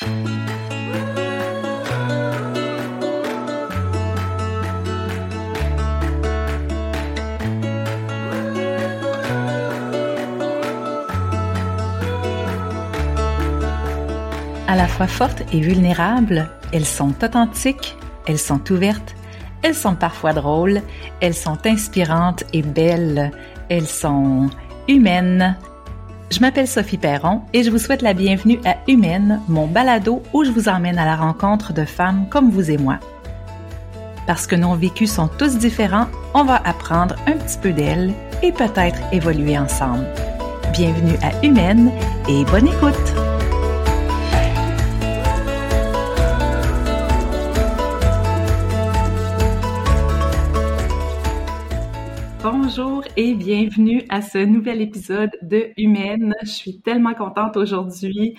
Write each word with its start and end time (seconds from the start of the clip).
À 0.00 0.06
la 14.76 14.86
fois 14.86 15.06
fortes 15.06 15.42
et 15.52 15.60
vulnérables, 15.60 16.48
elles 16.72 16.84
sont 16.84 17.14
authentiques, 17.24 17.96
elles 18.26 18.38
sont 18.38 18.70
ouvertes, 18.70 19.16
elles 19.62 19.74
sont 19.74 19.94
parfois 19.94 20.32
drôles, 20.32 20.82
elles 21.20 21.34
sont 21.34 21.66
inspirantes 21.66 22.44
et 22.52 22.62
belles, 22.62 23.32
elles 23.68 23.88
sont 23.88 24.50
humaines. 24.86 25.56
Je 26.30 26.40
m'appelle 26.40 26.68
Sophie 26.68 26.98
Perron 26.98 27.40
et 27.54 27.62
je 27.62 27.70
vous 27.70 27.78
souhaite 27.78 28.02
la 28.02 28.12
bienvenue 28.12 28.60
à 28.66 28.76
Humaine, 28.86 29.40
mon 29.48 29.66
balado 29.66 30.22
où 30.34 30.44
je 30.44 30.50
vous 30.50 30.68
emmène 30.68 30.98
à 30.98 31.06
la 31.06 31.16
rencontre 31.16 31.72
de 31.72 31.84
femmes 31.84 32.26
comme 32.28 32.50
vous 32.50 32.70
et 32.70 32.76
moi. 32.76 32.98
Parce 34.26 34.46
que 34.46 34.54
nos 34.54 34.74
vécus 34.74 35.10
sont 35.10 35.28
tous 35.28 35.56
différents, 35.56 36.06
on 36.34 36.44
va 36.44 36.56
apprendre 36.56 37.16
un 37.26 37.32
petit 37.32 37.56
peu 37.56 37.72
d'elles 37.72 38.12
et 38.42 38.52
peut-être 38.52 39.00
évoluer 39.10 39.58
ensemble. 39.58 40.04
Bienvenue 40.74 41.16
à 41.22 41.44
Humaine 41.44 41.90
et 42.28 42.44
bonne 42.44 42.68
écoute! 42.68 43.27
Bonjour 52.78 53.02
et 53.16 53.34
bienvenue 53.34 54.04
à 54.08 54.22
ce 54.22 54.38
nouvel 54.38 54.80
épisode 54.80 55.32
de 55.42 55.70
Humaine. 55.76 56.32
Je 56.42 56.50
suis 56.50 56.80
tellement 56.80 57.12
contente 57.12 57.56
aujourd'hui 57.56 58.36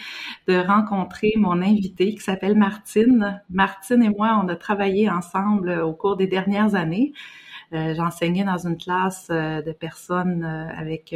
de 0.47 0.55
rencontrer 0.55 1.34
mon 1.35 1.61
invitée 1.61 2.16
qui 2.16 2.21
s'appelle 2.21 2.55
Martine. 2.55 3.44
Martine 3.49 4.02
et 4.02 4.08
moi, 4.08 4.39
on 4.41 4.47
a 4.47 4.55
travaillé 4.55 5.09
ensemble 5.09 5.72
au 5.81 5.91
cours 5.91 6.16
des 6.16 6.28
dernières 6.28 6.73
années. 6.75 7.11
Euh, 7.73 7.94
J'enseignais 7.95 8.45
dans 8.45 8.66
une 8.66 8.78
classe 8.78 9.28
euh, 9.30 9.61
de 9.61 9.73
personnes 9.73 10.45
euh, 10.45 10.69
avec 10.73 11.13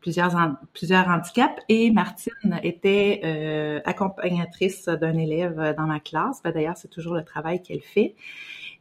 plusieurs, 0.00 0.34
plusieurs 0.72 1.08
handicaps 1.08 1.62
et 1.68 1.90
Martine 1.90 2.58
était 2.62 3.82
accompagnatrice 3.84 4.86
d'un 4.86 5.18
élève 5.18 5.74
dans 5.76 5.86
ma 5.86 6.00
classe. 6.00 6.40
Ben, 6.42 6.52
D'ailleurs, 6.52 6.78
c'est 6.78 6.88
toujours 6.88 7.16
le 7.16 7.22
travail 7.22 7.60
qu'elle 7.60 7.82
fait. 7.82 8.14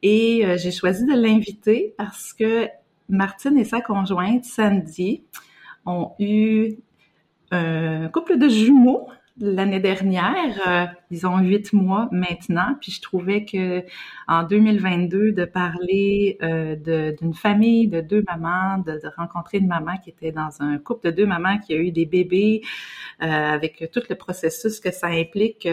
Et 0.02 0.46
j'ai 0.56 0.72
choisi 0.72 1.06
de 1.06 1.14
l'inviter 1.14 1.94
parce 1.98 2.32
que 2.32 2.70
Martine 3.10 3.58
et 3.58 3.66
sa 3.66 3.82
conjointe, 3.82 4.46
Sandy, 4.46 5.24
ont 5.86 6.12
eu 6.20 6.76
un 7.52 8.08
couple 8.10 8.38
de 8.38 8.48
jumeaux 8.48 9.10
l'année 9.40 9.80
dernière. 9.80 10.60
Euh, 10.68 10.86
ils 11.12 11.26
ont 11.26 11.40
huit 11.40 11.74
mois 11.74 12.10
maintenant, 12.12 12.76
puis 12.80 12.92
je 12.92 13.02
trouvais 13.02 13.46
que 13.46 13.84
en 14.28 14.44
2022 14.44 15.32
de 15.32 15.46
parler 15.46 16.38
euh, 16.44 17.14
d'une 17.20 17.34
famille 17.34 17.88
de 17.88 18.02
deux 18.02 18.24
mamans, 18.28 18.80
de, 18.80 19.00
rencontrer 19.18 19.60
une 19.60 19.68
maman 19.68 19.98
qui 19.98 20.10
était 20.10 20.32
dans 20.32 20.62
un 20.62 20.78
couple 20.78 21.12
de 21.12 21.16
deux 21.16 21.26
mamans 21.26 21.58
qui 21.60 21.74
a 21.74 21.78
eu 21.78 21.92
des 21.92 22.06
bébés, 22.06 22.62
euh, 23.22 23.26
avec 23.26 23.90
tout 23.92 24.02
le 24.10 24.16
processus 24.16 24.80
que 24.80 24.92
ça 24.92 25.08
implique 25.08 25.68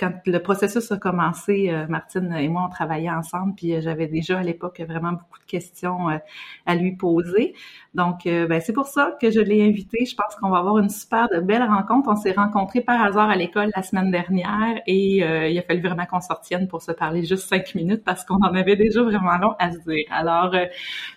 quand 0.00 0.14
le 0.24 0.38
processus 0.38 0.90
a 0.92 0.96
commencé, 0.96 1.68
euh, 1.68 1.86
Martine 1.86 2.32
et 2.32 2.48
moi, 2.48 2.64
on 2.66 2.70
travaillait 2.70 3.10
ensemble, 3.10 3.54
puis 3.54 3.74
euh, 3.74 3.82
j'avais 3.82 4.06
déjà 4.06 4.38
à 4.38 4.42
l'époque 4.42 4.80
vraiment 4.80 5.12
beaucoup 5.12 5.38
de 5.38 5.44
questions 5.44 6.08
euh, 6.08 6.16
à 6.64 6.74
lui 6.74 6.96
poser. 6.96 7.54
Donc, 7.92 8.20
ben, 8.24 8.60
c'est 8.60 8.72
pour 8.72 8.86
ça 8.86 9.16
que 9.20 9.32
je 9.32 9.40
l'ai 9.40 9.66
invité. 9.66 10.04
Je 10.04 10.14
pense 10.14 10.36
qu'on 10.36 10.48
va 10.48 10.58
avoir 10.58 10.78
une 10.78 10.88
super 10.88 11.28
belle 11.42 11.64
rencontre. 11.64 12.08
On 12.08 12.14
s'est 12.14 12.30
rencontrés 12.30 12.80
par 12.82 13.02
hasard 13.02 13.28
à 13.28 13.34
l'école 13.34 13.70
la 13.74 13.82
semaine 13.82 14.12
dernière 14.12 14.80
et 14.86 15.16
il 15.16 15.58
a 15.58 15.62
fallu 15.62 15.80
vraiment 15.80 16.06
qu'on 16.06 16.20
sortienne 16.20 16.68
pour 16.68 16.82
se 16.82 16.92
parler 16.92 17.24
juste 17.24 17.48
cinq 17.48 17.74
minutes 17.74 18.04
parce 18.04 18.24
qu'on 18.24 18.36
en 18.36 18.54
avait 18.54 18.76
déjà 18.76 19.02
vraiment 19.02 19.36
long 19.38 19.54
à 19.58 19.72
se 19.72 19.78
dire. 19.78 20.06
Alors, 20.12 20.54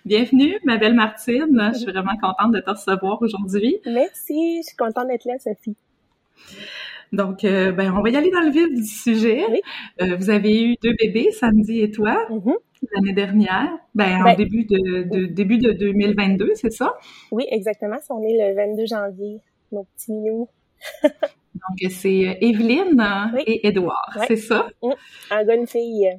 bienvenue, 0.04 0.58
ma 0.64 0.76
belle 0.76 0.94
Martine. 0.94 1.70
Je 1.74 1.78
suis 1.78 1.92
vraiment 1.92 2.16
contente 2.20 2.50
de 2.50 2.58
te 2.58 2.70
recevoir 2.70 3.22
aujourd'hui. 3.22 3.76
Merci, 3.86 4.56
je 4.62 4.66
suis 4.66 4.76
contente 4.76 5.06
d'être 5.06 5.26
là, 5.26 5.34
Sophie. 5.38 5.76
Donc, 7.14 7.44
euh, 7.44 7.72
ben, 7.72 7.92
on 7.96 8.02
va 8.02 8.10
y 8.10 8.16
aller 8.16 8.30
dans 8.30 8.40
le 8.40 8.50
vif 8.50 8.68
du 8.74 8.84
sujet. 8.84 9.44
Euh, 10.02 10.16
vous 10.16 10.30
avez 10.30 10.62
eu 10.62 10.76
deux 10.82 10.94
bébés, 10.98 11.30
Samedi 11.30 11.80
et 11.80 11.90
toi, 11.90 12.26
mm-hmm. 12.30 12.54
l'année 12.94 13.12
dernière. 13.12 13.70
Ben, 13.94 14.20
en 14.20 14.24
ben, 14.24 14.36
début 14.36 14.64
de, 14.64 15.02
de, 15.04 15.26
début 15.26 15.58
de 15.58 15.72
2022, 15.72 16.52
c'est 16.54 16.72
ça? 16.72 16.94
Oui, 17.30 17.46
exactement. 17.50 17.96
On 18.10 18.22
est 18.22 18.36
le 18.36 18.54
22 18.54 18.86
janvier, 18.86 19.40
nos 19.72 19.84
petits 19.84 20.12
minous. 20.12 20.48
Donc, 21.02 21.90
c'est 21.90 22.38
Evelyne 22.40 23.32
et 23.46 23.66
Édouard, 23.68 24.18
c'est 24.26 24.36
ça? 24.36 24.66
Mm. 24.82 24.90
Un 25.30 25.44
gars, 25.44 25.54
une 25.54 25.66
fille. 25.66 26.10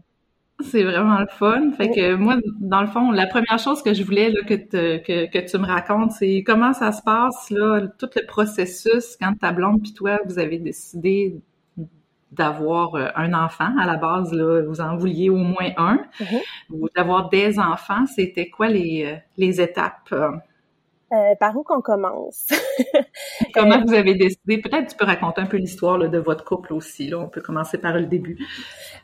C'est 0.61 0.83
vraiment 0.83 1.19
le 1.19 1.27
fun. 1.27 1.71
Fait 1.77 1.89
que 1.89 2.15
moi, 2.15 2.37
dans 2.59 2.81
le 2.81 2.87
fond, 2.87 3.11
la 3.11 3.27
première 3.27 3.59
chose 3.59 3.81
que 3.81 3.93
je 3.93 4.03
voulais 4.03 4.29
là, 4.29 4.41
que, 4.47 4.55
que, 4.55 5.29
que 5.29 5.49
tu 5.49 5.57
me 5.57 5.65
racontes, 5.65 6.11
c'est 6.11 6.43
comment 6.45 6.73
ça 6.73 6.91
se 6.91 7.01
passe, 7.01 7.49
là, 7.49 7.87
tout 7.99 8.09
le 8.15 8.25
processus 8.25 9.17
quand 9.19 9.33
ta 9.39 9.51
blonde 9.51 9.81
puis 9.81 9.93
toi, 9.93 10.19
vous 10.25 10.39
avez 10.39 10.57
décidé 10.57 11.35
d'avoir 12.31 12.95
euh, 12.95 13.07
un 13.15 13.33
enfant. 13.33 13.77
À 13.77 13.85
la 13.85 13.97
base, 13.97 14.31
là, 14.33 14.61
vous 14.61 14.81
en 14.81 14.95
vouliez 14.95 15.29
au 15.29 15.37
moins 15.37 15.71
un. 15.77 15.99
Mm-hmm. 16.19 16.41
Ou 16.71 16.89
d'avoir 16.95 17.29
des 17.29 17.59
enfants, 17.59 18.05
c'était 18.05 18.49
quoi 18.49 18.67
les, 18.67 19.05
euh, 19.05 19.15
les 19.37 19.61
étapes? 19.61 20.13
Euh, 21.13 21.35
par 21.39 21.55
où 21.55 21.63
qu'on 21.63 21.81
commence? 21.81 22.47
Comment 23.53 23.79
vous 23.85 23.93
avez 23.93 24.15
décidé? 24.15 24.59
Peut-être 24.59 24.87
tu 24.89 24.97
peux 24.97 25.05
raconter 25.05 25.39
un 25.39 25.45
peu 25.45 25.57
l'histoire 25.57 25.99
de 25.99 26.17
votre 26.17 26.43
couple 26.43 26.73
aussi. 26.73 27.09
Là. 27.09 27.19
On 27.19 27.29
peut 27.29 27.41
commencer 27.41 27.77
par 27.77 27.93
le 27.93 28.07
début. 28.07 28.39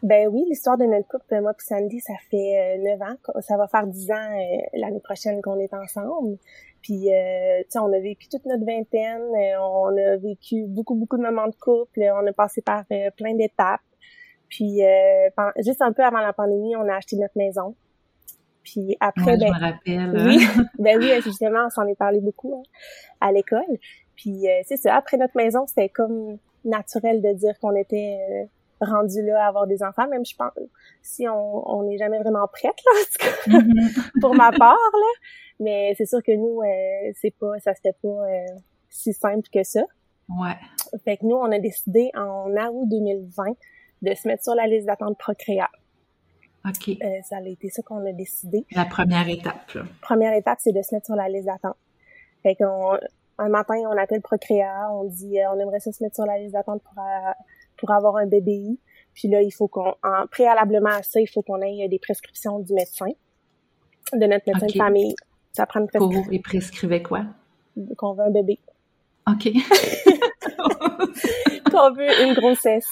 Ben 0.02 0.28
oui, 0.28 0.44
l'histoire 0.50 0.80
de 0.80 0.86
notre 0.86 1.08
couple, 1.08 1.42
moi 1.42 1.52
et 1.52 1.62
Sandy, 1.62 2.00
ça 2.00 2.14
fait 2.32 2.78
euh, 2.80 2.84
neuf 2.84 3.02
ans. 3.02 3.42
Ça 3.42 3.56
va 3.56 3.68
faire 3.68 3.86
dix 3.86 4.10
ans 4.10 4.16
euh, 4.16 4.62
l'année 4.74 5.00
prochaine 5.00 5.44
qu'on 5.44 5.60
est 5.60 5.74
ensemble. 5.76 6.38
Puis, 6.82 7.14
euh, 7.14 7.60
tu 7.60 7.66
sais, 7.70 7.80
on 7.80 7.94
a 7.94 8.00
vécu 8.00 8.28
toute 8.28 8.46
notre 8.46 8.66
vingtaine. 8.66 9.22
on 9.60 9.96
a 9.96 10.18
vécu 10.18 10.66
beaucoup, 10.68 10.96
beaucoup 10.96 11.18
de 11.18 11.22
moments 11.22 11.48
de 11.48 11.56
couple. 11.56 12.02
On 12.02 12.26
a 12.26 12.34
passé 12.34 12.64
par 12.64 12.84
plein 13.16 13.36
d'étapes. 13.36 13.82
Puis, 14.50 14.82
juste 15.60 15.84
un 15.84 15.94
peu 15.94 16.04
avant 16.04 16.20
la 16.20 16.34
pandémie, 16.34 16.76
on 16.76 16.90
a 16.90 16.96
acheté 16.96 17.18
notre 17.18 17.38
maison. 17.38 17.76
Puis 18.64 18.96
après, 19.00 19.38
ben, 19.38 19.48
je 19.48 19.54
me 19.54 19.60
rappelle. 19.60 20.28
Oui, 20.28 20.46
ben 20.80 21.00
oui, 21.00 21.22
justement, 21.24 21.66
on 21.66 21.70
s'en 21.70 21.88
est 21.88 21.96
parlé 21.96 22.20
beaucoup 22.22 22.56
hein, 22.56 22.64
à 23.20 23.32
l'école. 23.32 23.78
Puis 24.16 24.48
euh, 24.48 24.62
c'est 24.66 24.78
ça, 24.78 24.96
après 24.96 25.18
notre 25.18 25.36
maison, 25.36 25.66
c'était 25.68 25.90
comme 25.90 26.38
naturel 26.64 27.22
de 27.22 27.34
dire 27.34 27.58
qu'on 27.60 27.76
était 27.76 28.20
euh, 28.30 28.86
rendu 28.86 29.24
là 29.24 29.46
à 29.46 29.48
avoir 29.48 29.68
des 29.68 29.82
enfants, 29.84 30.08
même 30.08 30.26
je 30.26 30.36
pense, 30.36 30.52
si 31.02 31.28
on 31.28 31.84
n'est 31.84 31.98
jamais 31.98 32.20
vraiment 32.20 32.48
prête, 32.48 32.76
là, 32.86 32.92
en 33.00 33.60
tout 33.60 33.62
cas, 33.62 34.02
pour 34.22 34.36
ma 34.36 34.52
part, 34.52 34.76
là. 34.76 35.28
Mais 35.60 35.94
c'est 35.98 36.06
sûr 36.06 36.22
que 36.24 36.32
nous, 36.32 36.62
euh, 36.62 37.12
c'est 37.20 37.36
pas, 37.40 37.60
ça 37.60 37.74
c'était 37.76 37.96
pas 38.02 38.26
si 38.90 39.14
simple 39.14 39.48
que 39.52 39.64
ça. 39.64 39.82
Ouais. 40.30 40.56
Fait 41.04 41.18
que 41.18 41.26
nous, 41.26 41.36
on 41.36 41.52
a 41.52 41.60
décidé 41.60 42.12
en 42.16 42.50
août 42.50 42.88
2020 42.90 43.56
de 44.02 44.14
se 44.14 44.28
mettre 44.28 44.44
sur 44.44 44.56
la 44.56 44.68
liste 44.68 44.88
d'attente 44.88 45.18
Procréa. 45.18 45.70
OK. 46.66 46.90
Euh, 46.90 47.22
ça 47.24 47.38
a 47.38 47.42
été 47.42 47.70
ça 47.70 47.82
qu'on 47.82 48.06
a 48.06 48.12
décidé. 48.12 48.66
La 48.76 48.86
première 48.86 49.28
étape. 49.28 49.72
Là. 49.74 49.84
Première 50.02 50.34
étape, 50.34 50.60
c'est 50.62 50.72
de 50.72 50.82
se 50.82 50.94
mettre 50.94 51.08
sur 51.08 51.16
la 51.16 51.28
liste 51.28 51.46
d'attente. 51.46 51.76
Fait 52.44 52.56
qu'on 52.56 52.98
un 53.38 53.50
matin, 53.50 53.76
on 53.90 53.98
appelle 53.98 54.22
Procréa, 54.22 54.90
on 54.92 55.06
dit 55.06 55.40
euh, 55.40 55.52
on 55.54 55.60
aimerait 55.60 55.80
ça 55.80 55.92
se 55.92 56.04
mettre 56.04 56.16
sur 56.16 56.26
la 56.26 56.38
liste 56.38 56.54
d'attente 56.54 56.82
pour 56.84 57.04
euh, 57.04 57.32
pour 57.78 57.92
avoir 57.92 58.18
un 58.18 58.28
BBI. 58.28 58.80
Puis 59.14 59.28
là, 59.28 59.42
il 59.42 59.52
faut 59.52 59.68
qu'on 59.68 59.96
en 60.04 60.28
préalablement 60.30 60.90
à 60.90 61.04
ça, 61.04 61.20
il 61.20 61.28
faut 61.28 61.42
qu'on 61.42 61.62
ait 61.62 61.88
des 61.90 62.00
prescriptions 62.00 62.60
du 62.60 62.74
médecin, 62.74 63.10
de 64.14 64.26
notre 64.26 64.48
médecin 64.48 64.68
de 64.68 64.72
famille. 64.72 65.16
Ça 65.54 65.66
prend 65.66 65.82
une 65.82 65.88
prescription. 65.88 66.24
Pour, 66.24 66.34
il 66.34 66.42
prescrivait 66.42 67.02
quoi? 67.02 67.26
Qu'on 67.98 68.14
veut 68.14 68.24
un 68.24 68.32
bébé. 68.32 68.60
OK. 69.28 69.50
qu'on 71.72 71.94
veut 71.94 72.24
une 72.24 72.34
grossesse. 72.36 72.88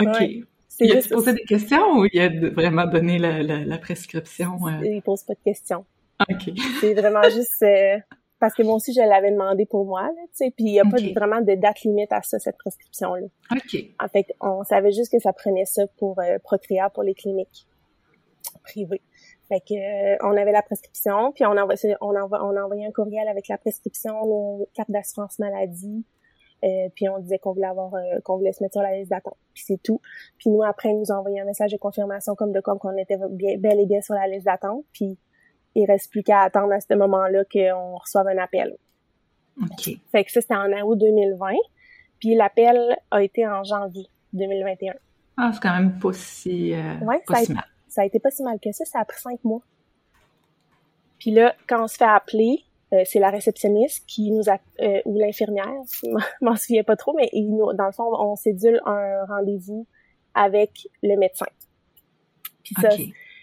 OK. 0.00 0.44
Il 0.80 0.92
a 0.92 1.00
posé 1.02 1.32
des 1.32 1.44
questions 1.44 1.98
ou 1.98 2.06
il 2.12 2.20
a 2.20 2.28
vraiment 2.50 2.86
donné 2.86 3.18
la, 3.18 3.42
la, 3.42 3.64
la 3.64 3.78
prescription? 3.78 4.58
Euh? 4.66 4.84
Il 4.84 5.02
pose 5.02 5.22
pas 5.22 5.34
de 5.34 5.42
questions. 5.44 5.84
OK. 6.28 6.50
C'est 6.80 6.94
vraiment 6.94 7.22
juste 7.24 7.62
euh, 7.62 7.98
parce 8.38 8.54
que 8.54 8.62
moi 8.62 8.74
aussi 8.74 8.92
je 8.92 9.00
l'avais 9.00 9.30
demandé 9.30 9.66
pour 9.66 9.84
moi, 9.84 10.10
tu 10.16 10.28
sais, 10.32 10.52
puis 10.54 10.66
il 10.66 10.72
n'y 10.72 10.80
a 10.80 10.84
pas 10.84 10.98
vraiment 11.14 11.40
de 11.40 11.54
date 11.54 11.80
limite 11.82 12.12
à 12.12 12.22
ça 12.22 12.38
cette 12.38 12.58
prescription 12.58 13.14
là. 13.14 13.26
OK. 13.52 13.76
En 14.00 14.08
fait, 14.08 14.26
on 14.40 14.64
savait 14.64 14.92
juste 14.92 15.10
que 15.12 15.18
ça 15.18 15.32
prenait 15.32 15.64
ça 15.64 15.86
pour 15.98 16.18
euh, 16.18 16.38
Procréa 16.42 16.90
pour 16.90 17.02
les 17.02 17.14
cliniques 17.14 17.66
privées. 18.62 19.02
Fait 19.48 19.60
que 19.60 19.74
euh, 19.74 20.16
on 20.22 20.36
avait 20.36 20.52
la 20.52 20.62
prescription, 20.62 21.32
puis 21.32 21.44
on 21.44 21.56
envoie, 21.56 21.74
on 22.00 22.16
envoie, 22.16 22.44
on 22.44 22.56
a 22.56 22.62
envoyé 22.62 22.86
un 22.86 22.92
courriel 22.92 23.28
avec 23.28 23.48
la 23.48 23.58
prescription, 23.58 24.14
nos 24.26 24.68
cartes 24.74 24.90
d'assurance 24.90 25.38
maladie, 25.38 26.04
euh, 26.64 26.88
puis 26.94 27.08
on 27.08 27.18
disait 27.18 27.38
qu'on 27.38 27.52
voulait 27.52 27.66
avoir 27.66 27.94
euh, 27.94 28.20
qu'on 28.24 28.36
voulait 28.36 28.52
se 28.52 28.62
mettre 28.62 28.74
sur 28.74 28.82
la 28.82 28.96
liste 28.96 29.10
d'attente. 29.10 29.36
Puis 29.52 29.64
c'est 29.66 29.82
tout. 29.82 30.00
Puis 30.38 30.50
nous 30.50 30.62
après 30.62 30.90
ils 30.90 30.98
nous 30.98 31.12
ont 31.12 31.16
envoyé 31.16 31.40
un 31.40 31.44
message 31.44 31.72
de 31.72 31.76
confirmation 31.76 32.34
comme 32.34 32.52
de 32.52 32.60
comme 32.60 32.78
qu'on 32.78 32.96
était 32.96 33.18
bien, 33.30 33.58
bel 33.58 33.80
et 33.80 33.86
bien 33.86 34.00
sur 34.00 34.14
la 34.14 34.26
liste 34.26 34.46
d'attente. 34.46 34.84
Puis 34.92 35.18
il 35.74 35.86
reste 35.86 36.10
plus 36.10 36.22
qu'à 36.22 36.40
attendre 36.40 36.72
à 36.72 36.80
ce 36.80 36.94
moment-là 36.94 37.44
qu'on 37.44 37.96
reçoive 37.96 38.28
un 38.28 38.38
appel. 38.38 38.76
OK. 39.60 39.90
Fait 40.10 40.24
que 40.24 40.32
ça 40.32 40.40
c'était 40.40 40.54
en 40.54 40.70
août 40.86 40.96
2020. 40.96 41.52
Puis 42.18 42.34
l'appel 42.34 42.96
a 43.10 43.22
été 43.22 43.46
en 43.46 43.62
janvier 43.64 44.08
2021. 44.32 44.94
Ah, 45.36 45.50
c'est 45.52 45.60
quand 45.60 45.74
même 45.74 45.98
pas 45.98 46.12
si, 46.12 46.72
euh, 46.74 46.94
pas 47.26 47.36
ça 47.36 47.44
si 47.44 47.52
mal. 47.52 47.64
Ça 47.88 48.02
a 48.02 48.04
été 48.04 48.18
pas 48.20 48.30
si 48.30 48.42
mal 48.42 48.58
que 48.60 48.72
ça, 48.72 48.84
ça 48.84 49.00
a 49.00 49.04
pris 49.04 49.20
cinq 49.20 49.42
mois. 49.44 49.62
Puis 51.18 51.30
là, 51.30 51.54
quand 51.68 51.84
on 51.84 51.88
se 51.88 51.96
fait 51.96 52.04
appeler, 52.04 52.64
c'est 53.04 53.18
la 53.18 53.30
réceptionniste 53.30 54.04
qui 54.06 54.30
nous 54.30 54.48
a, 54.48 54.58
euh, 54.80 55.00
ou 55.04 55.18
l'infirmière, 55.18 55.72
je 56.02 56.08
m'en 56.40 56.56
souviens 56.56 56.84
pas 56.84 56.96
trop, 56.96 57.14
mais 57.14 57.28
il 57.32 57.50
nous, 57.50 57.72
dans 57.72 57.86
le 57.86 57.92
fond, 57.92 58.10
on 58.18 58.36
cédule 58.36 58.80
un 58.86 59.24
rendez-vous 59.26 59.86
avec 60.34 60.88
le 61.02 61.16
médecin. 61.16 61.46
Puis 62.62 62.74
ça, 62.80 62.90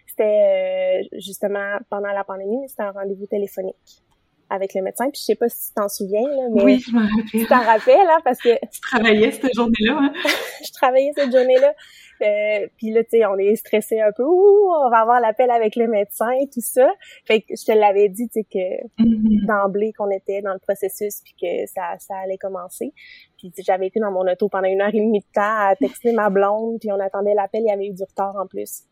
c'était 0.07 1.03
euh, 1.03 1.17
justement 1.19 1.77
pendant 1.89 2.11
la 2.11 2.23
pandémie, 2.23 2.67
c'était 2.67 2.83
un 2.83 2.91
rendez-vous 2.91 3.27
téléphonique 3.27 4.03
avec 4.49 4.73
le 4.73 4.81
médecin. 4.81 5.09
Puis 5.09 5.21
je 5.21 5.25
sais 5.25 5.35
pas 5.35 5.47
si 5.49 5.69
tu 5.69 5.73
t'en 5.75 5.87
souviens, 5.87 6.27
là, 6.27 6.47
mais 6.53 6.63
oui, 6.63 6.79
je 6.85 6.91
m'en 6.91 7.01
rappelle. 7.01 7.25
Tu 7.29 7.45
t'en 7.45 7.61
rappelles, 7.61 8.07
hein, 8.09 8.19
parce 8.23 8.39
que 8.39 8.49
tu 8.71 8.81
travaillais 8.81 9.31
cette 9.31 9.53
journée-là. 9.55 9.97
Hein? 10.01 10.13
je 10.65 10.71
travaillais 10.73 11.11
cette 11.15 11.31
journée-là. 11.31 11.73
Euh, 12.21 12.67
puis 12.77 12.91
là, 12.91 13.03
tu 13.03 13.11
sais, 13.11 13.25
on 13.25 13.37
est 13.37 13.55
stressé 13.55 13.99
un 13.99 14.11
peu. 14.11 14.23
Ouh, 14.23 14.71
on 14.85 14.89
va 14.89 14.99
avoir 14.99 15.19
l'appel 15.19 15.49
avec 15.51 15.75
le 15.75 15.87
médecin 15.87 16.31
et 16.31 16.47
tout 16.47 16.61
ça. 16.61 16.89
Fait 17.25 17.41
que 17.41 17.55
je 17.57 17.65
te 17.65 17.71
l'avais 17.71 18.09
dit, 18.09 18.27
tu 18.27 18.41
sais, 18.41 18.43
que 18.43 18.81
Mm-hmm. 18.99 19.45
d'emblée 19.45 19.93
qu'on 19.93 20.09
était 20.09 20.41
dans 20.41 20.53
le 20.53 20.59
processus 20.59 21.21
puis 21.23 21.33
que 21.41 21.65
ça, 21.67 21.95
ça 21.99 22.15
allait 22.17 22.37
commencer. 22.37 22.93
Puis 23.37 23.51
j'avais 23.65 23.87
été 23.87 23.99
dans 23.99 24.11
mon 24.11 24.29
auto 24.29 24.49
pendant 24.49 24.67
une 24.67 24.81
heure 24.81 24.93
et 24.93 24.99
demie 24.99 25.19
de 25.19 25.25
temps 25.33 25.41
à 25.41 25.75
texter 25.75 26.13
ma 26.13 26.29
blonde, 26.29 26.79
puis 26.79 26.91
on 26.91 26.99
attendait 26.99 27.33
l'appel. 27.33 27.61
Il 27.63 27.69
y 27.69 27.71
avait 27.71 27.87
eu 27.87 27.93
du 27.93 28.03
retard 28.03 28.35
en 28.37 28.47
plus. 28.47 28.83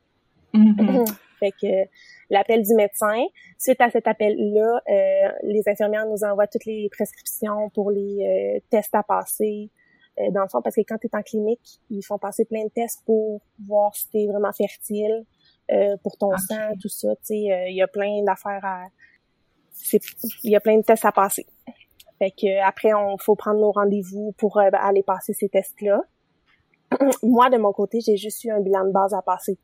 Mhm. 0.53 1.05
fait 1.39 1.51
que 1.51 1.89
l'appel 2.29 2.63
du 2.63 2.73
médecin. 2.75 3.23
Suite 3.57 3.81
à 3.81 3.89
cet 3.89 4.07
appel-là, 4.07 4.81
euh, 4.89 5.31
les 5.43 5.63
infirmières 5.67 6.05
nous 6.07 6.23
envoient 6.23 6.47
toutes 6.47 6.65
les 6.65 6.89
prescriptions 6.91 7.69
pour 7.73 7.91
les 7.91 8.57
euh, 8.57 8.59
tests 8.69 8.95
à 8.95 9.03
passer. 9.03 9.69
Euh, 10.19 10.31
dans 10.31 10.41
le 10.41 10.49
fond, 10.49 10.61
parce 10.61 10.75
que 10.75 10.81
quand 10.81 10.97
tu 10.97 11.07
es 11.07 11.15
en 11.15 11.21
clinique, 11.21 11.79
ils 11.89 12.01
font 12.03 12.17
passer 12.17 12.43
plein 12.45 12.63
de 12.65 12.69
tests 12.69 13.03
pour 13.05 13.41
voir 13.65 13.95
si 13.95 14.09
tu 14.09 14.17
es 14.19 14.27
vraiment 14.27 14.51
fertile, 14.51 15.25
euh, 15.71 15.95
pour 16.03 16.17
ton 16.17 16.31
Ok. 16.33 16.39
sang, 16.39 16.71
tout 16.81 16.89
ça. 16.89 17.15
Tu 17.17 17.21
sais, 17.25 17.51
euh, 17.51 17.69
il 17.69 17.75
y 17.75 17.81
a 17.81 17.87
plein 17.87 18.23
d'affaires 18.23 18.63
à... 18.63 18.83
c'est- 19.71 20.01
Il 20.43 20.51
y 20.51 20.55
a 20.55 20.59
plein 20.59 20.77
de 20.77 20.83
tests 20.83 21.05
à 21.05 21.11
passer. 21.11 21.45
Fait 22.17 22.31
que 22.31 22.47
euh, 22.47 22.63
après, 22.65 22.93
on 22.93 23.17
faut 23.17 23.35
prendre 23.35 23.59
nos 23.61 23.71
rendez-vous 23.71 24.33
pour 24.37 24.57
aller 24.59 25.03
passer 25.03 25.33
ces 25.33 25.47
tests-là. 25.47 26.01
Moi, 27.23 27.49
de 27.49 27.57
mon 27.57 27.71
côté, 27.71 27.99
j'ai 28.01 28.17
juste 28.17 28.43
eu 28.43 28.51
un 28.51 28.59
bilan 28.59 28.85
de 28.85 28.91
base 28.91 29.13
à 29.13 29.21
passer. 29.21 29.57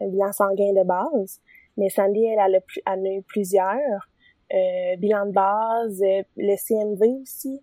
Un 0.00 0.08
bilan 0.08 0.32
sanguin 0.32 0.72
de 0.72 0.84
base. 0.84 1.40
Mais 1.76 1.90
Sandy, 1.90 2.24
elle, 2.24 2.38
elle, 2.44 2.56
a, 2.56 2.60
plus- 2.60 2.82
elle 2.86 2.98
en 3.00 3.04
a 3.04 3.08
eu 3.18 3.22
plusieurs. 3.22 4.08
Euh, 4.52 4.96
bilan 4.98 5.26
de 5.26 5.32
base, 5.32 6.02
euh, 6.02 6.22
le 6.36 6.56
CMV 6.56 7.20
aussi. 7.22 7.62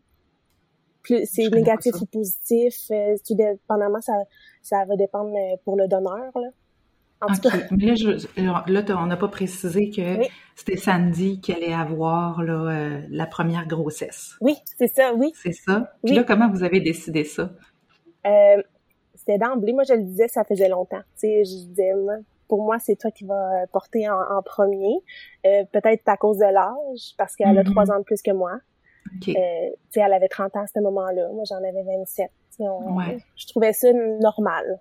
Plus, 1.03 1.25
c'est 1.25 1.49
négatif 1.49 1.93
ça. 1.93 1.99
ou 2.01 2.05
positif. 2.05 2.75
Euh, 2.91 3.15
tout 3.25 3.35
dépendamment, 3.35 4.01
ça, 4.01 4.13
ça 4.61 4.83
va 4.85 4.95
dépendre 4.95 5.33
euh, 5.35 5.55
pour 5.63 5.75
le 5.77 5.87
donneur. 5.87 6.31
Là. 6.35 6.49
En 7.21 7.27
tout 7.27 7.47
OK. 7.47 7.51
cas, 7.51 7.57
Mais 7.71 7.85
là, 7.85 7.95
je, 7.95 8.27
là 8.71 8.83
t'as- 8.83 8.97
on 8.97 9.05
n'a 9.07 9.17
pas 9.17 9.27
précisé 9.27 9.89
que 9.89 10.19
Oui. 10.19 10.27
c'était 10.55 10.77
Sandy 10.77 11.39
qui 11.41 11.51
allait 11.53 11.73
avoir 11.73 12.41
là, 12.43 12.53
euh, 12.71 13.01
la 13.09 13.25
première 13.25 13.65
grossesse. 13.67 14.35
oui, 14.41 14.55
c'est 14.77 14.87
ça, 14.87 15.13
oui. 15.13 15.31
C'est 15.35 15.51
ça? 15.53 15.91
Puis 16.03 16.11
Oui. 16.11 16.15
là, 16.17 16.23
comment 16.23 16.49
vous 16.49 16.63
avez 16.63 16.79
décidé 16.79 17.23
ça? 17.25 17.51
Euh, 18.25 18.61
c'était 19.15 19.37
d'emblée. 19.37 19.73
Moi, 19.73 19.83
je 19.83 19.93
le 19.93 20.03
disais, 20.03 20.27
ça 20.27 20.43
faisait 20.45 20.69
longtemps. 20.69 21.01
Tu 21.19 21.27
sais, 21.27 21.43
je 21.43 21.65
disais, 21.67 21.91
pour 22.47 22.63
moi, 22.63 22.79
c'est 22.79 22.95
toi 22.95 23.11
qui 23.11 23.25
vas 23.25 23.67
porter 23.71 24.09
en, 24.09 24.15
en 24.37 24.41
premier. 24.41 24.95
Euh, 25.45 25.63
Peut-être 25.71 26.07
à 26.07 26.17
cause 26.17 26.37
de 26.37 26.45
l'âge, 26.45 27.13
parce 27.17 27.35
qu'elle 27.35 27.57
a 27.57 27.63
Mhm. 27.63 27.71
trois 27.71 27.91
ans 27.91 27.99
de 27.99 28.03
plus 28.03 28.21
que 28.21 28.31
moi. 28.31 28.51
OK. 29.07 29.29
Euh, 29.29 29.31
tu 29.31 29.35
sais, 29.91 29.99
elle 30.01 30.13
avait 30.13 30.27
30 30.27 30.55
ans 30.55 30.61
à 30.63 30.67
ce 30.67 30.79
moment-là. 30.79 31.29
Moi, 31.33 31.43
j'en 31.47 31.57
avais 31.57 31.83
27. 31.83 32.29
Tu 32.51 32.57
sais, 32.57 32.69
on- 32.69 32.95
Ouais. 32.95 33.17
Je 33.35 33.47
trouvais 33.47 33.73
ça 33.73 33.91
normal. 33.93 34.79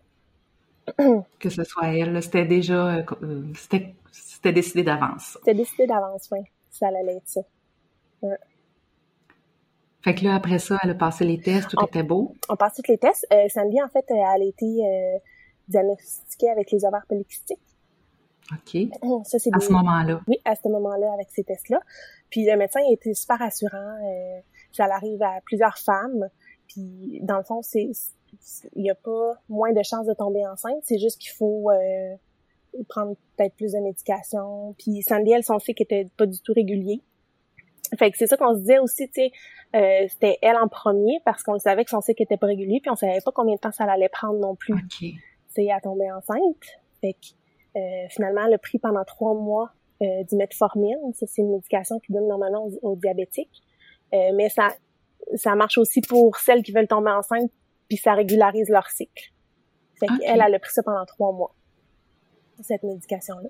que 1.39 1.51
ce 1.51 1.65
soit 1.65 1.89
elle, 1.95 2.23
c'était 2.23 2.45
déjà, 2.47 2.97
euh, 2.97 3.03
euh, 3.23 3.43
c'était, 3.57 4.53
décidé 4.53 4.83
d'avance. 4.83 5.37
C'était 5.41 5.55
décidé 5.55 5.87
d'avance, 5.87 6.29
oui. 6.33 6.41
Ça 6.71 6.89
allait 6.89 7.17
être 7.17 7.29
ça. 7.29 7.41
Fait 10.03 10.15
que 10.15 10.25
là, 10.25 10.37
après 10.37 10.59
ça, 10.59 10.79
elle 10.83 10.91
a 10.91 10.95
passé 10.95 11.25
les 11.25 11.41
tests, 11.41 11.71
tout 11.71 11.77
On- 11.81 11.87
était 11.87 12.03
beau. 12.03 12.35
On 12.49 12.57
passe 12.57 12.75
tous 12.75 12.89
les 12.91 12.99
tests. 12.99 13.27
Euh, 13.33 13.49
Sandy, 13.49 13.83
en 13.83 13.89
fait, 13.89 14.05
elle 14.09 14.19
a 14.21 14.39
été 14.45 14.65
euh, 14.67 15.19
diagnostiquée 15.69 16.51
avec 16.51 16.71
les 16.71 16.85
ovaires 16.85 17.05
polykystiques. 17.09 17.59
OK. 18.53 19.25
Ça, 19.25 19.39
c'est 19.39 19.51
À 19.55 19.59
des- 19.59 19.65
ce 19.67 19.73
moment-là. 19.73 20.21
Oui, 20.27 20.37
à 20.45 20.55
ce 20.55 20.69
moment-là, 20.69 21.13
avec 21.13 21.29
ces 21.31 21.45
tests-là. 21.45 21.81
Puis 22.31 22.45
le 22.47 22.57
médecin 22.57 22.81
a 22.81 22.93
été 22.93 23.13
super 23.15 23.39
rassurant. 23.39 23.77
euh, 24.05 24.41
ça 24.73 24.85
arrive 24.85 25.23
à 25.23 25.41
plusieurs 25.45 25.77
femmes. 25.79 26.29
Puis 26.67 27.21
dans 27.23 27.39
le 27.39 27.43
fond, 27.45 27.63
c'est 27.63 27.91
il 28.77 28.83
n'y 28.83 28.91
a 28.91 28.95
pas 28.95 29.33
moins 29.49 29.73
de 29.73 29.83
chances 29.83 30.07
de 30.07 30.13
tomber 30.15 30.47
enceinte. 30.47 30.79
C'est 30.83 30.99
juste 30.99 31.19
qu'il 31.19 31.31
faut 31.33 31.71
euh, 31.71 32.15
prendre 32.89 33.17
peut-être 33.37 33.55
plus 33.55 33.73
de 33.73 33.79
médication. 33.79 34.75
Puis 34.79 35.03
Sandy, 35.03 35.33
elle, 35.33 35.43
son 35.45 35.59
cycle 35.59 35.83
était 35.83 36.07
pas 36.17 36.27
du 36.27 36.39
tout 36.41 36.53
régulier. 36.53 37.01
Fait 37.99 38.11
que 38.11 38.19
c'est 38.19 38.27
ça 38.27 38.37
qu'on 38.37 38.53
se 38.55 38.59
disait 38.61 38.79
aussi, 38.79 39.09
tu 39.09 39.15
sais, 39.15 39.33
euh, 39.75 40.07
c'était 40.11 40.37
elle 40.43 40.57
en 40.57 40.69
premier 40.69 41.21
parce 41.25 41.43
qu'on 41.43 41.59
savait 41.59 41.85
que 41.85 41.91
son 41.91 42.03
cycle 42.03 42.23
était 42.23 42.37
pas 42.37 42.47
régulier, 42.47 42.81
puis 42.81 42.91
on 42.91 42.97
savait 42.97 43.21
pas 43.25 43.33
combien 43.35 43.55
de 43.55 43.61
temps 43.61 43.73
ça 43.73 43.85
allait 43.85 44.11
prendre 44.11 44.39
non 44.39 44.55
plus 44.55 44.75
OK. 44.75 44.81
tu 45.01 45.15
sais, 45.49 45.71
à 45.71 45.81
tomber 45.81 46.11
enceinte. 46.13 46.39
Fait 47.01 47.15
que, 47.15 47.19
euh, 47.19 47.48
finalement, 48.11 48.47
elle 48.47 48.55
a 48.55 48.59
pris 48.59 48.79
pendant 48.79 49.05
trois 49.05 49.35
mois 49.35 49.71
euh, 50.03 50.25
du 50.25 50.37
metformine. 50.37 50.97
Ça, 51.15 51.27
c'est 51.27 51.43
une 51.43 51.51
médication 51.51 51.99
qui 52.01 52.13
donne 52.13 52.29
normalement 52.29 52.65
aux, 52.67 52.91
aux 52.91 52.97
diabétiques. 52.97 53.63
Euh, 54.15 54.31
mais 54.35 54.49
ça, 54.49 54.69
ça 55.35 55.55
marche 55.55 55.77
aussi 55.79 56.01
pour 56.01 56.37
celles 56.39 56.63
qui 56.63 56.73
veulent 56.73 56.87
tomber 56.87 57.11
enceinte, 57.11 57.51
puis 57.89 57.97
ça 57.99 58.15
régularise 58.15 58.69
leur 58.69 58.89
cycle. 58.89 59.33
Fait 59.99 60.07
Ok. 60.11 60.19
qu'elle, 60.21 60.41
elle 60.41 60.55
a 60.55 60.59
pris 60.59 60.73
ça 60.73 60.83
pendant 60.83 61.05
trois 61.05 61.33
mois, 61.33 61.55
cette 62.63 62.83
médication-là. 62.85 63.49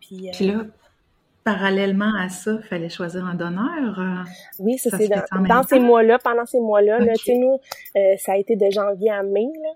Puis, 0.00 0.28
euh, 0.28 0.32
Puis 0.32 0.46
là, 0.46 0.64
parallèlement 1.44 2.12
à 2.18 2.28
ça, 2.28 2.58
il 2.62 2.66
fallait 2.66 2.88
choisir 2.88 3.24
un 3.26 3.34
donneur. 3.34 3.98
euh, 3.98 4.24
oui, 4.58 4.78
ça, 4.78 4.96
c'est 4.96 5.08
dans, 5.08 5.62
ces 5.62 5.78
mois-là, 5.78 6.18
pendant 6.18 6.46
ces 6.46 6.60
mois-là, 6.60 6.98
là, 7.00 7.12
Ok. 7.12 7.18
tu 7.18 7.24
sais, 7.32 7.38
nous, 7.38 7.58
euh, 7.96 8.16
ça 8.18 8.32
a 8.32 8.36
été 8.36 8.56
de 8.56 8.70
janvier 8.70 9.10
à 9.10 9.22
mai, 9.22 9.48
là. 9.62 9.70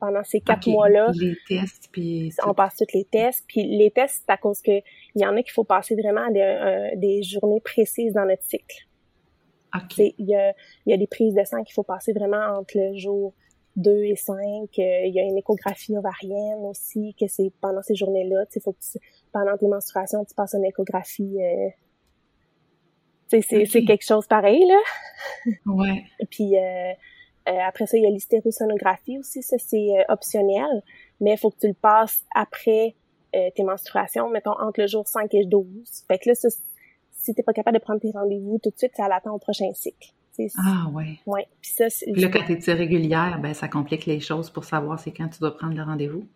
Pendant 0.00 0.22
ces 0.22 0.40
quatre 0.40 0.68
mois-là, 0.68 1.10
Les 1.20 1.34
tests, 1.48 1.88
puis... 1.90 2.32
on 2.46 2.54
passe 2.54 2.76
tous 2.76 2.86
les 2.94 3.04
tests. 3.04 3.44
Puis 3.48 3.64
les 3.64 3.90
tests, 3.90 4.22
c'est 4.24 4.32
à 4.32 4.36
cause 4.36 4.62
que 4.62 4.70
il 5.14 5.22
y 5.22 5.26
en 5.26 5.36
a 5.36 5.42
qu'il 5.42 5.50
faut 5.52 5.64
passer 5.64 5.96
vraiment 5.96 6.26
à 6.28 6.30
des, 6.30 6.40
euh, 6.40 6.90
des 6.96 7.22
journées 7.24 7.60
précises 7.60 8.12
dans 8.12 8.24
notre 8.24 8.44
cycle. 8.44 8.86
OK. 9.74 9.88
Tu 9.88 9.96
sais, 9.96 10.14
Il 10.18 10.26
y 10.28 10.36
a, 10.36 10.54
il 10.86 10.90
y 10.90 10.92
a 10.92 10.96
des 10.96 11.08
prises 11.08 11.34
de 11.34 11.42
sang 11.44 11.64
qu'il 11.64 11.74
faut 11.74 11.82
passer 11.82 12.12
vraiment 12.12 12.58
entre 12.58 12.78
le 12.78 12.96
jour 12.96 13.34
2 13.76 14.04
et 14.04 14.14
5. 14.16 14.36
Euh, 14.36 14.66
il 14.78 15.12
y 15.12 15.18
a 15.18 15.24
une 15.24 15.36
échographie 15.36 15.96
ovarienne 15.96 16.58
aussi, 16.64 17.14
que 17.20 17.26
c'est 17.26 17.50
pendant 17.60 17.82
ces 17.82 17.96
journées-là. 17.96 18.44
Faut 18.62 18.72
que 18.72 18.78
tu- 18.80 18.98
pendant 19.32 19.56
tes 19.56 19.66
menstruations, 19.66 20.24
tu 20.24 20.34
passes 20.34 20.54
une 20.54 20.64
échographie. 20.64 21.38
Euh, 21.42 21.68
c'est 23.26 23.38
Ok. 23.38 23.66
c'est 23.70 23.84
quelque 23.84 24.04
chose 24.04 24.26
pareil, 24.26 24.64
là. 24.64 25.52
Ouais. 25.66 26.04
Puis 26.30 26.56
euh, 26.56 26.92
après 27.66 27.86
ça, 27.86 27.96
il 27.96 28.04
y 28.04 28.06
a 28.06 28.10
l'hystérosonographie 28.10 29.18
aussi, 29.18 29.42
ça 29.42 29.56
c'est 29.58 29.98
euh, 29.98 30.02
optionnel, 30.08 30.82
mais 31.20 31.32
il 31.32 31.38
faut 31.38 31.50
que 31.50 31.58
tu 31.58 31.68
le 31.68 31.74
passes 31.74 32.24
après 32.34 32.94
euh, 33.34 33.50
tes 33.54 33.62
menstruations, 33.62 34.28
mettons 34.28 34.58
entre 34.58 34.80
le 34.80 34.86
jour 34.86 35.06
5 35.06 35.32
et 35.34 35.44
12. 35.44 35.66
Fait 36.08 36.18
que 36.18 36.28
là, 36.28 36.34
ça, 36.34 36.48
si 37.12 37.34
t'es 37.34 37.42
pas 37.42 37.52
capable 37.52 37.78
de 37.78 37.82
prendre 37.82 38.00
tes 38.00 38.10
rendez-vous 38.10 38.58
tout 38.62 38.70
de 38.70 38.78
suite, 38.78 38.92
ça 38.96 39.08
l'attend 39.08 39.34
au 39.34 39.38
prochain 39.38 39.72
cycle. 39.74 40.12
Ah, 40.56 40.88
ouais. 40.92 41.18
ouais. 41.26 41.46
Puis 41.60 41.72
ça, 41.72 41.86
Puis 41.88 42.20
là, 42.20 42.28
quand 42.28 42.44
t'es 42.46 42.58
irrégulière, 42.70 43.40
ben, 43.42 43.54
ça 43.54 43.68
complique 43.68 44.06
les 44.06 44.20
choses 44.20 44.50
pour 44.50 44.64
savoir 44.64 44.98
c'est 44.98 45.10
quand 45.10 45.28
tu 45.28 45.40
dois 45.40 45.56
prendre 45.56 45.74
le 45.74 45.82
rendez-vous. 45.82 46.26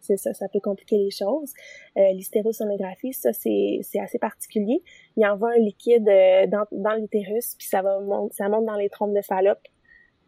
c'est 0.00 0.16
ça, 0.16 0.34
ça 0.34 0.46
peut 0.52 0.60
compliquer 0.60 0.98
les 0.98 1.10
choses. 1.10 1.52
Euh, 1.96 2.12
l'hystérosonographie, 2.12 3.12
ça 3.12 3.32
c'est 3.32 3.78
c'est 3.82 3.98
assez 3.98 4.18
particulier. 4.18 4.82
Il 5.16 5.26
envoie 5.26 5.52
un 5.52 5.58
liquide 5.58 6.08
euh, 6.08 6.46
dans, 6.46 6.66
dans 6.70 6.94
l'utérus, 6.94 7.54
puis 7.58 7.66
ça 7.66 7.82
va 7.82 7.98
monte, 8.00 8.32
ça 8.34 8.48
monte 8.48 8.66
dans 8.66 8.76
les 8.76 8.90
trompes 8.90 9.14
de 9.14 9.22
Fallope. 9.22 9.66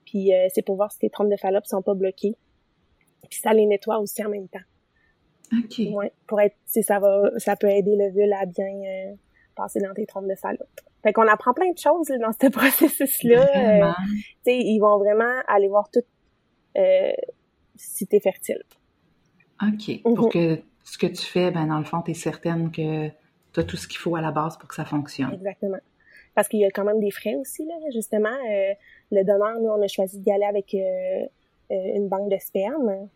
Puis 0.09 0.33
euh, 0.33 0.47
c'est 0.55 0.63
pour 0.63 0.77
voir 0.77 0.91
si 0.91 0.99
tes 1.01 1.11
trompes 1.11 1.29
de 1.29 1.37
Fallope 1.37 1.67
sont 1.67 1.83
pas 1.83 1.93
bloquées. 1.93 2.35
Puis 3.29 3.41
ça 3.41 3.53
les 3.53 3.67
nettoie 3.67 3.99
aussi 3.99 4.25
en 4.25 4.31
même 4.31 4.49
temps. 4.49 4.59
OK. 5.53 5.81
Ouais, 5.93 6.13
pour 6.27 6.41
être 6.41 6.57
si 6.65 6.83
ça 6.83 6.99
va 6.99 7.31
ça 7.37 7.57
peut 7.57 7.69
aider 7.69 7.95
l'ovule 7.95 8.33
à 8.33 8.47
bien 8.47 8.67
euh, 8.67 9.15
passer 9.55 9.81
dans 9.81 9.93
tes 9.93 10.07
trompes 10.07 10.27
de 10.27 10.35
Fallope. 10.35 10.81
Fait 11.03 11.13
qu'on 11.13 11.29
apprend 11.29 11.53
plein 11.53 11.71
de 11.73 11.79
choses 11.79 12.09
là, 12.09 12.19
dans 12.19 12.33
ce 12.33 12.47
processus 12.51 13.23
là. 13.23 13.45
Vraiment. 13.45 13.95
tu 14.09 14.23
sais, 14.45 14.59
ils 14.59 14.79
vont 14.79 14.97
vraiment 14.97 15.43
aller 15.47 15.69
voir 15.69 15.91
tout 15.91 16.01
euh, 16.79 17.13
si 17.77 18.07
t'es 18.07 18.21
fertile. 18.21 18.63
OK. 19.63 20.01
Mhm. 20.05 20.15
Pour 20.15 20.31
que 20.31 20.59
ce 20.85 20.97
que 20.97 21.07
tu 21.07 21.25
fais, 21.25 21.51
ben, 21.51 21.67
dans 21.67 21.79
le 21.79 21.85
fond, 21.85 22.01
tu 22.01 22.13
es 22.13 22.15
certaine 22.15 22.71
que 22.71 23.09
tu 23.53 23.61
as 23.61 23.65
tout 23.65 23.77
ce 23.77 23.87
qu'il 23.87 23.99
faut 23.99 24.17
à 24.17 24.23
la 24.23 24.31
base 24.31 24.57
pour 24.57 24.69
que 24.69 24.75
ça 24.75 24.87
fonctionne. 24.87 25.35
Exactement. 25.35 25.81
Parce 26.39 26.47
qu'il 26.47 26.61
y 26.61 26.65
a 26.65 26.71
quand 26.71 26.85
même 26.85 27.01
des 27.01 27.11
frais 27.11 27.35
aussi, 27.35 27.67
là. 27.67 27.75
Justement, 27.93 28.29
euh, 28.29 28.73
le 29.11 29.25
donneur, 29.25 29.59
nous, 29.61 29.71
on 29.71 29.83
a 29.83 29.89
choisi 29.89 30.21
d'y 30.21 30.31
aller 30.31 30.45
avec 30.45 30.73
euh, 30.73 31.27
euh, 31.73 31.97
une 31.97 32.07
banque 32.07 32.31
de 32.31 32.37
sperme. 32.39 33.09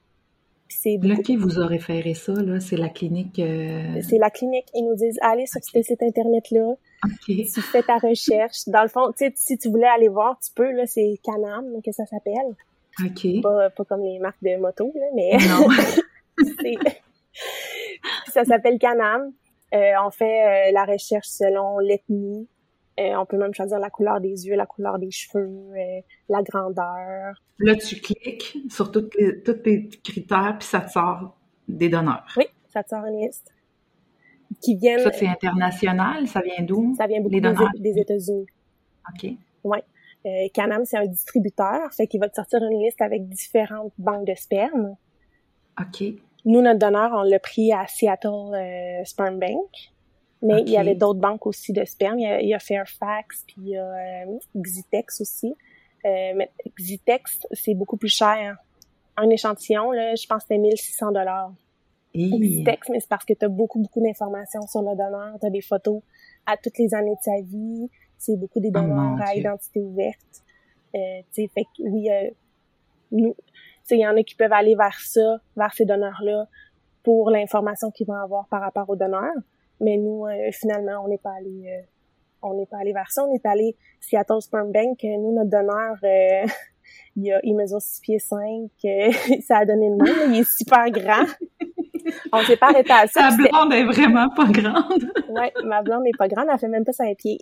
Puis 0.66 0.76
c'est 0.82 0.98
Là, 1.00 1.14
qui 1.14 1.36
vous 1.36 1.60
a 1.60 1.66
référé 1.68 2.14
ça, 2.14 2.32
là? 2.32 2.58
C'est 2.58 2.76
la 2.76 2.88
clinique... 2.88 3.40
c'est 4.02 4.18
la 4.18 4.28
clinique. 4.28 4.66
Ils 4.74 4.82
nous 4.82 4.96
disent, 4.96 5.20
allez 5.22 5.46
sur 5.46 5.60
ce 5.62 5.82
site 5.82 6.02
internet-là, 6.02 6.74
OK. 7.04 7.26
tu 7.26 7.60
fais 7.60 7.84
ta 7.84 7.98
recherche. 7.98 8.66
Dans 8.66 8.82
le 8.82 8.88
fond, 8.88 9.12
tu 9.16 9.26
sais, 9.26 9.32
si 9.36 9.56
tu 9.56 9.68
voulais 9.68 9.86
aller 9.86 10.08
voir, 10.08 10.36
tu 10.44 10.50
peux, 10.52 10.72
là, 10.72 10.84
c'est 10.86 11.20
Canam 11.22 11.80
que 11.80 11.92
ça 11.92 12.04
s'appelle. 12.06 12.56
OK. 13.04 13.40
Pas, 13.40 13.70
pas 13.70 13.84
comme 13.84 14.02
les 14.02 14.18
marques 14.18 14.42
de 14.42 14.56
moto, 14.56 14.92
là, 14.96 15.06
mais 15.14 15.38
ça 18.32 18.44
s'appelle 18.44 18.80
Canam. 18.80 19.32
Euh, 19.74 19.92
on 20.04 20.10
fait 20.10 20.68
euh, 20.68 20.72
la 20.72 20.84
recherche 20.84 21.28
selon 21.28 21.78
l'ethnie. 21.78 22.46
Euh, 23.00 23.14
on 23.16 23.24
peut 23.24 23.38
même 23.38 23.54
choisir 23.54 23.78
la 23.78 23.90
couleur 23.90 24.20
des 24.20 24.46
yeux, 24.46 24.54
la 24.54 24.66
couleur 24.66 24.98
des 24.98 25.10
cheveux, 25.10 25.70
la 26.28 26.42
grandeur. 26.42 27.42
Là, 27.58 27.76
tu 27.76 28.00
cliques 28.00 28.58
sur 28.68 28.92
tous 28.92 29.08
tes 29.08 29.88
critères, 30.04 30.56
puis 30.58 30.68
ça 30.68 30.80
te 30.80 30.90
sort 30.90 31.36
des 31.68 31.88
donneurs. 31.88 32.26
Oui, 32.36 32.44
ça 32.68 32.82
te 32.82 32.90
sort 32.90 33.04
une 33.06 33.20
liste. 33.20 33.50
Qui 34.60 34.76
viennent... 34.76 35.00
Ça, 35.00 35.12
c'est 35.12 35.26
international? 35.26 36.28
Ça 36.28 36.40
vient 36.42 36.62
d'où? 36.62 36.94
Ça 36.96 37.06
vient 37.06 37.20
beaucoup 37.22 37.40
des, 37.40 37.80
des 37.92 37.98
États-Unis. 37.98 38.46
OK. 39.08 39.30
Oui. 39.64 39.78
Euh, 40.26 40.48
Canam, 40.52 40.84
c'est 40.84 40.98
un 40.98 41.06
distributeur, 41.06 41.92
fait 41.96 42.06
qu'il 42.06 42.20
va 42.20 42.28
te 42.28 42.36
sortir 42.36 42.62
une 42.62 42.78
liste 42.78 43.00
avec 43.00 43.28
différentes 43.28 43.92
banques 43.98 44.26
de 44.26 44.34
sperme. 44.34 44.96
OK. 45.80 46.04
Nous, 46.44 46.60
notre 46.60 46.78
donneur, 46.78 47.10
on 47.14 47.22
l'a 47.22 47.38
pris 47.38 47.72
à 47.72 47.86
Seattle 47.86 48.54
euh, 48.54 49.04
Sperm 49.04 49.38
Bank. 49.38 49.91
Mais 50.42 50.62
il 50.62 50.70
y 50.70 50.76
avait 50.76 50.94
d'autres 50.94 51.20
banques 51.20 51.46
aussi 51.46 51.72
de 51.72 51.84
sperme. 51.84 52.18
Il 52.18 52.48
y 52.48 52.54
a, 52.54 52.58
Fairfax, 52.58 53.44
puis 53.46 53.56
il 53.58 53.68
y 53.68 53.76
a 53.76 53.84
euh, 53.84 54.38
Xitex 54.56 55.20
aussi. 55.20 55.54
Euh, 56.04 56.32
mais 56.34 56.50
Xitex, 56.78 57.46
c'est 57.52 57.74
beaucoup 57.74 57.96
plus 57.96 58.08
cher. 58.08 58.56
Un 59.16 59.30
échantillon, 59.30 59.92
là, 59.92 60.14
je 60.14 60.26
pense 60.26 60.42
que 60.42 60.48
c'était 60.48 60.58
1600 60.58 61.12
dollars. 61.12 61.52
Xitex, 62.14 62.88
mais 62.90 63.00
c'est 63.00 63.08
parce 63.08 63.24
que 63.24 63.32
tu 63.34 63.44
as 63.44 63.48
beaucoup, 63.48 63.80
beaucoup 63.80 64.02
d'informations 64.02 64.66
sur 64.66 64.82
le 64.82 64.96
donneur. 64.96 65.38
Tu 65.40 65.46
as 65.46 65.50
des 65.50 65.62
photos 65.62 66.02
à 66.44 66.56
toutes 66.56 66.78
les 66.78 66.92
années 66.94 67.14
de 67.14 67.22
sa 67.22 67.40
vie. 67.40 67.88
C'est 68.18 68.36
beaucoup 68.36 68.60
des 68.60 68.68
oh 68.68 68.78
donneurs 68.78 69.20
à 69.20 69.34
identité 69.34 69.80
ouverte. 69.80 70.42
Euh, 70.94 70.98
tu 71.32 71.42
sais, 71.42 71.50
fait 71.54 71.64
que 71.64 71.82
oui, 71.88 72.10
euh, 72.10 72.30
nous, 73.12 73.34
il 73.90 73.98
y 73.98 74.06
en 74.06 74.16
a 74.16 74.22
qui 74.22 74.34
peuvent 74.34 74.52
aller 74.52 74.74
vers 74.74 74.98
ça, 75.00 75.38
vers 75.56 75.72
ces 75.72 75.84
donneurs-là, 75.84 76.46
pour 77.02 77.30
l'information 77.30 77.90
qu'ils 77.90 78.06
vont 78.06 78.14
avoir 78.14 78.46
par 78.48 78.60
rapport 78.60 78.88
aux 78.90 78.96
donneurs. 78.96 79.32
Mais 79.82 79.96
nous, 79.96 80.26
euh, 80.26 80.50
finalement, 80.52 81.04
on 81.04 81.08
n'est 81.08 81.18
pas 81.18 81.32
allé, 81.36 81.64
euh, 81.66 81.82
on 82.40 82.54
n'est 82.54 82.66
pas 82.66 82.78
allé 82.78 82.92
vers 82.92 83.10
ça. 83.10 83.24
On 83.24 83.34
est 83.34 83.44
allé 83.44 83.76
Seattle 84.00 84.40
Sperm 84.40 84.70
Bank. 84.70 84.98
Nous, 85.02 85.34
notre 85.34 85.50
donneur, 85.50 85.96
euh, 86.04 86.46
il, 87.16 87.32
a, 87.32 87.40
il 87.42 87.54
mesure 87.54 87.82
6 87.82 88.00
pieds 88.00 88.18
5. 88.20 88.38
ça 89.46 89.58
a 89.58 89.64
donné 89.66 89.90
le 89.90 89.96
nom. 89.96 90.32
il 90.32 90.40
est 90.40 90.50
super 90.56 90.88
grand. 90.90 91.26
on 92.32 92.42
s'est 92.44 92.56
pas 92.56 92.68
arrêté 92.68 92.92
à 92.92 93.06
ça. 93.08 93.30
Ta 93.30 93.36
blonde 93.36 93.72
est 93.72 93.84
vraiment 93.84 94.28
pas 94.30 94.46
grande. 94.46 95.10
ouais, 95.30 95.52
ma 95.64 95.82
blonde 95.82 96.04
n'est 96.04 96.16
pas 96.16 96.28
grande. 96.28 96.46
Elle 96.50 96.58
fait 96.58 96.68
même 96.68 96.84
pas 96.84 96.92
5 96.92 97.16
pieds. 97.16 97.38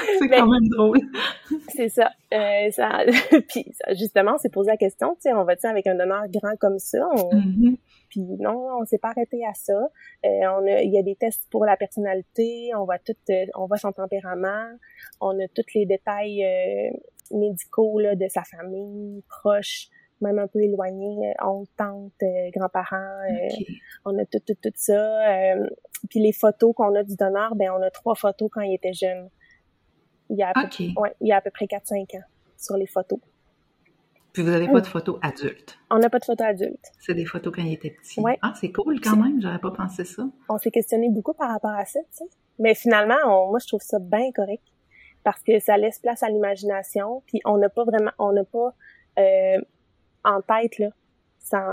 c'est 0.18 0.28
quand 0.28 0.46
même 0.46 0.68
drôle. 0.68 1.00
c'est 1.68 1.88
ça. 1.88 2.10
Euh, 2.32 2.70
ça 2.70 3.04
puis 3.48 3.66
justement, 3.90 4.32
on 4.34 4.38
s'est 4.38 4.50
posé 4.50 4.70
la 4.70 4.76
question, 4.76 5.14
tu 5.14 5.22
sais, 5.22 5.32
on 5.32 5.44
va-tu 5.44 5.66
avec 5.66 5.86
un 5.86 5.94
donneur 5.94 6.22
grand 6.28 6.56
comme 6.58 6.78
ça? 6.78 6.98
Mm-hmm. 6.98 7.76
Puis 8.10 8.22
non, 8.40 8.80
on 8.80 8.84
s'est 8.84 8.98
pas 8.98 9.10
arrêté 9.10 9.44
à 9.46 9.54
ça. 9.54 9.72
Euh, 9.72 9.88
on 10.24 10.66
a, 10.66 10.82
il 10.82 10.92
y 10.92 10.98
a 10.98 11.02
des 11.02 11.14
tests 11.14 11.46
pour 11.50 11.64
la 11.64 11.76
personnalité, 11.76 12.70
on 12.76 12.84
voit 12.84 12.98
tout, 12.98 13.14
euh, 13.30 13.46
on 13.54 13.66
voit 13.66 13.78
son 13.78 13.92
tempérament, 13.92 14.66
on 15.20 15.38
a 15.38 15.46
tous 15.48 15.74
les 15.74 15.86
détails 15.86 16.44
euh, 16.44 16.90
médicaux 17.30 18.00
là, 18.00 18.16
de 18.16 18.26
sa 18.28 18.42
famille, 18.42 19.22
proche, 19.28 19.88
même 20.20 20.40
un 20.40 20.48
peu 20.48 20.60
éloigné, 20.60 21.32
oncle, 21.42 21.70
tante, 21.76 22.12
grands-parents. 22.52 23.22
On 24.04 24.18
a 24.18 24.24
tout, 24.26 24.40
tout, 24.46 24.56
tout 24.60 24.72
ça. 24.74 25.22
puis 26.10 26.20
les 26.20 26.32
photos 26.32 26.74
qu'on 26.74 26.94
a 26.94 27.04
du 27.04 27.14
donneur, 27.14 27.54
ben 27.54 27.70
on 27.70 27.80
a 27.80 27.90
trois 27.90 28.16
photos 28.16 28.50
quand 28.52 28.60
il 28.60 28.74
était 28.74 28.92
jeune. 28.92 29.30
Il 30.30 30.36
y 30.36 30.42
a 30.42 30.50
à, 30.50 30.52
peu, 30.54 30.84
ouais, 30.96 31.14
il 31.20 31.28
y 31.28 31.32
a 31.32 31.36
à 31.36 31.40
peu 31.40 31.50
près 31.50 31.66
4-5 31.66 32.16
ans 32.16 32.22
sur 32.56 32.76
les 32.76 32.86
photos. 32.86 33.18
Puis 34.32 34.42
vous 34.42 34.50
n'avez 34.50 34.68
pas 34.68 34.80
de 34.80 34.86
photos 34.86 35.18
adultes? 35.22 35.76
On 35.90 35.98
n'a 35.98 36.08
pas 36.08 36.20
de 36.20 36.24
photos 36.24 36.46
adultes. 36.46 36.92
C'est 37.00 37.14
des 37.14 37.24
photos 37.24 37.52
quand 37.54 37.62
il 37.62 37.72
était 37.72 37.90
petit. 37.90 38.20
Ouais. 38.20 38.38
Ah, 38.42 38.52
c'est 38.58 38.70
cool 38.70 39.00
quand 39.00 39.16
même, 39.16 39.42
j'aurais 39.42 39.58
pas 39.58 39.72
pensé 39.72 40.04
ça. 40.04 40.22
On 40.48 40.58
s'est 40.58 40.70
questionné 40.70 41.10
beaucoup 41.10 41.32
par 41.34 41.50
rapport 41.50 41.72
à 41.72 41.84
ça, 41.84 41.98
tu 42.00 42.18
sais. 42.18 42.24
Mais 42.58 42.74
finalement, 42.74 43.16
moi, 43.48 43.58
je 43.58 43.66
trouve 43.66 43.80
ça 43.80 43.98
bien 43.98 44.30
correct 44.32 44.62
parce 45.24 45.42
que 45.42 45.58
ça 45.58 45.76
laisse 45.76 45.98
place 45.98 46.22
à 46.22 46.28
l'imagination, 46.28 47.22
puis 47.26 47.40
on 47.44 47.58
n'a 47.58 47.68
pas 47.68 47.84
vraiment, 47.84 48.12
on 48.18 48.32
n'a 48.32 48.44
pas 48.44 48.74
euh, 49.18 49.58
en 50.24 50.40
tête, 50.42 50.78
là, 50.78 50.90
sans, 51.38 51.72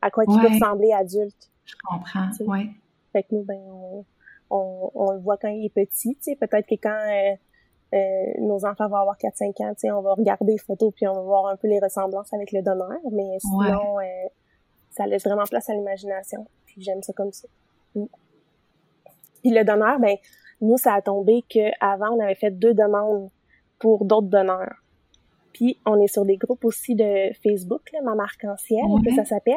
à 0.00 0.10
quoi 0.10 0.24
il 0.28 0.40
peut 0.40 0.46
ressembler 0.46 0.92
adulte. 0.92 1.50
Je 1.64 1.74
comprends, 1.84 2.30
oui. 2.46 2.70
Fait 3.12 3.24
que 3.24 3.34
nous, 3.34 3.42
ben, 3.42 3.58
on, 3.68 4.04
on, 4.50 4.90
on, 4.94 5.12
le 5.12 5.18
voit 5.18 5.36
quand 5.38 5.48
il 5.48 5.66
est 5.66 5.74
petit, 5.74 6.14
tu 6.16 6.22
sais. 6.22 6.36
Peut-être 6.36 6.68
que 6.68 6.76
quand... 6.80 6.90
Euh, 6.90 7.34
euh, 7.94 7.98
nos 8.40 8.64
enfants 8.66 8.88
vont 8.88 8.96
avoir 8.96 9.16
4-5 9.16 9.62
ans, 9.62 9.98
on 9.98 10.02
va 10.02 10.14
regarder 10.14 10.52
les 10.52 10.58
photos 10.58 10.92
puis 10.94 11.06
on 11.06 11.14
va 11.14 11.20
voir 11.22 11.46
un 11.46 11.56
peu 11.56 11.68
les 11.68 11.78
ressemblances 11.78 12.32
avec 12.32 12.52
le 12.52 12.62
donneur, 12.62 12.98
mais 13.12 13.38
sinon, 13.40 14.00
euh, 14.00 14.02
ça 14.90 15.06
laisse 15.06 15.24
vraiment 15.24 15.44
place 15.44 15.70
à 15.70 15.74
l'imagination. 15.74 16.46
Puis 16.64 16.82
j'aime 16.82 17.02
ça 17.02 17.12
comme 17.12 17.32
ça. 17.32 17.46
Mm. 17.94 18.06
Puis 19.42 19.50
le 19.50 19.64
donneur, 19.64 20.00
ben 20.00 20.16
nous, 20.60 20.78
ça 20.78 20.94
a 20.94 21.02
tombé 21.02 21.44
qu'avant, 21.48 22.16
on 22.16 22.20
avait 22.20 22.34
fait 22.34 22.50
deux 22.50 22.74
demandes 22.74 23.30
pour 23.78 24.04
d'autres 24.04 24.28
donneurs. 24.28 24.82
Puis 25.52 25.78
on 25.86 25.98
est 26.00 26.08
sur 26.08 26.24
des 26.24 26.36
groupes 26.36 26.64
aussi 26.64 26.94
de 26.94 27.32
Facebook, 27.42 27.82
là, 27.92 28.00
Maman 28.02 28.24
Arc-en-Ciel, 28.24 28.84
que 29.04 29.14
ça 29.14 29.24
s'appelle. 29.24 29.54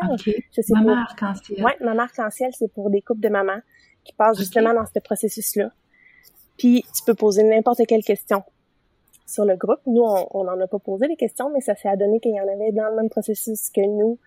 Maman 0.70 1.02
Arc-en-Ciel. 1.02 1.64
Ouais, 1.64 1.76
Maman 1.82 2.04
Arc-en-Ciel, 2.04 2.52
c'est 2.54 2.72
pour 2.72 2.90
des 2.90 3.02
couples 3.02 3.20
de 3.22 3.30
mamans 3.30 3.60
qui 4.04 4.14
passent 4.14 4.38
justement 4.38 4.74
dans 4.74 4.86
ce 4.86 5.00
processus-là. 5.00 5.72
Puis 6.60 6.84
tu 6.96 7.04
peux 7.04 7.16
poser 7.16 7.42
n'importe 7.42 7.82
quelle 7.88 8.04
question 8.04 8.44
sur 9.26 9.46
le 9.46 9.56
groupe. 9.56 9.80
Nous, 9.88 10.04
on 10.04 10.44
n'en 10.44 10.60
a 10.60 10.68
pas 10.68 10.80
posé 10.80 11.08
des 11.08 11.16
questions, 11.16 11.50
mais 11.52 11.62
ça 11.62 11.76
s'est 11.76 11.90
adonné 11.90 12.20
qu'il 12.20 12.36
y 12.36 12.40
en 12.40 12.48
avait 12.48 12.72
dans 12.72 12.90
le 12.90 12.96
même 12.96 13.10
processus 13.10 13.72
que 13.72 13.82
nous, 13.82 14.20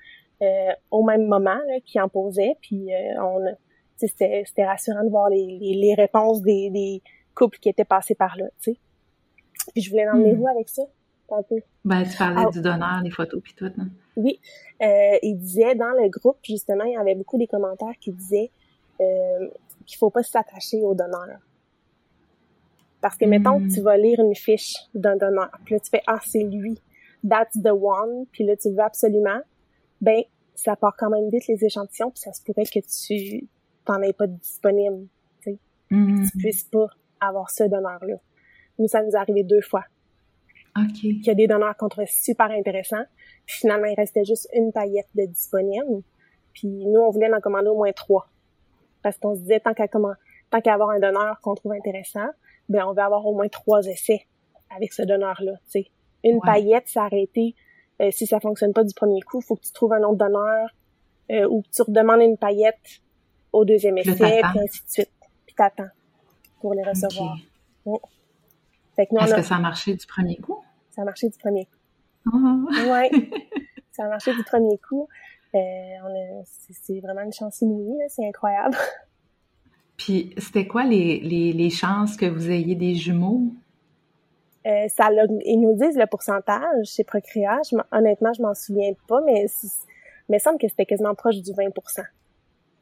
euh, 0.42 0.72
au 0.90 1.04
même 1.04 1.26
moment, 1.26 1.54
là, 1.68 1.78
qui 1.84 2.00
en 2.00 2.08
posaient. 2.08 2.56
Puis 2.60 2.92
euh, 2.92 3.22
on 3.22 3.44
c'était, 3.96 4.42
c'était 4.46 4.64
rassurant 4.64 5.04
de 5.04 5.10
voir 5.10 5.28
les, 5.28 5.58
les, 5.60 5.94
réponses 5.94 6.42
des, 6.42 6.70
des, 6.70 7.02
couples 7.34 7.58
qui 7.58 7.68
étaient 7.68 7.84
passés 7.84 8.14
par 8.14 8.36
là, 8.36 8.46
sais. 8.58 8.76
Puis 9.72 9.82
je 9.82 9.90
voulais 9.90 10.08
emmener 10.08 10.32
hmm. 10.32 10.40
vous 10.40 10.48
avec 10.48 10.68
ça, 10.68 10.82
un 11.30 11.42
peu. 11.42 11.60
Ben, 11.84 12.02
tu 12.02 12.16
parlais 12.16 12.42
ah. 12.46 12.50
du 12.50 12.60
donneur, 12.60 13.00
les 13.02 13.10
photos, 13.10 13.40
puis 13.42 13.54
tout, 13.54 13.70
non? 13.76 13.86
Oui. 14.16 14.40
Euh, 14.82 15.18
il 15.22 15.36
disait, 15.36 15.74
dans 15.74 15.92
le 15.92 16.08
groupe, 16.08 16.38
justement, 16.42 16.84
il 16.84 16.92
y 16.92 16.96
avait 16.96 17.14
beaucoup 17.14 17.38
des 17.38 17.46
commentaires 17.46 17.94
qui 18.00 18.12
disaient 18.12 18.50
euh, 19.00 19.48
qu'il 19.86 19.98
faut 19.98 20.10
pas 20.10 20.22
s'attacher 20.22 20.82
au 20.82 20.94
donneur. 20.94 21.38
Parce 23.02 23.16
que, 23.16 23.26
mettons 23.26 23.58
que 23.58 23.74
tu 23.74 23.80
hmm. 23.80 23.84
vas 23.84 23.96
lire 23.98 24.20
une 24.20 24.34
fiche 24.34 24.76
d'un 24.94 25.16
donneur, 25.16 25.50
puis 25.64 25.74
là, 25.74 25.80
tu 25.80 25.90
fais 25.90 26.02
«Ah, 26.06 26.20
c'est 26.24 26.44
lui, 26.44 26.80
that's 27.28 27.60
the 27.60 27.72
one», 27.72 28.26
puis 28.32 28.44
là, 28.44 28.56
tu 28.56 28.68
le 28.68 28.76
veux 28.76 28.80
absolument, 28.80 29.40
ben, 30.00 30.22
ça 30.54 30.76
part 30.76 30.94
quand 30.96 31.10
même 31.10 31.28
vite 31.28 31.46
les 31.48 31.64
échantillons, 31.64 32.10
puis 32.10 32.20
ça 32.20 32.32
se 32.32 32.42
pourrait 32.44 32.64
que 32.64 32.78
tu 32.78 33.48
t'en 33.84 34.00
aies 34.02 34.12
pas 34.12 34.28
disponible, 34.28 35.08
tu 35.42 35.50
sais, 35.50 35.58
mm. 35.90 36.28
tu 36.30 36.38
puisses 36.38 36.64
pas 36.64 36.86
avoir 37.20 37.50
ce 37.50 37.64
donneur-là. 37.64 38.14
Nous, 38.78 38.86
ça 38.86 39.02
nous 39.02 39.10
est 39.10 39.16
arrivé 39.16 39.42
deux 39.42 39.60
fois. 39.60 39.84
OK. 40.76 40.92
Qu'il 40.92 41.26
y 41.26 41.30
a 41.30 41.34
des 41.34 41.48
donneurs 41.48 41.76
qu'on 41.76 41.88
trouvait 41.88 42.06
super 42.06 42.50
intéressants, 42.52 43.04
puis 43.44 43.58
finalement, 43.58 43.86
il 43.86 43.96
restait 43.96 44.24
juste 44.24 44.48
une 44.54 44.72
paillette 44.72 45.08
de 45.16 45.26
disponible, 45.26 46.02
puis 46.52 46.68
nous, 46.86 47.00
on 47.00 47.10
voulait 47.10 47.32
en 47.34 47.40
commander 47.40 47.68
au 47.68 47.76
moins 47.76 47.92
trois. 47.92 48.28
Parce 49.02 49.18
qu'on 49.18 49.34
se 49.34 49.40
disait, 49.40 49.58
tant 49.58 49.74
qu'à 49.74 49.88
tant 49.88 50.60
qu'à 50.60 50.74
avoir 50.74 50.90
un 50.90 51.00
donneur 51.00 51.40
qu'on 51.40 51.56
trouve 51.56 51.72
intéressant, 51.72 52.28
ben 52.68 52.84
on 52.86 52.92
veut 52.92 53.02
avoir 53.02 53.26
au 53.26 53.34
moins 53.34 53.48
trois 53.48 53.84
essais 53.86 54.26
avec 54.74 54.92
ce 54.92 55.02
donneur-là. 55.02 55.52
sais. 55.66 55.86
Une 56.24 56.40
paillette, 56.40 56.88
été, 57.12 57.54
euh, 58.00 58.10
si 58.10 58.26
ça 58.26 58.38
fonctionne 58.38 58.72
pas 58.72 58.84
du 58.84 58.94
premier 58.94 59.20
coup, 59.22 59.40
faut 59.40 59.56
que 59.56 59.62
tu 59.62 59.72
trouves 59.72 59.92
un 59.92 60.02
autre 60.02 60.18
donneur 60.18 60.70
euh, 61.30 61.48
ou 61.48 61.62
que 61.62 61.68
tu 61.68 61.82
redemandes 61.82 62.22
une 62.22 62.36
paillette 62.36 63.00
au 63.52 63.64
deuxième 63.64 63.98
essai, 63.98 64.14
puis 64.14 64.60
ainsi 64.60 64.84
de 64.84 64.90
suite. 64.90 65.10
Puis 65.46 65.54
t'attends 65.56 65.90
pour 66.60 66.74
les 66.74 66.82
recevoir. 66.82 67.36
Est-ce 68.96 69.34
que 69.34 69.42
ça 69.42 69.56
a 69.56 69.58
marché 69.58 69.94
du 69.94 70.06
premier 70.06 70.36
coup? 70.36 70.62
Ça 70.90 71.02
a 71.02 71.04
marché 71.04 71.28
du 71.28 71.38
premier 71.38 71.64
coup. 71.64 72.32
Oh. 72.32 72.90
Ouais. 72.90 73.10
ça 73.90 74.04
a 74.04 74.08
marché 74.08 74.32
du 74.34 74.44
premier 74.44 74.78
coup. 74.78 75.08
Euh, 75.54 76.42
c'est 76.44 77.00
vraiment 77.00 77.22
une 77.22 77.32
chance 77.32 77.60
inouïe, 77.60 77.98
c'est 78.08 78.26
incroyable. 78.26 78.76
Puis, 79.96 80.34
c'était 80.38 80.66
quoi 80.66 80.84
les, 80.84 81.20
les, 81.20 81.52
les, 81.52 81.70
chances 81.70 82.16
que 82.16 82.26
vous 82.26 82.50
ayez 82.50 82.74
des 82.74 82.94
jumeaux? 82.94 83.52
Euh, 84.66 84.86
ça, 84.88 85.10
ils 85.44 85.60
nous 85.60 85.74
disent 85.74 85.96
le 85.96 86.06
pourcentage 86.06 86.86
chez 86.86 87.04
Procréa. 87.04 87.60
honnêtement, 87.90 88.32
je 88.32 88.42
m'en 88.42 88.54
souviens 88.54 88.92
pas, 89.08 89.20
mais, 89.24 89.46
il 90.28 90.40
semble 90.40 90.58
que 90.58 90.68
c'était 90.68 90.86
quasiment 90.86 91.14
proche 91.14 91.36
du 91.36 91.50
20% 91.50 92.04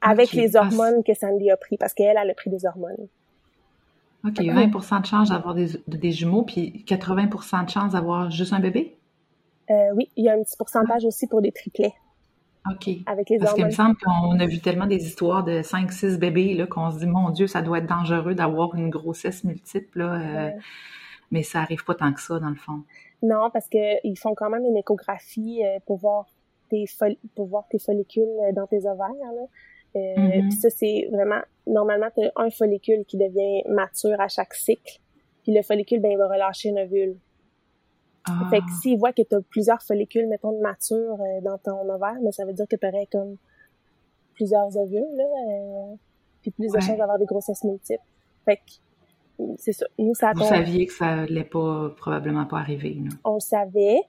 avec 0.03 0.33
les 0.33 0.57
ah, 0.57 0.61
hormones 0.61 1.03
que 1.03 1.15
Sandy 1.15 1.51
a 1.51 1.57
pris, 1.57 1.77
parce 1.77 1.93
qu'elle, 1.93 2.17
elle 2.17 2.31
a 2.31 2.35
pris 2.35 2.51
des 2.51 2.65
hormones. 2.65 3.09
OK, 4.25 4.35
20% 4.35 5.01
de 5.01 5.07
chance 5.07 5.31
d'avoir 5.31 5.55
des, 5.55 5.69
des, 5.87 6.13
jumeaux, 6.13 6.43
puis 6.43 6.85
80% 6.87 7.65
de 7.65 7.71
chance 7.71 7.93
d'avoir 7.93 8.31
juste 8.31 8.53
un 8.53 8.61
bébé? 8.61 8.97
Euh, 9.71 9.91
oui, 9.95 10.11
il 10.17 10.25
y 10.25 10.29
a 10.29 10.35
un 10.35 10.43
petit 10.43 10.57
pourcentage 10.57 11.05
aussi 11.05 11.27
pour 11.27 11.41
des 11.41 11.53
triplets. 11.53 11.95
OK. 12.69 12.91
Avec 13.07 13.31
les 13.31 13.39
Parce 13.39 13.55
qu'il 13.55 13.65
me 13.65 13.71
semble 13.71 13.97
qu'on 13.97 14.39
a 14.39 14.47
vu 14.47 14.61
tellement 14.61 14.87
des 14.87 15.07
histoires 15.07 15.45
de 15.45 15.63
5-6 15.63 16.19
bébés 16.19 16.67
qu'on 16.69 16.91
se 16.91 16.99
dit, 16.99 17.07
mon 17.07 17.31
Dieu, 17.31 17.47
ça 17.47 17.63
doit 17.63 17.79
être 17.79 17.87
dangereux 17.87 18.35
d'avoir 18.35 18.75
une 18.75 18.91
grossesse 18.91 19.45
multiple. 19.45 20.01
Là, 20.01 20.15
euh, 20.15 20.51
Mais 21.31 21.43
ça 21.43 21.61
arrive 21.61 21.85
pas 21.85 21.95
tant 21.95 22.13
que 22.13 22.21
ça, 22.21 22.39
dans 22.39 22.51
le 22.51 22.57
fond. 22.57 22.83
Non, 23.23 23.51
parce 23.53 23.69
que 23.69 24.07
ils 24.07 24.17
font 24.17 24.35
quand 24.35 24.51
même 24.51 24.65
une 24.65 24.77
échographie 24.77 25.63
euh, 25.65 25.79
pour 25.87 25.99
voir 25.99 26.27
tes 26.71 26.87
pour 27.35 27.47
voir 27.47 27.67
tes 27.69 27.79
follicules 27.79 28.23
euh, 28.23 28.53
dans 28.53 28.67
tes 28.67 28.87
ovaires. 28.87 29.33
Là. 29.35 29.47
Euh, 29.97 30.15
mm-hmm. 30.17 30.49
Puis 30.49 30.53
ça, 30.53 30.71
c'est 30.71 31.09
vraiment 31.13 31.41
normalement 31.67 32.07
tu 32.15 32.25
as 32.25 32.33
un 32.37 32.51
follicule 32.51 33.05
qui 33.07 33.19
devient 33.19 33.63
mature 33.69 34.21
à 34.21 34.29
chaque 34.29 34.55
cycle. 34.55 35.01
Puis 35.43 35.53
le 35.55 35.63
follicule, 35.63 36.01
ben 36.01 36.13
il 36.13 36.19
va 36.19 36.29
relâcher 36.29 36.71
une 36.71 36.79
ovule. 36.79 37.17
Ah. 38.29 38.49
Fait 38.51 38.61
que 38.61 38.71
s'il 38.83 38.99
voit 38.99 39.13
que 39.13 39.23
tu 39.23 39.35
as 39.35 39.41
plusieurs 39.41 39.83
follicules, 39.83 40.29
mettons, 40.29 40.53
de 40.53 40.61
mature 40.61 41.19
dans 41.43 41.59
ton 41.59 41.89
ovaire, 41.89 42.15
mais 42.17 42.25
ben, 42.25 42.33
ça 42.33 42.45
veut 42.45 42.53
dire 42.53 42.67
que 42.69 42.77
tu 42.77 42.87
aurais 42.87 43.09
comme 43.11 43.37
plusieurs 44.35 44.77
ovules, 44.77 45.17
là, 45.17 45.25
puis 46.43 46.51
plus 46.51 46.73
de 46.73 46.81
chances 46.81 46.97
d'avoir 46.97 47.19
des 47.19 47.27
grossesses 47.27 47.65
multiples. 47.65 48.03
Fait 48.45 48.57
que 48.57 48.63
c'est 49.59 49.73
ça. 49.73 49.87
Nous, 49.99 50.15
ça 50.15 50.33
Vous 50.35 50.45
saviez 50.45 50.87
que 50.87 50.93
ça 50.93 51.07
allait 51.07 51.45
pas, 51.45 51.93
probablement 51.97 52.47
pas 52.47 52.59
arriver, 52.59 52.97
non? 52.99 53.11
On 53.25 53.35
le 53.35 53.41
savait. 53.41 54.01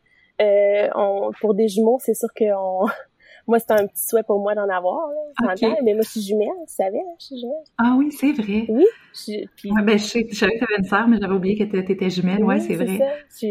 Euh, 0.42 0.88
on, 0.96 1.32
pour 1.40 1.54
des 1.54 1.68
jumeaux, 1.68 2.00
c'est 2.02 2.14
sûr 2.14 2.30
que 2.36 2.46
on... 2.56 2.88
moi, 3.48 3.60
c'était 3.60 3.74
un 3.74 3.88
petit 3.88 4.06
souhait 4.06 4.24
pour 4.24 4.40
moi 4.40 4.56
d'en 4.56 4.70
avoir, 4.70 5.08
là, 5.10 5.56
mais 5.84 5.94
moi, 5.94 6.02
je 6.04 6.10
suis 6.10 6.22
jumelle, 6.22 6.48
tu 6.68 6.74
savais, 6.74 7.00
hein, 7.00 7.16
je 7.20 7.26
suis 7.26 7.40
jumelle. 7.40 7.64
Ah 7.78 7.96
oui, 7.98 8.12
c'est 8.12 8.32
vrai. 8.34 8.66
Oui. 8.70 8.86
Je, 9.14 9.46
puis... 9.56 9.72
ben, 9.84 9.98
je, 9.98 10.06
savais 10.06 10.26
que 10.26 10.36
tu 10.36 10.44
avais 10.44 10.78
une 10.78 10.86
sœur, 10.86 11.08
mais 11.08 11.18
j'avais 11.22 11.34
oublié 11.34 11.58
que 11.58 11.64
tu 11.64 11.92
étais 11.92 12.10
jumelle. 12.10 12.44
Oui, 12.44 12.56
ouais, 12.56 12.60
c'est 12.60 12.76
vrai. 12.76 12.98
Ça. 13.30 13.48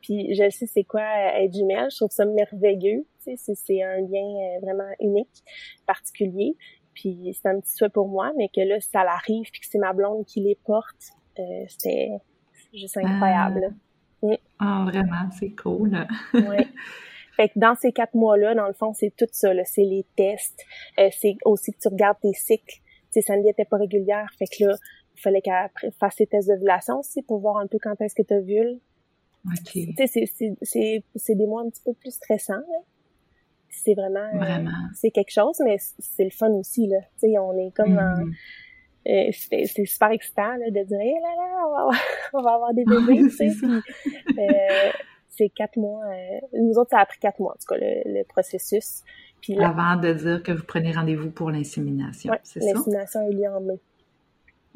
Puis 0.00 0.34
je 0.34 0.48
sais 0.50 0.66
c'est 0.66 0.84
quoi 0.84 1.02
être 1.02 1.52
jumelle, 1.52 1.88
je 1.90 1.96
trouve 1.96 2.10
ça 2.10 2.24
merveilleux, 2.24 3.06
tu 3.24 3.36
sais, 3.36 3.54
c'est 3.54 3.82
un 3.82 3.96
lien 3.96 4.06
euh, 4.06 4.60
vraiment 4.62 4.90
unique, 5.00 5.42
particulier. 5.86 6.56
Puis 6.94 7.36
c'est 7.40 7.48
un 7.48 7.60
petit 7.60 7.74
souhait 7.74 7.88
pour 7.88 8.08
moi, 8.08 8.32
mais 8.36 8.48
que 8.48 8.60
là, 8.60 8.80
ça 8.80 9.04
l'arrive, 9.04 9.46
puis 9.52 9.60
que 9.60 9.66
c'est 9.68 9.78
ma 9.78 9.92
blonde 9.92 10.24
qui 10.24 10.40
les 10.40 10.58
porte, 10.64 11.12
euh, 11.38 11.64
c'était 11.68 12.10
juste 12.74 12.96
incroyable. 12.96 13.74
Ah, 14.22 14.26
mm. 14.26 14.36
ah 14.58 14.84
vraiment, 14.88 15.30
c'est 15.38 15.54
cool. 15.54 16.06
oui. 16.34 16.56
Fait 17.38 17.50
que 17.50 17.58
dans 17.60 17.76
ces 17.76 17.92
quatre 17.92 18.14
mois-là, 18.14 18.56
dans 18.56 18.66
le 18.66 18.72
fond, 18.72 18.92
c'est 18.94 19.14
tout 19.16 19.28
ça. 19.30 19.52
C'est 19.64 19.84
les 19.84 20.04
tests. 20.16 20.64
Euh, 20.98 21.08
c'est 21.16 21.36
aussi 21.44 21.72
que 21.72 21.78
tu 21.78 21.86
regardes 21.86 22.18
tes 22.20 22.32
cycles. 22.32 22.64
Tu 22.64 22.82
sais, 23.12 23.20
Sandy 23.20 23.48
était 23.48 23.64
pas 23.64 23.76
régulière. 23.76 24.26
Fait 24.36 24.46
que 24.46 24.64
là, 24.64 24.74
il 25.14 25.20
fallait 25.20 25.40
qu'elle 25.40 25.70
fasse 26.00 26.16
ses 26.16 26.26
tests 26.26 26.48
d'ovulation 26.48 26.98
aussi 26.98 27.22
pour 27.22 27.38
voir 27.38 27.58
un 27.58 27.68
peu 27.68 27.78
quand 27.80 27.94
est-ce 28.00 28.16
que 28.16 28.26
tu 28.26 28.34
ovules. 28.34 28.80
C'est 29.64 31.34
des 31.34 31.46
mois 31.46 31.62
un 31.62 31.70
petit 31.70 31.82
peu 31.84 31.94
plus 31.94 32.12
stressants. 32.12 32.62
C'est 33.70 33.94
vraiment, 33.94 34.20
euh, 34.34 34.38
vraiment. 34.38 34.70
c'est 34.94 35.10
quelque 35.10 35.30
chose 35.30 35.60
mais 35.64 35.76
c'est 35.98 36.24
le 36.24 36.30
fun 36.30 36.50
aussi 36.52 36.88
là 36.88 36.98
on 37.42 37.56
est 37.58 37.70
comme 37.76 37.94
mm-hmm. 37.94 39.30
euh, 39.30 39.64
c'est 39.66 39.84
super 39.84 40.10
excitant 40.10 40.56
là, 40.56 40.70
de 40.70 40.84
dire 40.84 40.98
là 40.98 41.34
là 41.36 41.64
on 41.66 41.90
va, 41.90 41.98
on 42.32 42.42
va 42.42 42.54
avoir 42.54 42.74
des 42.74 42.84
bébés 42.84 43.28
tu 43.28 43.30
sais 43.30 43.48
euh, 44.38 44.90
c'est 45.28 45.50
quatre 45.50 45.76
mois 45.76 46.02
nous 46.54 46.78
autres 46.78 46.90
ça 46.90 47.00
a 47.00 47.06
pris 47.06 47.18
quatre 47.18 47.38
mois 47.40 47.52
en 47.52 47.56
tout 47.56 47.66
cas 47.68 47.76
le, 47.78 48.24
processus 48.24 49.02
puis 49.42 49.58
avant 49.58 49.96
de 49.96 50.14
dire 50.14 50.42
que 50.42 50.52
vous 50.52 50.64
prenez 50.64 50.92
rendez-vous 50.92 51.30
pour 51.30 51.50
l'insémination 51.50 52.32
c'est 52.42 52.60
ça? 52.60 52.72
l'insémination 52.72 53.20
a 53.20 53.28
eu 53.28 53.34
lieu 53.34 53.48
en 53.48 53.60
mai 53.60 53.78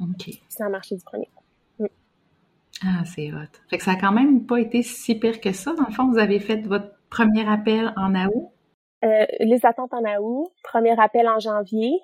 ok 0.01 0.39
ça 0.49 0.67
a 0.67 0.69
marché 0.69 0.97
du 0.97 1.03
premier 1.03 1.29
mm. 1.35 1.42
Ah 2.85 3.05
c'est 3.05 3.33
hot 3.33 3.59
fait 3.71 3.79
que 3.79 3.85
ça 3.85 3.93
a 3.93 3.97
quand 3.97 4.13
même 4.13 4.47
pas 4.47 4.59
été 4.59 4.83
si 4.83 5.19
pire 5.19 5.41
que 5.41 5.53
ça 5.53 5.75
dans 5.75 5.87
le 5.87 5.93
fond 5.93 6.11
vous 6.11 6.19
avez 6.19 6.41
fait 6.41 6.67
votre 6.67 6.93
premier 7.13 7.47
appel 7.47 7.93
en 7.97 8.15
août? 8.15 8.51
Euh, 9.05 9.27
les 9.41 9.67
attentes 9.67 9.93
en 9.93 10.03
août, 10.21 10.53
premier 10.63 10.99
appel 10.99 11.29
en 11.29 11.39
janvier, 11.39 12.01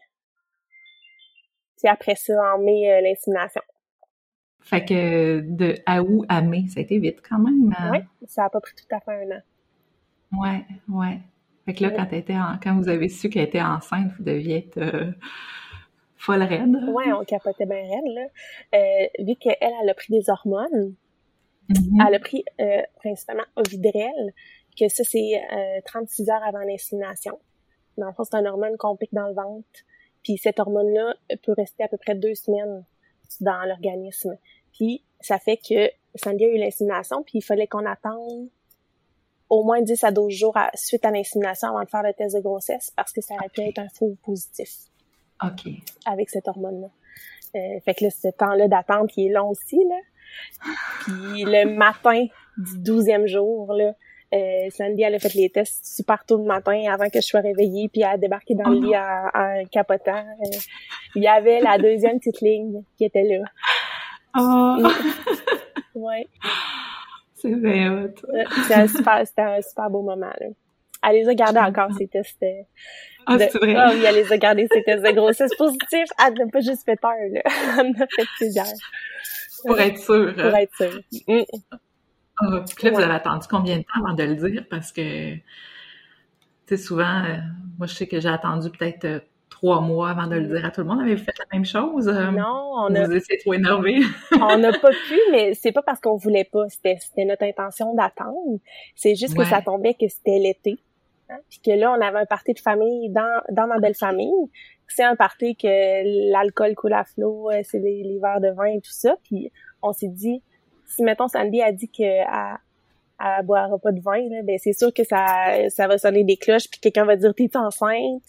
puis 1.78 1.88
après 1.88 2.16
ça, 2.16 2.34
en 2.54 2.58
mai, 2.58 2.90
euh, 2.90 3.00
l'insémination. 3.00 3.62
Fait 4.60 4.84
que 4.84 5.40
de 5.40 5.76
août 6.00 6.26
à 6.28 6.42
mai, 6.42 6.64
ça 6.68 6.80
a 6.80 6.82
été 6.82 6.98
vite 6.98 7.22
quand 7.26 7.38
même. 7.38 7.74
Hein? 7.78 7.90
Oui, 7.92 7.98
ça 8.26 8.44
a 8.44 8.50
pas 8.50 8.60
pris 8.60 8.74
tout 8.74 8.94
à 8.94 9.00
fait 9.00 9.12
un 9.12 9.36
an. 9.36 10.42
Ouais, 10.42 10.66
ouais. 10.88 11.20
Fait 11.64 11.74
que 11.74 11.84
là, 11.84 11.90
quand, 11.90 12.12
étais 12.12 12.34
quand 12.62 12.76
vous 12.76 12.88
avez 12.88 13.08
su 13.08 13.30
qu'elle 13.30 13.44
était 13.44 13.62
enceinte, 13.62 14.10
vous 14.18 14.24
deviez 14.24 14.58
être 14.58 14.78
euh, 14.78 15.12
folle 16.18 16.42
raide. 16.42 16.74
Ouais, 16.92 17.12
on 17.12 17.24
capotait 17.24 17.66
bien 17.66 17.82
raide, 17.82 18.06
là. 18.06 18.26
Euh, 18.74 19.06
vu 19.24 19.36
qu'elle, 19.36 19.56
elle 19.60 19.88
a 19.88 19.94
pris 19.94 20.12
des 20.12 20.28
hormones, 20.28 20.94
mm-hmm. 21.70 22.06
elle 22.06 22.14
a 22.14 22.18
pris 22.18 22.44
principalement 23.00 23.44
Ovidrel, 23.56 24.34
que 24.78 24.88
ça, 24.88 25.04
c'est 25.04 25.42
36 25.84 26.28
euh, 26.28 26.32
heures 26.32 26.42
avant 26.44 26.60
l'insémination. 26.60 27.38
Dans 27.96 28.06
le 28.06 28.12
fond, 28.12 28.24
c'est 28.24 28.36
une 28.36 28.46
hormone 28.46 28.76
qu'on 28.76 28.96
pique 28.96 29.12
dans 29.12 29.26
le 29.26 29.34
ventre. 29.34 29.66
Puis 30.22 30.38
cette 30.38 30.60
hormone-là 30.60 31.14
peut 31.42 31.52
rester 31.52 31.82
à 31.82 31.88
peu 31.88 31.96
près 31.96 32.14
deux 32.14 32.34
semaines 32.34 32.84
dans 33.40 33.64
l'organisme. 33.66 34.36
Puis 34.72 35.04
ça 35.20 35.38
fait 35.38 35.56
que 35.56 35.90
Sandy 36.14 36.44
a 36.44 36.48
eu 36.48 36.58
l'insémination, 36.58 37.22
puis 37.22 37.38
il 37.38 37.42
fallait 37.42 37.66
qu'on 37.66 37.84
attende 37.86 38.48
au 39.48 39.64
moins 39.64 39.80
10 39.80 40.04
à 40.04 40.10
12 40.10 40.32
jours 40.32 40.56
suite 40.74 41.04
à 41.04 41.10
l'insémination 41.10 41.68
avant 41.68 41.82
de 41.82 41.88
faire 41.88 42.02
le 42.02 42.12
test 42.12 42.36
de 42.36 42.40
grossesse 42.40 42.92
parce 42.94 43.12
que 43.12 43.20
ça 43.20 43.34
aurait 43.34 43.48
pu 43.48 43.62
être 43.62 43.78
un 43.78 43.88
faux 43.88 44.16
positif. 44.22 44.87
OK. 45.42 45.72
Avec 46.06 46.30
cette 46.30 46.48
hormone-là. 46.48 46.88
Euh, 47.54 47.80
fait 47.84 47.94
que 47.94 48.04
là, 48.04 48.10
ce 48.10 48.28
temps-là 48.28 48.68
d'attente, 48.68 49.16
il 49.16 49.26
est 49.26 49.32
long 49.32 49.50
aussi, 49.50 49.78
là. 49.88 49.96
Puis 51.04 51.44
le 51.44 51.64
matin 51.76 52.26
du 52.56 52.78
douzième 52.78 53.26
jour, 53.26 53.72
là, 53.72 53.94
euh, 54.34 54.68
Sandy, 54.70 55.02
elle 55.02 55.14
a 55.14 55.18
fait 55.18 55.32
les 55.34 55.48
tests 55.48 55.86
super 55.96 56.24
tôt 56.24 56.36
le 56.36 56.44
matin 56.44 56.82
avant 56.92 57.08
que 57.08 57.20
je 57.20 57.26
sois 57.26 57.40
réveillée, 57.40 57.88
puis 57.88 58.02
elle 58.02 58.10
a 58.10 58.18
débarqué 58.18 58.54
dans 58.54 58.68
le 58.68 58.76
oh 58.76 58.82
lit 58.82 58.96
en, 58.96 59.64
capotant. 59.70 60.12
Euh, 60.16 60.58
il 61.14 61.22
y 61.22 61.28
avait 61.28 61.60
la 61.60 61.78
deuxième 61.78 62.18
petite 62.18 62.42
ligne 62.42 62.82
qui 62.96 63.04
était 63.04 63.22
là. 63.22 63.44
Oh. 64.38 64.86
ouais. 65.94 66.26
C'est 67.34 67.54
bien 67.54 67.92
hot. 67.92 68.26
Euh, 68.34 68.44
c'était 68.62 68.74
un 68.74 68.88
super, 68.88 69.26
c'était 69.26 69.42
un 69.42 69.62
super 69.62 69.88
beau 69.90 70.02
moment, 70.02 70.32
là. 70.40 70.46
Elle 71.08 71.16
les 71.16 71.28
a 71.28 71.34
gardés 71.34 71.60
encore, 71.60 71.90
ces 71.96 72.06
tests. 72.06 72.42
Euh, 72.42 72.62
ah, 73.26 73.36
c'est 73.38 73.58
vrai? 73.58 73.74
Ah 73.74 73.90
oui, 73.92 74.02
elle 74.04 74.14
les 74.14 74.32
a 74.32 74.38
gardés, 74.38 74.68
ces 74.72 74.82
tests 74.82 75.04
de 75.04 75.10
grossesse 75.12 75.54
positifs. 75.56 76.08
Elle 76.24 76.34
n'a 76.34 76.46
pas 76.50 76.60
juste 76.60 76.84
fait 76.84 77.00
peur, 77.00 77.12
là. 77.32 77.42
Elle 77.44 77.86
en 77.86 77.92
a 77.92 78.06
fait 78.06 78.26
plusieurs. 78.36 78.66
Pour 79.66 79.80
être 79.80 79.98
sûre. 79.98 80.34
Pour 80.34 80.56
être 80.56 80.74
sûre. 80.76 81.00
Mm. 81.26 81.42
Ah, 82.40 82.64
puis 82.76 82.86
là, 82.86 82.92
vous 82.92 83.00
avez 83.00 83.14
attendu 83.14 83.46
combien 83.50 83.78
de 83.78 83.82
temps 83.82 84.04
avant 84.04 84.14
de 84.14 84.22
le 84.22 84.36
dire? 84.36 84.64
Parce 84.70 84.92
que, 84.92 85.34
tu 85.34 85.42
sais, 86.66 86.76
souvent, 86.76 87.24
euh, 87.24 87.36
moi, 87.78 87.86
je 87.86 87.94
sais 87.94 88.06
que 88.06 88.20
j'ai 88.20 88.28
attendu 88.28 88.70
peut-être 88.70 89.04
euh, 89.04 89.20
trois 89.50 89.80
mois 89.80 90.10
avant 90.10 90.28
de 90.28 90.36
le 90.36 90.46
dire 90.46 90.64
à 90.64 90.70
tout 90.70 90.82
le 90.82 90.86
monde. 90.86 91.00
Avez-vous 91.00 91.24
fait 91.24 91.34
la 91.38 91.46
même 91.52 91.64
chose? 91.64 92.06
Non, 92.06 92.72
on 92.76 92.94
a... 92.94 93.06
Vous 93.06 93.14
étiez 93.14 93.38
trop 93.38 93.54
énervé? 93.54 94.00
on 94.40 94.56
n'a 94.56 94.72
pas 94.72 94.90
pu, 94.90 95.18
mais 95.32 95.54
c'est 95.54 95.72
pas 95.72 95.82
parce 95.82 96.00
qu'on 96.00 96.16
voulait 96.16 96.48
pas. 96.50 96.68
C'était 96.68 97.24
notre 97.24 97.44
intention 97.44 97.94
d'attendre. 97.94 98.58
C'est 98.94 99.16
juste 99.16 99.36
que 99.36 99.44
ça 99.44 99.60
tombait 99.60 99.94
que 99.94 100.06
c'était 100.08 100.38
l'été. 100.38 100.78
Hein? 101.30 101.38
Puis 101.48 101.60
que 101.60 101.70
là, 101.70 101.92
on 101.92 102.00
avait 102.00 102.18
un 102.18 102.26
party 102.26 102.54
de 102.54 102.58
famille 102.58 103.10
dans, 103.10 103.42
dans 103.50 103.66
ma 103.66 103.78
belle 103.78 103.94
famille. 103.94 104.32
C'est 104.88 105.04
un 105.04 105.16
party 105.16 105.56
que 105.56 106.32
l'alcool 106.32 106.74
coule 106.74 106.94
à 106.94 107.04
flot, 107.04 107.50
c'est 107.62 107.78
les 107.78 108.18
verres 108.20 108.40
de 108.40 108.48
vin 108.48 108.66
et 108.66 108.80
tout 108.80 108.92
ça. 108.92 109.16
Puis 109.24 109.52
on 109.82 109.92
s'est 109.92 110.08
dit, 110.08 110.42
si 110.86 111.02
mettons 111.02 111.28
Sandy 111.28 111.62
a 111.62 111.72
dit 111.72 111.88
qu'elle 111.88 112.26
elle 113.20 113.44
boira 113.44 113.78
pas 113.78 113.92
de 113.92 114.00
vin, 114.00 114.28
là, 114.30 114.42
ben 114.42 114.58
c'est 114.58 114.72
sûr 114.72 114.92
que 114.94 115.04
ça, 115.04 115.68
ça 115.70 115.88
va 115.88 115.98
sonner 115.98 116.24
des 116.24 116.36
cloches, 116.36 116.68
puis 116.70 116.80
quelqu'un 116.80 117.04
va 117.04 117.16
dire 117.16 117.34
t'es 117.34 117.56
enceinte, 117.56 118.22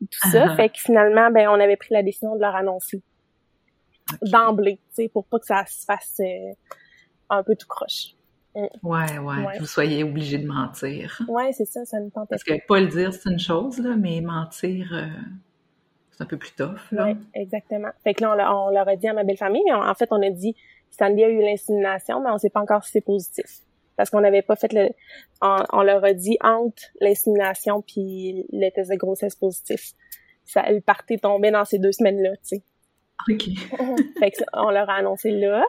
tout 0.00 0.30
ça. 0.30 0.46
Uh-huh. 0.46 0.56
Fait 0.56 0.68
que 0.70 0.78
finalement, 0.78 1.30
ben 1.30 1.48
on 1.48 1.60
avait 1.60 1.76
pris 1.76 1.92
la 1.92 2.02
décision 2.02 2.34
de 2.34 2.40
leur 2.40 2.56
annoncer 2.56 3.02
d'emblée, 4.22 4.78
tu 4.88 5.04
sais, 5.04 5.08
pour 5.08 5.24
pas 5.26 5.38
que 5.38 5.46
ça 5.46 5.64
se 5.66 5.84
fasse 5.84 6.20
euh, 6.20 6.52
un 7.30 7.42
peu 7.42 7.54
tout 7.54 7.68
croche. 7.68 8.14
Mm. 8.54 8.66
Ouais, 8.82 9.18
ouais, 9.18 9.54
que 9.54 9.60
vous 9.60 9.66
soyez 9.66 10.04
obligé 10.04 10.38
de 10.38 10.46
mentir. 10.46 11.22
Ouais, 11.28 11.52
c'est 11.52 11.64
ça, 11.64 11.84
ça 11.84 11.98
nous 12.00 12.10
tente. 12.10 12.28
Parce 12.28 12.44
que 12.44 12.54
pas 12.66 12.80
le 12.80 12.88
dire, 12.88 13.12
c'est 13.12 13.30
une 13.30 13.38
chose, 13.38 13.78
là, 13.78 13.96
mais 13.96 14.20
mentir, 14.20 14.90
euh, 14.92 15.06
c'est 16.10 16.22
un 16.22 16.26
peu 16.26 16.36
plus 16.36 16.52
tough, 16.54 16.80
là. 16.90 17.04
Ouais, 17.04 17.16
exactement. 17.34 17.88
Fait 18.04 18.14
que 18.14 18.22
là, 18.22 18.54
on, 18.54 18.70
leur 18.70 18.88
a 18.88 18.96
dit 18.96 19.08
à 19.08 19.14
ma 19.14 19.24
belle 19.24 19.38
famille, 19.38 19.62
mais 19.64 19.72
en 19.72 19.94
fait, 19.94 20.08
on 20.10 20.22
a 20.22 20.30
dit, 20.30 20.54
Sandy 20.90 21.24
a 21.24 21.28
eu 21.28 21.40
l'insémination, 21.40 22.20
mais 22.20 22.30
on 22.30 22.38
sait 22.38 22.50
pas 22.50 22.60
encore 22.60 22.84
si 22.84 22.92
c'est 22.92 23.00
positif. 23.00 23.62
Parce 23.96 24.10
qu'on 24.10 24.20
n'avait 24.20 24.42
pas 24.42 24.56
fait 24.56 24.72
le... 24.72 24.90
On, 25.40 25.82
leur 25.82 26.04
a 26.04 26.12
dit 26.12 26.36
entre 26.40 26.82
l'insémination 27.00 27.82
puis 27.82 28.46
le 28.52 28.70
test 28.70 28.90
de 28.90 28.96
grossesse 28.96 29.36
positif. 29.36 29.92
Ça, 30.44 30.70
le 30.70 30.80
parti 30.80 31.18
tombait 31.18 31.50
dans 31.50 31.64
ces 31.64 31.78
deux 31.78 31.92
semaines-là, 31.92 32.30
tu 32.36 32.56
sais. 32.56 32.62
OK. 33.30 33.42
fait 34.18 34.30
que 34.30 34.42
on 34.52 34.70
leur 34.70 34.88
a 34.90 34.94
annoncé 34.94 35.30
là. 35.30 35.64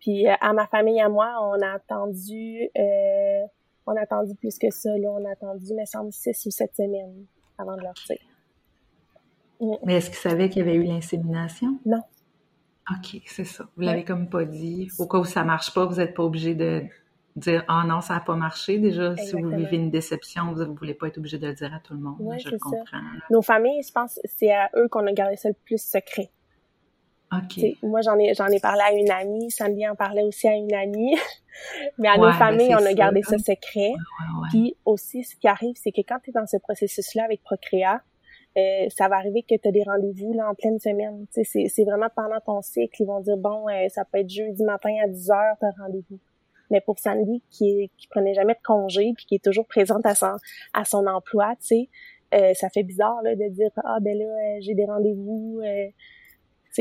Puis 0.00 0.28
euh, 0.28 0.34
à 0.40 0.52
ma 0.52 0.66
famille, 0.66 1.00
à 1.00 1.08
moi, 1.08 1.36
on 1.42 1.60
a 1.62 1.74
attendu... 1.74 2.68
Euh, 2.78 3.46
on 3.86 3.94
a 3.94 4.00
attendu 4.00 4.34
plus 4.34 4.58
que 4.58 4.70
ça, 4.70 4.90
là. 4.98 5.08
On 5.10 5.24
a 5.24 5.30
attendu, 5.30 5.72
me 5.72 5.84
semble, 5.84 6.12
six 6.12 6.44
ou 6.46 6.50
sept 6.50 6.74
semaines 6.74 7.26
avant 7.56 7.76
de 7.76 7.82
leur 7.82 7.94
dire. 8.06 8.18
Mais 9.84 9.94
est-ce 9.94 10.10
qu'ils 10.10 10.18
savaient 10.18 10.48
qu'il 10.48 10.66
y 10.66 10.68
avait 10.68 10.76
eu 10.76 10.82
l'insémination? 10.82 11.78
Non. 11.86 12.02
OK, 12.90 13.20
c'est 13.26 13.44
ça. 13.44 13.64
Vous 13.76 13.82
l'avez 13.82 14.04
comme 14.04 14.28
pas 14.28 14.44
dit. 14.44 14.88
Au 14.98 15.06
cas 15.06 15.18
où 15.18 15.24
ça 15.24 15.44
marche 15.44 15.72
pas, 15.72 15.86
vous 15.86 15.96
n'êtes 15.96 16.14
pas 16.14 16.22
obligé 16.22 16.54
de 16.54 16.84
dire 17.36 17.64
ah 17.68 17.84
non 17.86 18.00
ça 18.00 18.14
n'a 18.14 18.20
pas 18.20 18.34
marché 18.34 18.78
déjà 18.78 19.14
si 19.16 19.32
vous 19.32 19.50
vivez 19.50 19.76
une 19.76 19.90
déception 19.90 20.54
vous 20.54 20.64
ne 20.64 20.74
voulez 20.74 20.94
pas 20.94 21.08
être 21.08 21.18
obligé 21.18 21.38
de 21.38 21.46
le 21.46 21.52
dire 21.52 21.72
à 21.74 21.80
tout 21.80 21.92
le 21.92 22.00
monde 22.00 22.16
Oui, 22.18 22.38
je 22.38 22.56
comprends 22.56 23.02
nos 23.30 23.42
familles 23.42 23.82
je 23.82 23.92
pense 23.92 24.18
c'est 24.24 24.50
à 24.52 24.70
eux 24.74 24.88
qu'on 24.88 25.06
a 25.06 25.12
gardé 25.12 25.36
ça 25.36 25.50
le 25.50 25.54
plus 25.66 25.76
secret 25.76 26.30
OK. 27.32 27.64
moi, 27.82 28.00
j'en 28.02 28.18
ai, 28.18 28.34
j'en 28.34 28.46
ai 28.46 28.60
parlé 28.60 28.82
à 28.82 28.92
une 28.92 29.10
amie, 29.10 29.50
Sandy 29.50 29.86
en 29.88 29.96
parlait 29.96 30.22
aussi 30.22 30.46
à 30.46 30.54
une 30.54 30.72
amie. 30.72 31.16
Mais 31.98 32.08
à 32.08 32.16
nos 32.16 32.26
ben, 32.26 32.32
familles, 32.32 32.74
on 32.74 32.84
a 32.84 32.92
gardé 32.92 33.22
ça 33.22 33.38
secret. 33.38 33.94
Puis 34.50 34.76
aussi, 34.84 35.24
ce 35.24 35.34
qui 35.36 35.48
arrive, 35.48 35.74
c'est 35.76 35.90
que 35.90 36.02
quand 36.02 36.18
tu 36.22 36.30
es 36.30 36.32
dans 36.32 36.46
ce 36.46 36.58
processus-là 36.58 37.24
avec 37.24 37.42
Procréa, 37.42 38.02
euh, 38.58 38.86
ça 38.94 39.08
va 39.08 39.16
arriver 39.16 39.42
que 39.42 39.54
tu 39.54 39.68
as 39.68 39.72
des 39.72 39.82
rendez-vous 39.82 40.32
là 40.34 40.50
en 40.50 40.54
pleine 40.54 40.78
semaine. 40.78 41.26
C'est, 41.30 41.44
c'est 41.44 41.84
vraiment 41.84 42.08
pendant 42.14 42.40
ton 42.40 42.62
cycle, 42.62 43.02
ils 43.02 43.06
vont 43.06 43.20
dire 43.20 43.36
bon, 43.36 43.68
euh, 43.68 43.88
ça 43.88 44.04
peut 44.04 44.18
être 44.18 44.30
jeudi 44.30 44.62
matin 44.64 44.94
à 45.02 45.08
10 45.08 45.30
heures, 45.30 45.56
tu 45.60 45.66
rendez-vous. 45.80 46.18
Mais 46.70 46.80
pour 46.80 46.98
Sandy, 46.98 47.42
qui, 47.50 47.90
qui 47.96 48.08
prenait 48.08 48.34
jamais 48.34 48.54
de 48.54 48.62
congé, 48.64 49.12
puis 49.16 49.24
qui 49.26 49.34
est 49.36 49.44
toujours 49.44 49.66
présente 49.66 50.04
à 50.04 50.14
son, 50.14 50.36
à 50.72 50.84
son 50.84 51.06
emploi, 51.06 51.54
tu 51.60 51.66
sais, 51.66 51.88
euh, 52.34 52.54
ça 52.54 52.68
fait 52.68 52.82
bizarre 52.82 53.22
là, 53.22 53.36
de 53.36 53.48
dire 53.48 53.70
ah 53.84 53.98
ben 54.00 54.18
là 54.18 54.24
euh, 54.24 54.58
j'ai 54.60 54.74
des 54.74 54.84
rendez-vous 54.84 55.60
euh, 55.62 55.86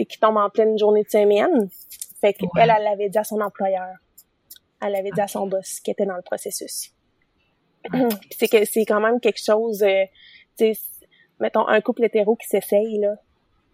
qui 0.03 0.19
tombe 0.19 0.37
en 0.37 0.49
pleine 0.49 0.77
journée 0.77 1.03
de 1.03 1.09
semaine. 1.09 1.69
Fait 2.19 2.33
qu'elle 2.33 2.49
elle 2.55 2.83
l'avait 2.83 3.09
dit 3.09 3.17
à 3.17 3.23
son 3.23 3.39
employeur. 3.39 3.95
Elle 4.81 4.93
l'avait 4.93 5.11
dit 5.11 5.21
à 5.21 5.27
son 5.27 5.47
boss 5.47 5.79
qui 5.79 5.91
était 5.91 6.05
dans 6.05 6.15
le 6.15 6.21
processus. 6.21 6.91
C'est 8.31 8.47
que 8.47 8.65
c'est 8.65 8.85
quand 8.85 8.99
même 8.99 9.19
quelque 9.19 9.43
chose 9.43 9.83
euh, 9.83 10.05
tu 10.57 10.73
sais 10.73 10.79
mettons 11.39 11.67
un 11.67 11.81
couple 11.81 12.05
hétéro 12.05 12.35
qui 12.35 12.47
s'essaye 12.47 12.97
là 12.97 13.15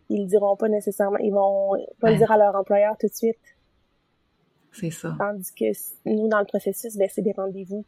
ils 0.10 0.24
le 0.24 0.28
diront 0.28 0.58
pas 0.58 0.68
nécessairement 0.68 1.18
ils 1.20 1.32
vont 1.32 1.78
pas 2.02 2.12
le 2.12 2.18
dire 2.18 2.30
à 2.30 2.38
leur 2.38 2.54
employeur 2.56 2.98
tout 3.00 3.08
de 3.08 3.14
suite. 3.14 3.40
C'est 4.74 4.92
ça. 4.92 5.16
Tandis 5.18 5.54
que 5.54 5.66
nous 6.06 6.28
dans 6.28 6.40
le 6.40 6.46
processus 6.46 6.98
ben 6.98 7.08
c'est 7.10 7.22
des 7.22 7.32
rendez-vous. 7.32 7.86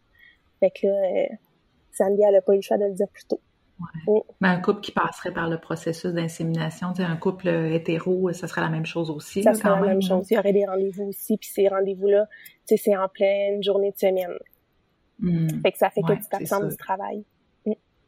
Fait 0.61 0.71
que 0.71 0.87
là 0.87 1.23
euh, 1.23 1.35
Sandy 1.91 2.21
elle 2.21 2.35
a 2.37 2.41
pas 2.41 2.53
eu 2.53 2.57
le 2.57 2.61
choix 2.61 2.77
de 2.77 2.85
le 2.85 2.93
dire 2.93 3.09
plus 3.09 3.25
tôt 3.25 3.41
mais 4.39 4.47
un 4.47 4.59
couple 4.59 4.81
qui 4.81 4.91
passerait 4.91 5.31
par 5.31 5.49
le 5.49 5.59
processus 5.59 6.11
d'insémination, 6.11 6.93
un 6.97 7.15
couple 7.15 7.47
hétéro, 7.47 8.31
ça 8.33 8.47
serait 8.47 8.61
la 8.61 8.69
même 8.69 8.85
chose 8.85 9.09
aussi. 9.09 9.43
Ça 9.43 9.53
serait 9.53 9.69
la 9.69 9.81
même 9.81 10.01
chose. 10.01 10.27
Il 10.29 10.35
y 10.35 10.37
aurait 10.37 10.53
des 10.53 10.65
rendez-vous 10.65 11.05
aussi, 11.05 11.37
puis 11.37 11.49
ces 11.49 11.67
rendez-vous-là, 11.67 12.27
c'est 12.65 12.97
en 12.97 13.07
pleine 13.09 13.61
journée 13.63 13.91
de 13.91 13.97
semaine. 13.97 14.33
Hmm. 15.19 15.61
Fait 15.61 15.71
que 15.71 15.77
ça 15.77 15.89
fait 15.89 16.01
que 16.01 16.13
tu 16.13 16.27
t'absentes 16.29 16.69
du 16.69 16.77
travail. 16.77 17.23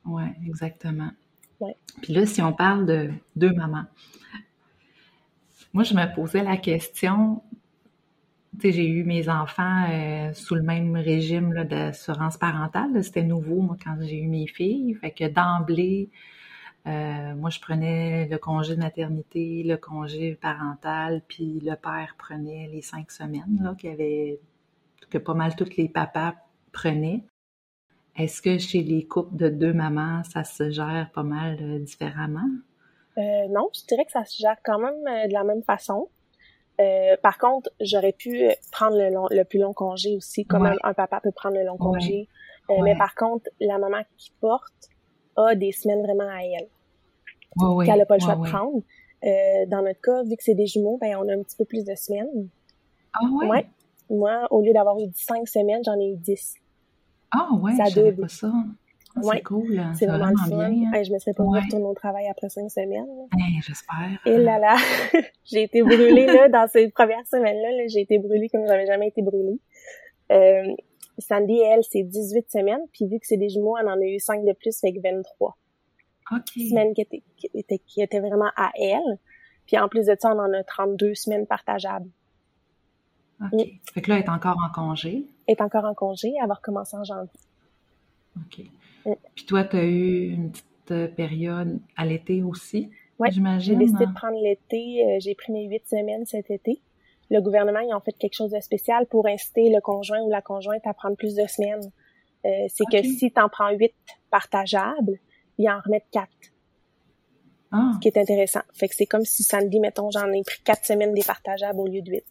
Oui, 0.06 0.24
exactement. 0.46 1.10
Puis 2.02 2.14
là, 2.14 2.26
si 2.26 2.42
on 2.42 2.54
parle 2.54 2.86
de 2.86 3.12
deux 3.36 3.54
mamans, 3.54 3.86
moi, 5.74 5.84
je 5.84 5.94
me 5.94 6.16
posais 6.16 6.44
la 6.44 6.58
question, 6.58 7.42
j'ai 8.62 8.88
eu 8.88 9.04
mes 9.04 9.30
enfants 9.30 9.86
euh, 9.92 10.34
sous 10.34 10.56
le 10.56 10.62
même 10.62 10.96
régime 10.96 11.64
d'assurance 11.64 12.38
parentale. 12.38 13.04
C'était 13.04 13.24
nouveau, 13.24 13.62
moi, 13.62 13.78
quand 13.84 13.98
j'ai 14.02 14.18
eu 14.18 14.28
mes 14.28 14.48
filles. 14.48 14.94
Fait 14.96 15.30
d'emblée, 15.30 16.10
euh, 16.88 17.36
moi, 17.36 17.50
je 17.50 17.60
prenais 17.60 18.28
le 18.28 18.38
congé 18.38 18.76
de 18.76 18.80
maternité, 18.80 19.64
le 19.64 19.78
congé 19.78 20.36
parental, 20.36 21.22
puis 21.28 21.60
le 21.64 21.76
père 21.76 22.16
prenait 22.18 22.70
les 22.72 22.82
cinq 22.82 23.12
semaines 23.12 23.76
que 25.10 25.18
pas 25.18 25.34
mal 25.34 25.56
tous 25.56 25.76
les 25.78 25.90
papas 25.90 26.34
prenaient. 26.72 27.24
Est-ce 28.18 28.42
que 28.42 28.58
chez 28.58 28.82
les 28.82 29.06
couples 29.06 29.36
de 29.36 29.50
deux 29.50 29.74
mamans, 29.74 30.24
ça 30.24 30.44
se 30.44 30.70
gère 30.72 31.10
pas 31.14 31.24
mal 31.24 31.58
euh, 31.62 31.80
différemment? 31.80 32.50
non, 33.18 33.70
je 33.74 33.86
dirais 33.88 34.04
que 34.04 34.12
ça 34.12 34.26
se 34.26 34.42
gère 34.42 34.58
quand 34.64 34.78
même 34.78 35.02
de 35.30 35.32
la 35.32 35.46
même 35.46 35.64
façon. 35.64 36.10
Euh, 36.80 37.16
par 37.22 37.38
contre, 37.38 37.70
j'aurais 37.80 38.12
pu 38.12 38.50
prendre 38.72 38.98
le, 38.98 39.10
long, 39.10 39.28
le 39.32 39.44
plus 39.44 39.60
long 39.60 39.74
congé 39.74 40.16
aussi, 40.16 40.46
comme 40.46 40.66
un, 40.66 40.94
papa 40.94 41.22
peut 41.22 41.32
prendre 41.32 41.56
le 41.56 41.66
long 41.66 41.78
congé. 41.78 42.28
Euh, 42.70 42.82
mais 42.84 42.96
par 42.98 43.16
contre, 43.16 43.50
la 43.62 43.78
maman 43.78 44.02
qui 44.18 44.32
porte 44.42 44.90
a 45.38 45.56
des 45.56 45.72
semaines 45.72 46.02
vraiment 46.02 46.28
à 46.28 46.42
elle. 46.44 46.68
qu'elle 47.86 47.98
n'a 47.98 48.06
pas 48.06 48.16
le 48.16 48.22
choix 48.22 48.36
de 48.36 48.50
prendre. 48.50 48.82
Euh, 49.24 49.66
dans 49.68 49.82
notre 49.82 50.02
cas, 50.02 50.24
vu 50.24 50.36
que 50.36 50.44
c'est 50.44 50.54
des 50.54 50.68
jumeaux, 50.68 50.98
ben 51.00 51.16
on 51.18 51.28
a 51.30 51.34
un 51.34 51.42
petit 51.42 51.56
peu 51.56 51.66
plus 51.66 51.84
de 51.84 51.96
semaines. 51.96 52.50
Ah 53.14 53.26
ouais? 53.48 53.66
Moi, 54.10 54.48
au 54.52 54.62
lieu 54.62 54.74
d'avoir 54.74 55.00
eu 55.00 55.08
cinq 55.16 55.48
semaines, 55.48 55.82
j'en 55.84 56.00
ai 56.00 56.12
eu 56.12 56.18
dix. 56.18 56.56
Ah 57.32 57.50
ouais, 57.54 57.76
ça 57.76 57.86
pas 57.86 58.28
ça. 58.28 58.52
C'est 59.22 59.44
cool. 59.44 59.80
Hein. 59.80 59.94
C'est 59.94 60.08
vraiment, 60.08 60.30
le 60.30 60.50
fun. 60.50 60.60
Hein. 60.60 61.04
je 61.04 61.12
me 61.12 61.20
serais 61.20 61.34
pas 61.34 61.44
ouais. 61.44 61.62
retourner 61.62 61.86
au 61.86 61.94
travail 61.94 62.28
après 62.30 62.50
cinq 62.50 62.70
semaines. 62.70 63.08
J'espère. 63.62 64.20
Et 64.26 64.38
là 64.38 64.60
là, 64.60 64.76
j'ai 65.46 65.64
été 65.64 65.82
brûlée 65.84 66.26
là 66.26 66.50
dans 66.50 66.68
ces 66.68 66.90
premières 66.90 67.26
semaines-là. 67.28 67.88
j'ai 67.88 68.02
été 68.02 68.20
brûlée 68.20 68.50
comme 68.50 68.66
j'avais 68.68 68.86
jamais 68.86 69.08
été 69.08 69.22
brûlée. 69.22 69.60
Euh, 70.32 70.74
Sandy, 71.18 71.60
elle, 71.60 71.84
c'est 71.84 72.04
18 72.04 72.52
semaines. 72.52 72.82
Puis 72.92 73.08
vu 73.08 73.20
que 73.20 73.26
c'est 73.26 73.38
des 73.38 73.50
jumeaux, 73.50 73.78
elle 73.78 73.88
en 73.88 74.00
a 74.00 74.06
eu 74.06 74.20
5 74.20 74.44
de 74.44 74.54
plus, 74.54 74.78
fait 74.80 74.94
que 74.94 75.00
23. 75.02 75.58
Semaines 76.56 76.94
qui 76.94 77.02
étaient, 77.02 77.24
qui, 77.38 77.50
étaient, 77.54 77.80
qui 77.80 78.02
étaient 78.02 78.20
vraiment 78.20 78.50
à 78.58 78.72
elle. 78.80 79.20
Puis 79.66 79.78
en 79.78 79.88
plus 79.88 80.06
de 80.06 80.16
ça, 80.20 80.34
on 80.34 80.40
en 80.40 80.54
a 80.54 80.64
32 80.64 81.16
semaines 81.16 81.48
partageables. 81.48 82.10
OK. 83.42 83.68
Fait 83.94 84.02
que 84.02 84.10
là, 84.10 84.18
elle 84.18 84.24
est 84.24 84.30
encore 84.30 84.58
en 84.58 84.72
congé. 84.72 85.26
Elle 85.48 85.56
est 85.56 85.62
encore 85.62 85.86
en 85.86 85.94
congé. 85.94 86.34
Elle 86.42 86.48
va 86.48 86.56
recommencer 86.56 86.98
en 86.98 87.04
janvier. 87.04 87.30
OK. 88.38 88.66
Puis 89.36 89.46
toi, 89.46 89.64
tu 89.64 89.78
as 89.78 89.84
eu 89.84 90.30
une 90.30 90.52
petite 90.52 90.92
euh, 90.92 91.08
période 91.08 91.80
à 91.96 92.06
l'été 92.06 92.44
aussi, 92.44 92.90
ouais, 93.20 93.32
j'imagine? 93.32 93.74
j'ai 93.74 93.78
décidé 93.78 94.06
de 94.06 94.14
prendre 94.14 94.42
l'été. 94.42 95.06
Euh, 95.06 95.18
j'ai 95.20 95.36
pris 95.36 95.52
mes 95.52 95.68
huit 95.68 95.88
semaines 95.88 96.26
cet 96.26 96.52
été. 96.52 96.82
Le 97.30 97.42
gouvernement, 97.42 97.80
ils 97.80 97.94
ont 97.94 98.00
fait 98.00 98.14
quelque 98.14 98.36
chose 98.36 98.52
de 98.52 98.60
spécial 98.60 99.08
pour 99.08 99.28
inciter 99.28 99.70
le 99.70 99.82
conjoint 99.82 100.22
ou 100.22 100.30
la 100.30 100.42
conjointe 100.42 100.86
à 100.86 100.94
prendre 100.94 101.16
plus 101.16 101.36
de 101.36 101.48
semaines. 101.48 101.92
Euh, 102.46 102.68
c'est 102.70 102.86
que 102.92 103.02
si 103.02 103.32
tu 103.32 103.42
en 103.42 103.50
prends 103.50 103.72
huit 103.72 103.96
partageables, 104.30 105.18
ils 105.58 105.68
en 105.70 105.80
remettent 105.80 106.10
quatre. 106.12 106.30
Ah. 107.72 107.92
Ce 107.96 108.00
qui 108.00 108.08
est 108.08 108.18
intéressant. 108.18 108.62
Fait 108.74 108.88
que 108.88 108.96
c'est 108.96 109.08
comme 109.08 109.26
si 109.26 109.42
samedi, 109.42 109.80
mettons, 109.80 110.12
j'en 110.12 110.32
ai 110.32 110.44
pris 110.44 110.62
quatre 110.64 110.86
semaines 110.86 111.14
départageables 111.14 111.80
au 111.80 111.88
lieu 111.88 112.02
de 112.02 112.12
huit. 112.12 112.26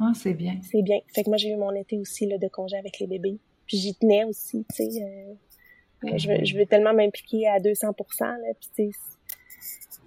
Ah, 0.00 0.12
c'est 0.14 0.34
bien. 0.34 0.58
C'est 0.62 0.82
bien. 0.82 0.98
Fait 1.14 1.22
que 1.22 1.28
moi, 1.28 1.36
j'ai 1.36 1.50
eu 1.50 1.56
mon 1.56 1.72
été 1.74 1.98
aussi 1.98 2.26
là, 2.26 2.38
de 2.38 2.48
congé 2.48 2.76
avec 2.76 2.98
les 2.98 3.06
bébés. 3.06 3.38
Puis 3.72 3.80
j'y 3.80 3.94
tenais 3.94 4.24
aussi, 4.24 4.66
tu 4.68 4.84
sais. 4.84 5.02
Euh, 5.02 6.18
je, 6.18 6.28
veux, 6.28 6.44
je 6.44 6.58
veux 6.58 6.66
tellement 6.66 6.92
m'impliquer 6.92 7.48
à 7.48 7.58
200 7.58 7.86
là, 8.20 8.36
puis 8.76 8.90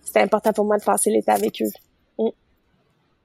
c'est 0.03 0.21
important 0.21 0.53
pour 0.53 0.65
moi 0.65 0.77
de 0.77 0.83
passer 0.83 1.09
l'été 1.09 1.31
avec 1.31 1.63
eux. 1.63 1.71
Mm. 2.19 2.29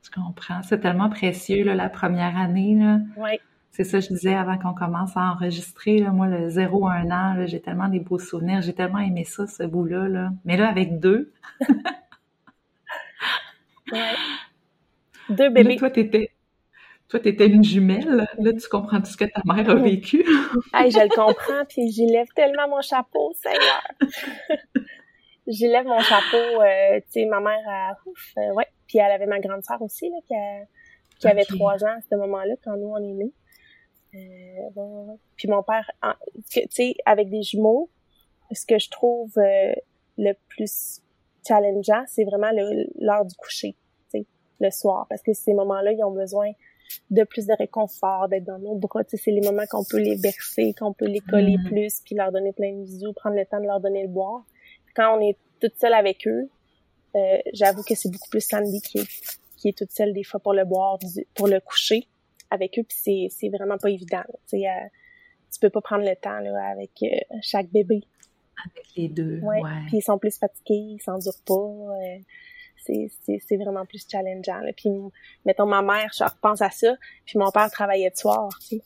Je 0.02 0.10
comprends. 0.10 0.62
C'est 0.62 0.80
tellement 0.80 1.10
précieux, 1.10 1.62
là, 1.62 1.74
la 1.74 1.90
première 1.90 2.38
année, 2.38 2.74
là. 2.74 3.00
Oui. 3.18 3.38
C'est 3.70 3.84
ça, 3.84 4.00
je 4.00 4.08
disais 4.08 4.34
avant 4.34 4.56
qu'on 4.56 4.72
commence 4.72 5.14
à 5.14 5.30
enregistrer. 5.30 5.98
Là, 5.98 6.10
moi, 6.10 6.26
le 6.26 6.48
0 6.48 6.88
à 6.88 6.94
1 6.94 7.10
an, 7.10 7.46
j'ai 7.46 7.60
tellement 7.60 7.88
des 7.88 8.00
beaux 8.00 8.18
souvenirs. 8.18 8.62
J'ai 8.62 8.72
tellement 8.72 9.00
aimé 9.00 9.24
ça, 9.24 9.46
ce 9.46 9.64
bout-là. 9.64 10.08
Là. 10.08 10.30
Mais 10.46 10.56
là, 10.56 10.70
avec 10.70 11.00
deux. 11.00 11.34
ouais. 13.92 14.14
Deux 15.28 15.50
bébés. 15.50 15.76
toi, 15.76 15.90
t'étais, 15.90 16.30
toi, 17.10 17.18
t'étais 17.18 17.48
une 17.48 17.64
jumelle. 17.64 18.28
Là, 18.38 18.52
tu 18.52 18.68
comprends 18.68 19.00
tout 19.00 19.10
ce 19.10 19.16
que 19.16 19.24
ta 19.24 19.42
mère 19.44 19.68
a 19.68 19.74
vécu. 19.74 20.18
hey, 20.74 20.90
je 20.92 21.00
le 21.00 21.08
comprends, 21.08 21.64
puis 21.68 21.90
j'y 21.90 22.06
lève 22.06 22.28
tellement 22.36 22.68
mon 22.68 22.80
chapeau, 22.80 23.32
Seigneur. 23.34 23.82
j'y 25.48 25.66
lève 25.66 25.86
mon 25.86 25.98
chapeau. 25.98 26.62
Euh, 26.62 27.00
tu 27.00 27.22
sais, 27.22 27.24
ma 27.26 27.40
mère, 27.40 27.58
a, 27.68 27.96
ouf, 28.06 28.32
euh, 28.38 28.54
ouais. 28.54 28.66
Puis 28.86 28.98
elle 28.98 29.10
avait 29.10 29.26
ma 29.26 29.40
grande 29.40 29.64
sœur 29.64 29.82
aussi, 29.82 30.08
là, 30.08 30.18
qui, 30.26 30.34
qui 31.18 31.28
avait 31.28 31.44
trois 31.44 31.82
ans 31.84 31.98
à 31.98 32.00
ce 32.00 32.16
moment-là, 32.16 32.54
quand 32.62 32.76
nous, 32.76 32.88
on 32.88 32.98
est 32.98 33.14
nés. 33.14 33.32
Euh, 34.14 35.14
puis 35.36 35.48
mon 35.48 35.62
père, 35.62 35.90
tu 36.50 36.62
sais, 36.70 36.94
avec 37.04 37.28
des 37.28 37.42
jumeaux, 37.42 37.90
ce 38.52 38.66
que 38.66 38.78
je 38.78 38.88
trouve 38.88 39.32
euh, 39.38 39.72
le 40.16 40.32
plus 40.48 41.02
challengeant, 41.46 42.04
c'est 42.06 42.24
vraiment 42.24 42.50
l'heure 43.00 43.24
du 43.24 43.34
coucher, 43.36 43.76
tu 44.12 44.20
sais, 44.20 44.26
le 44.60 44.70
soir. 44.70 45.06
Parce 45.08 45.22
que 45.22 45.32
ces 45.32 45.54
moments-là, 45.54 45.92
ils 45.92 46.04
ont 46.04 46.12
besoin 46.12 46.52
de 47.10 47.24
plus 47.24 47.46
de 47.46 47.54
réconfort, 47.56 48.28
d'être 48.28 48.44
dans 48.44 48.58
nos 48.58 48.76
bras. 48.76 49.04
Tu 49.04 49.16
sais, 49.16 49.24
c'est 49.24 49.30
les 49.30 49.40
moments 49.40 49.64
qu'on 49.68 49.84
peut 49.84 49.98
les 50.00 50.16
bercer, 50.16 50.74
qu'on 50.78 50.92
peut 50.92 51.06
les 51.06 51.20
coller 51.20 51.56
mm. 51.58 51.64
plus, 51.64 52.00
puis 52.04 52.14
leur 52.14 52.32
donner 52.32 52.52
plein 52.52 52.72
de 52.72 52.84
bisous, 52.84 53.12
prendre 53.12 53.36
le 53.36 53.44
temps 53.44 53.60
de 53.60 53.66
leur 53.66 53.80
donner 53.80 54.02
le 54.02 54.08
boire. 54.08 54.44
Quand 54.94 55.16
on 55.16 55.20
est 55.20 55.36
toute 55.60 55.76
seule 55.78 55.94
avec 55.94 56.26
eux, 56.26 56.48
euh, 57.16 57.38
j'avoue 57.52 57.82
que 57.82 57.94
c'est 57.94 58.10
beaucoup 58.10 58.30
plus 58.30 58.40
Sandy 58.40 58.80
qui 58.80 58.98
est, 58.98 59.08
qui 59.56 59.68
est 59.68 59.76
toute 59.76 59.90
seule 59.90 60.12
des 60.12 60.24
fois 60.24 60.40
pour 60.40 60.54
le 60.54 60.64
boire, 60.64 60.98
pour 61.34 61.48
le 61.48 61.60
coucher 61.60 62.06
avec 62.50 62.78
eux, 62.78 62.82
puis 62.82 62.98
c'est, 63.00 63.26
c'est 63.30 63.48
vraiment 63.48 63.78
pas 63.78 63.90
évident. 63.90 64.22
Tu 64.48 64.58
sais, 64.58 64.68
euh, 64.68 64.88
tu 65.52 65.60
peux 65.60 65.70
pas 65.70 65.80
prendre 65.80 66.04
le 66.04 66.16
temps 66.16 66.38
là, 66.38 66.70
avec 66.70 66.90
euh, 67.02 67.06
chaque 67.42 67.70
bébé. 67.70 68.02
Avec 68.64 68.86
les 68.96 69.08
deux, 69.08 69.40
ouais. 69.40 69.60
Puis 69.86 69.98
ils 69.98 70.02
sont 70.02 70.18
plus 70.18 70.36
fatigués, 70.36 70.96
ils 70.96 71.02
s'endurent 71.02 71.42
pas. 71.46 71.54
C'est 73.26 73.56
vraiment 73.56 73.86
plus 73.86 74.06
challengeant. 74.08 74.60
Là. 74.60 74.72
Puis, 74.76 74.90
mettons, 75.44 75.66
ma 75.66 75.82
mère, 75.82 76.10
je 76.16 76.24
repense 76.24 76.62
à 76.62 76.70
ça, 76.70 76.96
puis 77.24 77.38
mon 77.38 77.50
père 77.50 77.70
travaillait 77.70 78.10
de 78.10 78.16
soir, 78.16 78.48
tu 78.60 78.76
sais. 78.76 78.82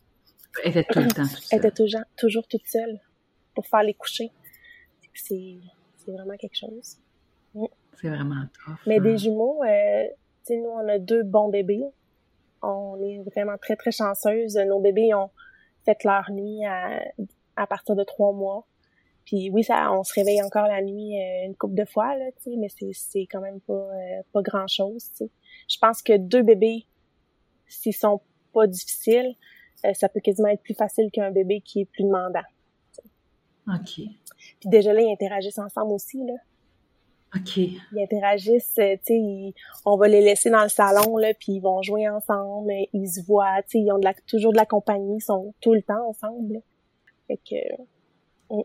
Elle 0.62 0.70
était 0.70 0.84
tout 0.84 1.00
le 1.00 1.08
temps 1.08 1.22
toute 1.22 1.30
seule. 1.30 1.48
Elle 1.50 1.58
était 1.58 1.70
toujours, 1.70 2.00
toujours 2.16 2.48
toute 2.48 2.66
seule 2.66 3.00
pour 3.54 3.66
faire 3.66 3.82
les 3.82 3.94
coucher. 3.94 4.30
C'est 5.14 5.60
vraiment 6.06 6.36
quelque 6.36 6.56
chose. 6.56 6.98
Mm. 7.54 7.64
C'est 8.00 8.08
vraiment 8.08 8.42
tough. 8.64 8.76
Mais 8.86 9.00
des 9.00 9.14
hein. 9.14 9.16
jumeaux, 9.16 9.62
euh, 9.64 10.04
tu 10.46 10.54
sais, 10.54 10.56
nous, 10.56 10.68
on 10.68 10.88
a 10.88 10.98
deux 10.98 11.22
bons 11.22 11.48
bébés. 11.48 11.84
On 12.62 13.00
est 13.02 13.22
vraiment 13.30 13.56
très, 13.58 13.76
très 13.76 13.90
chanceuses. 13.90 14.56
Nos 14.56 14.80
bébés 14.80 15.14
ont 15.14 15.30
fait 15.84 16.02
leur 16.04 16.30
nuit 16.30 16.64
à, 16.64 17.00
à 17.56 17.66
partir 17.66 17.94
de 17.94 18.04
trois 18.04 18.32
mois. 18.32 18.66
Puis 19.24 19.50
oui, 19.50 19.64
ça, 19.64 19.90
on 19.92 20.04
se 20.04 20.12
réveille 20.12 20.42
encore 20.42 20.66
la 20.66 20.82
nuit 20.82 21.18
euh, 21.18 21.46
une 21.46 21.56
couple 21.56 21.74
de 21.74 21.84
fois, 21.84 22.16
là, 22.16 22.26
tu 22.36 22.50
sais, 22.50 22.56
mais 22.58 22.68
c'est, 22.68 22.90
c'est 22.92 23.26
quand 23.30 23.40
même 23.40 23.60
pas, 23.60 23.72
euh, 23.72 24.22
pas 24.32 24.42
grand-chose, 24.42 25.10
tu 25.10 25.16
sais. 25.16 25.30
Je 25.68 25.78
pense 25.78 26.02
que 26.02 26.16
deux 26.16 26.42
bébés, 26.42 26.86
s'ils 27.66 27.94
sont 27.94 28.20
pas 28.52 28.66
difficiles, 28.66 29.34
euh, 29.84 29.94
ça 29.94 30.08
peut 30.08 30.20
quasiment 30.20 30.48
être 30.48 30.62
plus 30.62 30.74
facile 30.74 31.10
qu'un 31.10 31.30
bébé 31.30 31.62
qui 31.62 31.80
est 31.80 31.84
plus 31.86 32.04
demandant. 32.04 32.42
OK. 33.66 33.94
Puis 33.94 34.68
déjà 34.68 34.92
là, 34.92 35.00
ils 35.00 35.12
interagissent 35.12 35.58
ensemble 35.58 35.92
aussi, 35.92 36.18
là. 36.24 36.34
OK. 37.34 37.56
Ils 37.56 37.82
interagissent, 38.00 38.74
tu 38.74 38.98
sais, 39.02 39.54
on 39.86 39.96
va 39.96 40.06
les 40.06 40.20
laisser 40.20 40.50
dans 40.50 40.62
le 40.62 40.68
salon, 40.68 41.16
là, 41.16 41.32
puis 41.32 41.54
ils 41.54 41.60
vont 41.60 41.80
jouer 41.82 42.08
ensemble, 42.08 42.72
ils 42.92 43.08
se 43.08 43.22
voient, 43.22 43.62
tu 43.62 43.70
sais, 43.70 43.78
ils 43.78 43.90
ont 43.90 43.98
de 43.98 44.04
la, 44.04 44.14
toujours 44.26 44.52
de 44.52 44.58
la 44.58 44.66
compagnie, 44.66 45.16
ils 45.16 45.24
sont 45.24 45.54
tout 45.60 45.72
le 45.72 45.82
temps 45.82 46.08
ensemble. 46.08 46.54
Là. 46.54 46.60
Fait 47.26 47.38
que... 47.38 48.64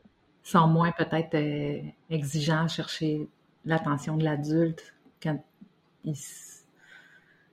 Sont 0.50 0.68
moins 0.68 0.92
peut-être 0.92 1.36
euh, 1.36 1.82
exigeants 2.10 2.66
à 2.66 2.68
chercher 2.68 3.28
l'attention 3.66 4.18
de 4.18 4.24
l'adulte 4.24 4.96
quand 5.22 5.38
ils, 6.04 6.16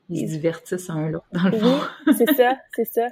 ils 0.08 0.28
se 0.28 0.32
divertissent 0.32 0.88
un 0.88 1.10
l'autre, 1.10 1.26
dans 1.32 1.48
le 1.48 1.58
fond. 1.58 1.78
Oui, 2.06 2.14
c'est 2.16 2.34
ça, 2.34 2.56
c'est 2.74 2.84
ça. 2.84 3.08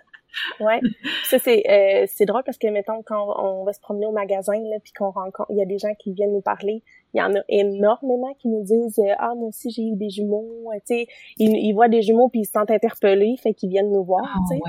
Ouais. 0.61 0.81
Ça 1.25 1.39
c'est 1.39 1.63
euh, 1.69 2.07
c'est 2.09 2.25
drôle 2.25 2.43
parce 2.45 2.59
que 2.59 2.67
mettons 2.67 3.03
quand 3.03 3.35
on 3.39 3.65
va 3.65 3.73
se 3.73 3.81
promener 3.81 4.07
au 4.07 4.13
magasin 4.13 4.55
là 4.55 4.79
puis 4.83 4.93
qu'on 4.93 5.11
rencontre 5.11 5.47
il 5.51 5.59
y 5.59 5.63
a 5.63 5.65
des 5.65 5.79
gens 5.79 5.95
qui 5.99 6.13
viennent 6.13 6.33
nous 6.33 6.41
parler, 6.41 6.83
il 7.13 7.19
y 7.19 7.23
en 7.23 7.35
a 7.35 7.41
énormément 7.49 8.35
qui 8.41 8.49
nous 8.49 8.63
disent 8.63 8.99
euh, 8.99 9.15
ah 9.19 9.35
moi 9.37 9.49
aussi 9.49 9.71
j'ai 9.71 9.83
eu 9.83 9.97
des 9.97 10.11
jumeaux, 10.11 10.71
tu 10.75 10.81
sais, 10.87 11.07
ils, 11.39 11.55
ils, 11.55 11.73
voient 11.73 11.89
des 11.89 12.03
jumeaux 12.03 12.29
puis 12.29 12.41
ils 12.41 12.47
se 12.47 12.53
sentent 12.53 12.71
interpellés, 12.71 13.37
fait 13.43 13.55
qu'ils 13.55 13.71
viennent 13.71 13.93
nous 13.93 14.05
voir, 14.05 14.25
tu 14.51 14.57
sais. 14.57 14.63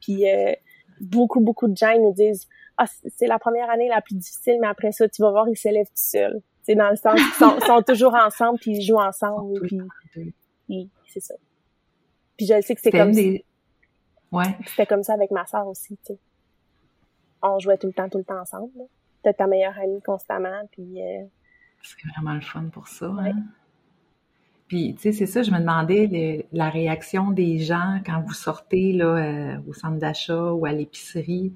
Puis 0.00 0.28
euh, 0.28 0.52
beaucoup 1.00 1.40
beaucoup 1.40 1.68
de 1.68 1.76
gens 1.76 1.90
ils 1.90 2.02
nous 2.02 2.12
disent 2.12 2.48
ah 2.78 2.86
c'est 2.86 3.26
la 3.26 3.38
première 3.38 3.70
année 3.70 3.88
la 3.88 4.00
plus 4.00 4.16
difficile 4.16 4.58
mais 4.60 4.68
après 4.68 4.92
ça 4.92 5.08
tu 5.08 5.22
vas 5.22 5.30
voir 5.30 5.48
ils 5.48 5.56
s'élèvent 5.56 5.86
tout 5.86 5.92
seuls. 5.94 6.40
C'est 6.62 6.74
dans 6.74 6.90
le 6.90 6.96
sens 6.96 7.14
qu'ils 7.14 7.32
sont, 7.34 7.60
sont, 7.60 7.82
toujours 7.82 8.14
ensemble 8.14 8.58
puis 8.58 8.72
ils 8.72 8.82
jouent 8.82 9.00
ensemble 9.00 9.60
puis, 9.60 9.80
puis 10.66 10.90
c'est 11.08 11.20
ça. 11.20 11.34
Puis 12.36 12.46
je 12.46 12.60
sais 12.60 12.74
que 12.74 12.80
c'est 12.80 12.90
comme 12.90 13.12
des 13.12 13.44
Ouais. 14.32 14.56
C'était 14.66 14.86
comme 14.86 15.02
ça 15.02 15.14
avec 15.14 15.30
ma 15.30 15.46
soeur 15.46 15.66
aussi, 15.66 15.96
tu 15.98 16.14
sais. 16.14 16.18
On 17.42 17.58
jouait 17.58 17.78
tout 17.78 17.86
le 17.86 17.92
temps, 17.92 18.08
tout 18.08 18.18
le 18.18 18.24
temps 18.24 18.40
ensemble. 18.40 18.70
T'es 19.22 19.32
ta 19.32 19.46
meilleure 19.46 19.78
amie 19.78 20.02
constamment, 20.02 20.68
puis... 20.72 21.02
Euh... 21.02 21.24
C'est 21.82 22.08
vraiment 22.14 22.34
le 22.34 22.40
fun 22.40 22.64
pour 22.72 22.88
ça, 22.88 23.08
ouais. 23.08 23.30
hein? 23.30 23.42
Puis, 24.66 24.94
tu 24.96 25.02
sais, 25.02 25.12
c'est 25.12 25.26
ça, 25.26 25.42
je 25.42 25.52
me 25.52 25.60
demandais 25.60 26.08
le, 26.10 26.42
la 26.52 26.68
réaction 26.70 27.30
des 27.30 27.58
gens 27.58 28.00
quand 28.04 28.20
vous 28.20 28.32
sortez 28.32 28.92
là 28.92 29.06
euh, 29.06 29.58
au 29.68 29.72
centre 29.72 29.98
d'achat 29.98 30.52
ou 30.52 30.66
à 30.66 30.72
l'épicerie. 30.72 31.52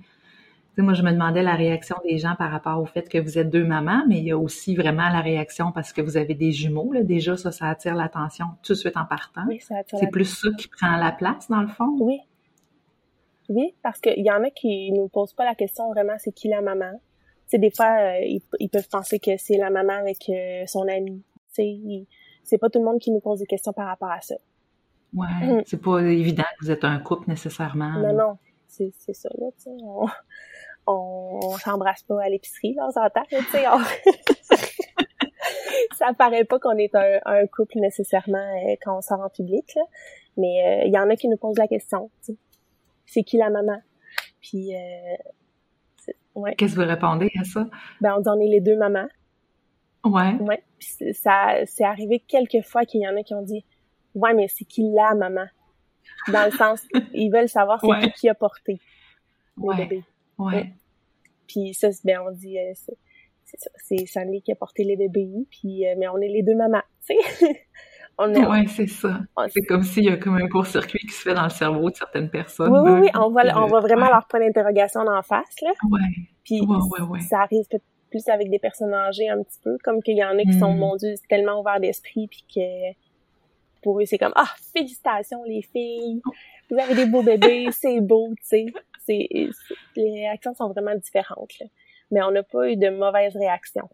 Sais, 0.80 0.84
moi, 0.84 0.94
je 0.94 1.02
me 1.02 1.12
demandais 1.12 1.42
la 1.42 1.56
réaction 1.56 1.96
des 2.04 2.16
gens 2.16 2.36
par 2.38 2.50
rapport 2.50 2.80
au 2.80 2.86
fait 2.86 3.06
que 3.06 3.18
vous 3.18 3.36
êtes 3.36 3.50
deux 3.50 3.64
mamans, 3.64 4.02
mais 4.08 4.16
il 4.16 4.24
y 4.24 4.30
a 4.30 4.38
aussi 4.38 4.74
vraiment 4.74 5.10
la 5.10 5.20
réaction 5.20 5.72
parce 5.72 5.92
que 5.92 6.00
vous 6.00 6.16
avez 6.16 6.32
des 6.32 6.52
jumeaux. 6.52 6.90
Là. 6.90 7.02
Déjà, 7.02 7.36
ça, 7.36 7.52
ça 7.52 7.68
attire 7.68 7.94
l'attention 7.94 8.46
tout 8.62 8.72
de 8.72 8.78
suite 8.78 8.96
en 8.96 9.04
partant. 9.04 9.42
Oui, 9.46 9.60
ça 9.60 9.76
attire 9.76 9.98
C'est 9.98 10.06
plus 10.06 10.24
ça 10.24 10.48
qui 10.56 10.68
prend 10.68 10.96
la 10.96 11.12
place, 11.12 11.50
dans 11.50 11.60
le 11.60 11.68
fond? 11.68 11.98
Oui, 12.00 12.20
oui, 13.50 13.74
parce 13.82 14.00
qu'il 14.00 14.24
y 14.24 14.30
en 14.30 14.42
a 14.42 14.48
qui 14.48 14.90
nous 14.92 15.08
posent 15.08 15.34
pas 15.34 15.44
la 15.44 15.54
question 15.54 15.90
vraiment 15.90 16.14
c'est 16.18 16.32
qui 16.32 16.48
la 16.48 16.62
maman? 16.62 16.92
Tu 16.92 17.00
sais, 17.48 17.58
des 17.58 17.70
fois, 17.70 17.90
euh, 17.98 18.20
ils, 18.24 18.40
ils, 18.58 18.70
peuvent 18.70 18.88
penser 18.88 19.18
que 19.18 19.32
c'est 19.36 19.58
la 19.58 19.68
maman 19.68 19.98
avec 20.00 20.30
euh, 20.30 20.64
son 20.66 20.88
ami. 20.88 21.22
Tu 21.54 21.62
sais, 21.62 22.06
c'est 22.42 22.58
pas 22.58 22.70
tout 22.70 22.78
le 22.78 22.86
monde 22.86 23.00
qui 23.00 23.10
nous 23.10 23.20
pose 23.20 23.40
des 23.40 23.46
questions 23.46 23.74
par 23.74 23.86
rapport 23.86 24.10
à 24.10 24.22
ça. 24.22 24.36
Ouais, 25.12 25.26
mm. 25.42 25.62
c'est 25.66 25.82
pas 25.82 25.98
évident 25.98 26.44
que 26.58 26.64
vous 26.64 26.70
êtes 26.70 26.84
un 26.84 27.00
couple 27.00 27.28
nécessairement. 27.28 27.98
Non, 27.98 28.14
non, 28.14 28.38
c'est 28.66 28.92
ça, 29.12 29.28
là. 29.38 29.48
On, 29.66 30.06
on, 30.92 31.56
s'embrasse 31.58 32.02
pas 32.02 32.22
à 32.22 32.28
l'épicerie, 32.28 32.74
là, 32.74 32.88
on 32.88 32.90
s'entend, 32.90 33.22
tu 33.28 33.36
sais. 33.50 33.66
On... 33.68 33.78
ça 35.96 36.12
paraît 36.14 36.44
pas 36.44 36.58
qu'on 36.58 36.76
est 36.76 36.94
un, 36.94 37.20
un, 37.24 37.46
couple 37.46 37.78
nécessairement 37.78 38.38
euh, 38.38 38.74
quand 38.82 38.98
on 38.98 39.00
sort 39.00 39.20
en 39.20 39.28
public, 39.28 39.74
là. 39.74 39.82
Mais 40.36 40.84
il 40.86 40.92
y 40.92 40.98
en 40.98 41.10
a 41.10 41.16
qui 41.16 41.28
nous 41.28 41.36
posent 41.36 41.58
la 41.58 41.68
question, 41.68 42.10
c'est 43.06 43.24
qui 43.24 43.36
la 43.36 43.50
maman? 43.50 43.80
Puis, 44.40 44.74
euh, 44.74 45.16
ouais. 46.34 46.54
Qu'est-ce 46.54 46.76
que 46.76 46.80
vous 46.80 46.86
répondez 46.86 47.30
à 47.38 47.44
ça? 47.44 47.66
Ben, 48.00 48.14
on 48.16 48.20
dit 48.20 48.28
on 48.28 48.40
est 48.40 48.48
les 48.48 48.60
deux 48.60 48.76
mamans. 48.76 49.08
Ouais. 50.04 50.34
Ouais. 50.40 50.62
Puis 50.78 51.14
ça, 51.14 51.66
c'est 51.66 51.84
arrivé 51.84 52.20
quelques 52.20 52.64
fois 52.64 52.84
qu'il 52.84 53.02
y 53.02 53.08
en 53.08 53.16
a 53.16 53.22
qui 53.22 53.34
ont 53.34 53.42
dit, 53.42 53.64
ouais, 54.14 54.32
mais 54.32 54.48
c'est 54.48 54.64
qui 54.64 54.90
la 54.92 55.14
maman? 55.14 55.46
Dans 56.32 56.44
le 56.44 56.52
sens, 56.52 56.82
ils 57.12 57.30
veulent 57.30 57.48
savoir 57.48 57.80
c'est 57.80 57.86
ouais. 57.86 58.00
qui 58.00 58.12
qui 58.12 58.28
a 58.28 58.34
porté 58.34 58.80
le 59.56 59.62
ouais. 59.62 59.76
bébé. 59.76 60.04
Ouais. 60.38 60.72
Puis 61.50 61.74
ça, 61.74 61.88
ben, 62.04 62.20
on 62.26 62.30
dit, 62.30 62.58
euh, 62.58 62.72
c'est 63.76 64.06
Sandy 64.06 64.40
qui 64.42 64.52
a 64.52 64.54
porté 64.54 64.84
les 64.84 64.96
bébés, 64.96 65.46
puis, 65.50 65.86
euh, 65.86 65.94
mais 65.98 66.06
on 66.08 66.18
est 66.18 66.28
les 66.28 66.42
deux 66.42 66.54
mamans, 66.54 66.82
tu 67.06 67.16
sais. 67.16 67.66
Ouais, 68.18 68.66
c'est 68.68 68.86
ça. 68.86 69.20
C'est 69.48 69.62
comme 69.62 69.82
s'il 69.82 70.04
y 70.04 70.10
a 70.10 70.18
comme 70.18 70.36
un 70.36 70.46
court-circuit 70.46 70.98
qui 70.98 71.14
se 71.14 71.22
fait 71.22 71.32
dans 71.32 71.44
le 71.44 71.48
cerveau 71.48 71.88
de 71.88 71.96
certaines 71.96 72.28
personnes. 72.28 72.70
Oui, 72.70 72.90
oui, 72.90 73.00
oui. 73.04 73.08
On 73.14 73.30
voit, 73.30 73.44
on 73.56 73.66
voit 73.66 73.80
vraiment 73.80 74.02
ouais. 74.02 74.12
leur 74.12 74.26
point 74.26 74.40
d'interrogation 74.40 75.00
en 75.00 75.22
face, 75.22 75.54
là. 75.62 75.70
Ouais. 75.90 76.00
Puis, 76.44 76.60
ouais, 76.60 76.66
ouais, 76.66 77.06
ouais. 77.08 77.20
ça 77.20 77.38
arrive 77.40 77.64
peut-être 77.70 77.84
plus 78.10 78.28
avec 78.28 78.50
des 78.50 78.58
personnes 78.58 78.92
âgées 78.92 79.30
un 79.30 79.42
petit 79.42 79.58
peu, 79.64 79.78
comme 79.82 80.02
qu'il 80.02 80.18
y 80.18 80.22
en 80.22 80.36
a 80.38 80.42
qui 80.42 80.48
mm. 80.48 80.58
sont, 80.58 80.74
mon 80.74 80.96
Dieu, 80.96 81.14
tellement 81.30 81.60
ouverts 81.60 81.80
d'esprit, 81.80 82.28
puis 82.28 82.44
que 82.54 82.94
pour 83.82 83.98
eux, 83.98 84.04
c'est 84.04 84.18
comme, 84.18 84.34
ah, 84.36 84.52
félicitations, 84.76 85.42
les 85.44 85.62
filles. 85.62 86.20
Vous 86.70 86.78
avez 86.78 86.94
des 86.94 87.06
beaux 87.06 87.22
bébés, 87.22 87.68
c'est 87.72 88.02
beau, 88.02 88.28
tu 88.36 88.42
sais. 88.42 88.66
Les 89.08 89.50
réactions 89.96 90.54
sont 90.54 90.68
vraiment 90.68 90.94
différentes, 90.94 91.58
là. 91.60 91.66
Mais 92.10 92.22
on 92.22 92.30
n'a 92.30 92.42
pas 92.42 92.68
eu 92.68 92.76
de 92.76 92.88
mauvaises 92.90 93.36
réactions. 93.36 93.88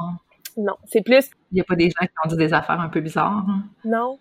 Non. 0.00 0.16
Non, 0.56 0.76
c'est 0.84 1.02
plus. 1.02 1.30
Il 1.50 1.56
n'y 1.56 1.60
a 1.60 1.64
pas 1.64 1.76
des 1.76 1.90
gens 1.90 2.06
qui 2.06 2.12
ont 2.24 2.28
dit 2.28 2.36
des 2.36 2.52
affaires 2.52 2.80
un 2.80 2.88
peu 2.88 3.00
bizarres. 3.00 3.44
Hein? 3.48 3.64
Non, 3.84 4.18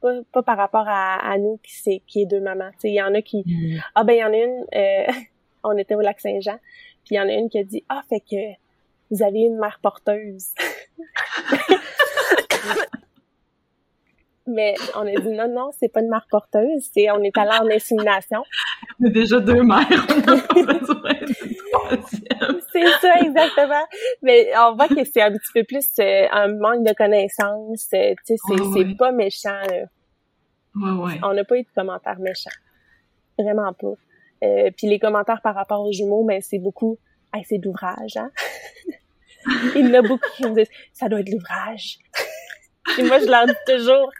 pas, 0.00 0.14
pas, 0.32 0.42
par 0.42 0.56
rapport 0.56 0.88
à, 0.88 1.14
à 1.14 1.38
nous 1.38 1.58
qui 1.62 1.74
c'est 1.76 2.02
qui 2.06 2.22
est 2.22 2.26
deux 2.26 2.40
mamans. 2.40 2.70
Il 2.82 2.94
y 2.94 3.02
en 3.02 3.14
a 3.14 3.22
qui. 3.22 3.44
Mm. 3.46 3.80
Ah 3.94 4.04
ben 4.04 4.14
il 4.14 4.18
y 4.18 4.24
en 4.24 4.32
a 4.32 4.36
une. 4.36 4.64
Euh, 4.74 5.12
on 5.64 5.76
était 5.76 5.94
au 5.94 6.00
lac 6.00 6.20
Saint-Jean, 6.20 6.58
puis 7.04 7.14
il 7.14 7.16
y 7.16 7.20
en 7.20 7.28
a 7.28 7.32
une 7.32 7.48
qui 7.48 7.58
a 7.58 7.64
dit 7.64 7.84
ah 7.88 8.02
fait 8.08 8.20
que 8.20 8.36
vous 9.10 9.22
avez 9.22 9.40
une 9.40 9.58
mère 9.58 9.78
porteuse. 9.82 10.54
Mais 14.46 14.74
on 14.96 15.06
a 15.06 15.12
dit 15.12 15.28
non, 15.28 15.48
non, 15.48 15.70
c'est 15.78 15.88
pas 15.88 16.00
une 16.00 16.08
mère 16.08 16.26
porteuse, 16.30 16.88
c'est 16.92 17.10
on 17.10 17.22
est 17.22 17.36
allé 17.36 17.50
en 17.60 17.68
insémination. 17.70 18.42
On 19.00 19.06
a 19.06 19.10
déjà 19.10 19.38
deux 19.38 19.62
mères. 19.62 19.86
c'est 22.72 22.86
ça, 23.00 23.20
exactement. 23.20 23.86
Mais 24.22 24.50
on 24.56 24.74
voit 24.74 24.88
que 24.88 25.04
c'est 25.04 25.22
un 25.22 25.32
petit 25.32 25.52
peu 25.54 25.64
plus 25.64 25.86
euh, 26.00 26.26
un 26.32 26.48
manque 26.48 26.84
de 26.84 26.94
connaissances. 26.94 27.88
Euh, 27.94 28.14
tu 28.26 28.36
sais, 28.36 28.36
c'est, 28.46 28.60
ouais, 28.60 28.94
pas 28.96 29.12
méchant. 29.12 29.60
Là. 29.68 29.84
Ouais, 30.74 31.04
ouais. 31.04 31.20
On 31.22 31.34
n'a 31.34 31.44
pas 31.44 31.56
eu 31.56 31.62
de 31.62 31.68
commentaires 31.74 32.18
méchants. 32.18 32.50
Vraiment 33.38 33.72
pas. 33.72 33.94
Euh, 34.42 34.70
puis 34.76 34.86
les 34.86 34.98
commentaires 34.98 35.42
par 35.42 35.54
rapport 35.54 35.82
aux 35.82 35.92
jumeaux, 35.92 36.24
mais 36.24 36.36
ben, 36.36 36.42
c'est 36.42 36.58
beaucoup 36.58 36.98
hey, 37.34 37.44
c'est 37.44 37.58
d'ouvrage, 37.58 38.16
hein? 38.16 38.30
Il 39.74 39.86
y 39.86 39.90
en 39.90 39.94
a 39.94 40.02
beaucoup 40.02 40.28
qui 40.36 40.44
me 40.44 40.54
disent 40.54 40.70
ça 40.92 41.08
doit 41.08 41.20
être 41.20 41.30
l'ouvrage. 41.30 41.98
Et 42.98 43.02
moi, 43.02 43.18
je 43.18 43.26
leur 43.26 43.46
dis 43.46 43.52
toujours 43.66 44.10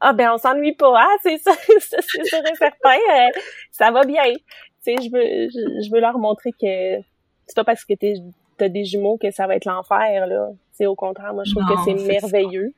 Ah 0.00 0.12
ben 0.12 0.30
on 0.32 0.38
s'ennuie 0.38 0.74
pas, 0.74 1.00
hein? 1.00 1.16
C'est 1.22 1.38
ça, 1.38 1.52
c'est 1.54 2.24
sûr 2.24 2.38
et 2.38 2.54
certain. 2.56 2.94
Euh, 2.94 3.40
ça 3.70 3.90
va 3.90 4.04
bien. 4.04 4.24
Tu 4.24 4.40
sais, 4.82 4.96
je 4.96 5.10
veux 5.10 5.48
je, 5.48 5.86
je 5.86 5.90
veux 5.90 6.00
leur 6.00 6.18
montrer 6.18 6.52
que 6.52 7.00
c'est 7.46 7.56
pas 7.56 7.64
parce 7.64 7.84
que 7.84 7.94
t'es 7.94 8.14
t'as 8.56 8.68
des 8.68 8.84
jumeaux 8.84 9.18
que 9.18 9.30
ça 9.30 9.46
va 9.46 9.56
être 9.56 9.64
l'enfer 9.64 10.26
là. 10.26 10.50
C'est 10.72 10.86
au 10.86 10.94
contraire, 10.94 11.32
moi 11.34 11.44
je 11.44 11.52
trouve 11.52 11.64
non, 11.68 11.76
que 11.76 11.82
c'est 11.84 12.06
merveilleux. 12.06 12.74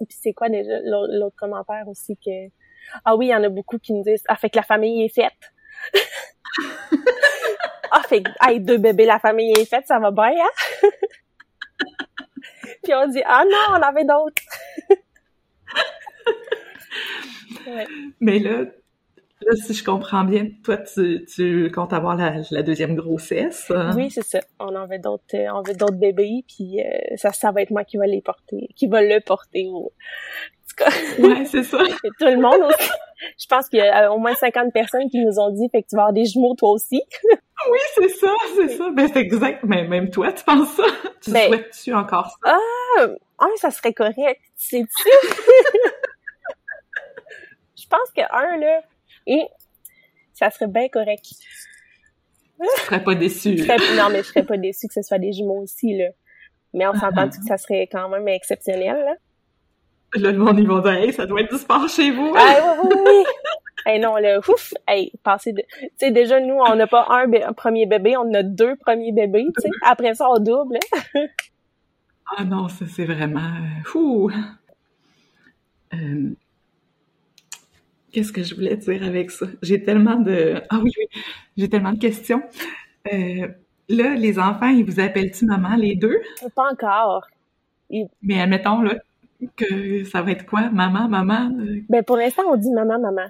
Et 0.00 0.06
puis 0.06 0.16
c'est 0.20 0.32
quoi 0.32 0.48
déjà 0.48 0.78
l'autre 0.82 1.36
commentaire 1.36 1.88
aussi 1.88 2.16
que 2.16 2.48
ah 3.04 3.16
oui, 3.16 3.26
il 3.26 3.30
y 3.30 3.34
en 3.34 3.42
a 3.42 3.48
beaucoup 3.48 3.78
qui 3.78 3.92
me 3.92 4.02
disent 4.02 4.24
ah 4.28 4.36
fait 4.36 4.50
que 4.50 4.56
la 4.56 4.62
famille 4.62 5.04
est 5.04 5.14
faite. 5.14 5.32
ah 7.90 8.02
fait 8.08 8.22
que 8.22 8.30
hey, 8.46 8.60
deux 8.60 8.78
bébés, 8.78 9.06
la 9.06 9.18
famille 9.18 9.52
est 9.52 9.64
faite, 9.64 9.86
ça 9.86 9.98
va 9.98 10.10
bien 10.10 10.30
hein? 10.30 10.88
puis 12.82 12.94
on 12.94 13.08
dit 13.08 13.22
ah 13.26 13.44
non, 13.44 13.78
on 13.78 13.82
avait 13.82 14.04
d'autres. 14.04 14.42
Ouais. 17.66 17.86
Mais 18.20 18.38
là, 18.38 18.64
Là, 19.46 19.54
si 19.54 19.72
je 19.72 19.84
comprends 19.84 20.24
bien, 20.24 20.48
toi, 20.64 20.78
tu, 20.78 21.24
tu 21.24 21.70
comptes 21.70 21.92
avoir 21.92 22.16
la, 22.16 22.40
la 22.50 22.62
deuxième 22.62 22.96
grossesse. 22.96 23.70
Hein? 23.70 23.92
Oui, 23.94 24.10
c'est 24.10 24.24
ça. 24.24 24.40
On 24.58 24.74
en 24.74 24.86
veut 24.86 24.98
d'autres, 24.98 25.22
euh, 25.34 25.46
on 25.54 25.62
veut 25.62 25.74
d'autres 25.74 25.96
bébés, 25.96 26.44
puis 26.48 26.80
euh, 26.80 27.16
ça, 27.16 27.32
ça 27.32 27.52
va 27.52 27.62
être 27.62 27.70
moi 27.70 27.84
qui 27.84 27.98
va 27.98 28.06
les 28.06 28.20
porter, 28.20 28.68
qui 28.74 28.88
va 28.88 29.00
le 29.00 29.20
porter 29.20 29.68
au. 29.68 29.92
ouais, 31.18 31.44
c'est 31.44 31.62
ça. 31.62 31.78
Et 32.04 32.08
tout 32.18 32.26
le 32.26 32.40
monde 32.40 32.68
aussi. 32.68 32.90
Je 33.38 33.46
pense 33.46 33.68
qu'il 33.68 33.80
y 33.80 33.82
a 33.82 34.12
au 34.12 34.18
moins 34.18 34.34
50 34.34 34.72
personnes 34.72 35.08
qui 35.10 35.18
nous 35.18 35.38
ont 35.38 35.50
dit, 35.50 35.68
fait 35.70 35.82
que 35.82 35.88
tu 35.88 35.96
vas 35.96 36.02
avoir 36.02 36.12
des 36.12 36.24
jumeaux 36.24 36.54
toi 36.56 36.70
aussi. 36.70 37.00
oui, 37.70 37.78
c'est 37.94 38.08
ça, 38.08 38.32
c'est 38.56 38.68
ça. 38.68 38.90
Ben, 38.90 39.08
c'est 39.12 39.20
exact. 39.20 39.64
Mais 39.64 39.86
même 39.86 40.10
toi, 40.10 40.32
tu 40.32 40.44
penses 40.44 40.74
ça? 40.74 40.84
Tu 41.22 41.32
ben, 41.32 41.48
souhaites-tu 41.48 41.94
encore 41.94 42.26
ça? 42.44 42.58
Ah, 43.40 43.46
ça 43.56 43.70
serait 43.70 43.92
correct. 43.92 44.40
Sais-tu? 44.56 45.08
Je 45.08 45.67
pense 47.88 48.10
que 48.16 48.22
un, 48.30 48.58
là, 48.58 48.80
et 49.26 49.42
ça 50.32 50.50
serait 50.50 50.68
bien 50.68 50.88
correct. 50.88 51.26
serais 52.84 53.02
pas 53.02 53.14
déçue. 53.14 53.56
non, 53.96 54.08
mais 54.10 54.18
je 54.18 54.28
serais 54.28 54.44
pas 54.44 54.56
déçue 54.56 54.88
que 54.88 54.94
ce 54.94 55.02
soit 55.02 55.18
des 55.18 55.32
jumeaux 55.32 55.62
aussi, 55.62 55.96
là. 55.96 56.08
Mais 56.74 56.86
on 56.86 56.94
s'entend 56.94 57.28
que 57.28 57.36
ça 57.46 57.56
serait 57.56 57.88
quand 57.90 58.08
même 58.08 58.28
exceptionnel, 58.28 58.96
là? 59.04 59.14
Là, 60.14 60.32
le 60.32 60.38
monde, 60.38 60.58
ils 60.58 60.66
vont 60.66 60.80
dire, 60.80 60.92
hey, 60.92 61.12
ça 61.12 61.26
doit 61.26 61.42
être 61.42 61.52
du 61.52 61.58
sport 61.58 61.86
chez 61.88 62.10
vous. 62.10 62.32
Ah, 62.34 62.76
oui, 62.82 62.88
oui, 62.90 63.02
oui. 63.04 63.24
hey, 63.86 64.00
non, 64.00 64.16
là, 64.16 64.38
ouf, 64.38 64.72
hey, 64.86 65.12
passer 65.22 65.52
de, 65.52 65.62
tu 65.80 65.88
sais, 65.98 66.10
déjà, 66.10 66.40
nous, 66.40 66.54
on 66.54 66.74
n'a 66.76 66.86
pas 66.86 67.06
un, 67.10 67.52
premier 67.52 67.84
bébé, 67.86 68.16
on 68.16 68.32
a 68.32 68.42
deux 68.42 68.76
premiers 68.76 69.12
bébés, 69.12 69.46
tu 69.56 69.62
sais. 69.62 69.70
Après 69.84 70.14
ça, 70.14 70.26
on 70.30 70.38
double. 70.38 70.78
ah 72.36 72.44
non, 72.44 72.68
ça, 72.68 72.86
c'est 72.86 73.04
vraiment, 73.04 73.52
fou. 73.84 74.30
Euh, 75.92 76.30
qu'est-ce 78.12 78.32
que 78.32 78.42
je 78.42 78.54
voulais 78.54 78.76
dire 78.76 79.02
avec 79.02 79.30
ça? 79.30 79.46
J'ai 79.62 79.82
tellement 79.82 80.16
de, 80.16 80.62
ah 80.70 80.78
oui, 80.82 80.90
oui, 80.98 81.22
j'ai 81.56 81.68
tellement 81.68 81.92
de 81.92 81.98
questions. 81.98 82.42
Euh, 83.12 83.48
là, 83.88 84.14
les 84.14 84.38
enfants, 84.38 84.68
ils 84.68 84.84
vous 84.84 85.00
appellent-tu 85.00 85.44
maman, 85.46 85.76
les 85.76 85.94
deux? 85.94 86.20
Pas 86.54 86.70
encore. 86.70 87.26
Mais 88.22 88.40
admettons, 88.40 88.82
là, 88.82 88.94
que 89.56 90.04
ça 90.04 90.22
va 90.22 90.32
être 90.32 90.46
quoi? 90.46 90.70
Maman, 90.70 91.08
maman? 91.08 91.50
Euh? 91.60 91.80
Ben, 91.88 92.02
pour 92.02 92.16
l'instant, 92.16 92.42
on 92.48 92.56
dit 92.56 92.70
maman, 92.70 92.98
maman. 92.98 93.28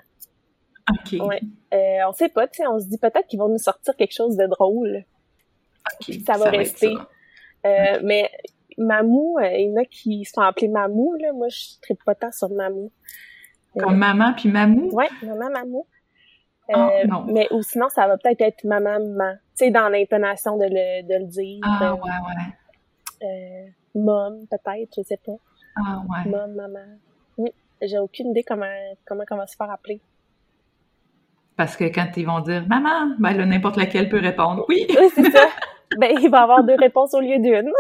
OK. 0.91 1.21
Ouais. 1.21 1.41
Euh, 1.75 2.09
on 2.09 2.13
sait 2.13 2.29
pas, 2.29 2.49
tu 2.49 2.59
sais, 2.59 2.67
on 2.67 2.79
se 2.79 2.87
dit 2.87 2.99
peut-être 2.99 3.27
qu'ils 3.27 3.39
vont 3.39 3.49
nous 3.49 3.59
sortir 3.59 3.95
quelque 3.95 4.15
chose 4.15 4.37
de 4.37 4.47
drôle. 4.47 5.05
OK. 6.01 6.15
Ça 6.27 6.39
va 6.39 6.51
rester. 6.51 6.95
Mais 7.65 8.31
Mamou, 8.79 9.39
il 9.41 9.71
y 9.71 9.73
en 9.73 9.83
a 9.83 9.85
qui 9.85 10.25
se 10.25 10.33
font 10.33 10.43
appeler 10.43 10.69
Mamou, 10.69 11.15
là. 11.21 11.33
Moi, 11.33 11.49
je 11.49 11.75
ne 11.91 11.97
pas 12.05 12.15
tant 12.15 12.33
sur 12.33 12.49
Mamou. 12.51 12.91
Comme 13.79 13.97
maman 13.97 14.35
puis 14.35 14.49
Mamou? 14.49 14.91
Ouais, 14.93 15.09
maman, 15.23 15.51
Mamou. 15.51 15.87
Oh, 16.75 16.89
non. 17.07 17.25
Mais 17.29 17.49
ou 17.51 17.63
sinon, 17.63 17.89
ça 17.89 18.07
va 18.07 18.19
peut-être 18.19 18.43
être 18.43 18.65
maman, 18.65 18.99
maman. 19.01 19.35
Tu 19.57 19.65
sais, 19.65 19.71
dans 19.71 19.89
l'intonation 19.89 20.59
de 20.59 20.65
le, 20.65 21.03
de 21.03 21.25
le 21.25 21.27
dire. 21.27 21.61
Ah, 21.65 21.95
ouais, 21.95 22.01
ouais. 22.03 23.27
Euh, 23.27 23.71
mom, 23.95 24.47
peut-être, 24.51 24.95
je 24.97 25.03
sais 25.03 25.19
pas. 25.25 25.37
Ah 25.77 26.03
ouais. 26.09 26.31
Maman, 26.31 26.49
maman. 26.55 26.87
Oui, 27.39 27.51
j'ai 27.81 27.99
aucune 27.99 28.31
idée 28.31 28.43
comment, 28.43 28.67
comment 29.07 29.25
on 29.31 29.37
va 29.37 29.47
se 29.47 29.57
faire 29.57 29.71
appeler. 29.71 30.01
Parce 31.57 31.77
que 31.77 31.85
quand 31.85 32.07
ils 32.17 32.27
vont 32.27 32.41
dire 32.41 32.67
maman, 32.69 33.15
ben 33.19 33.33
là, 33.33 33.47
n'importe 33.47 33.77
laquelle 33.77 34.09
peut 34.09 34.21
répondre 34.21 34.65
oui. 34.69 34.87
Oui, 34.89 35.09
c'est 35.15 35.31
ça. 35.31 35.49
ben, 35.99 36.17
il 36.21 36.31
va 36.31 36.43
avoir 36.43 36.63
deux 36.65 36.77
réponses 36.77 37.15
au 37.15 37.21
lieu 37.21 37.39
d'une. 37.39 37.73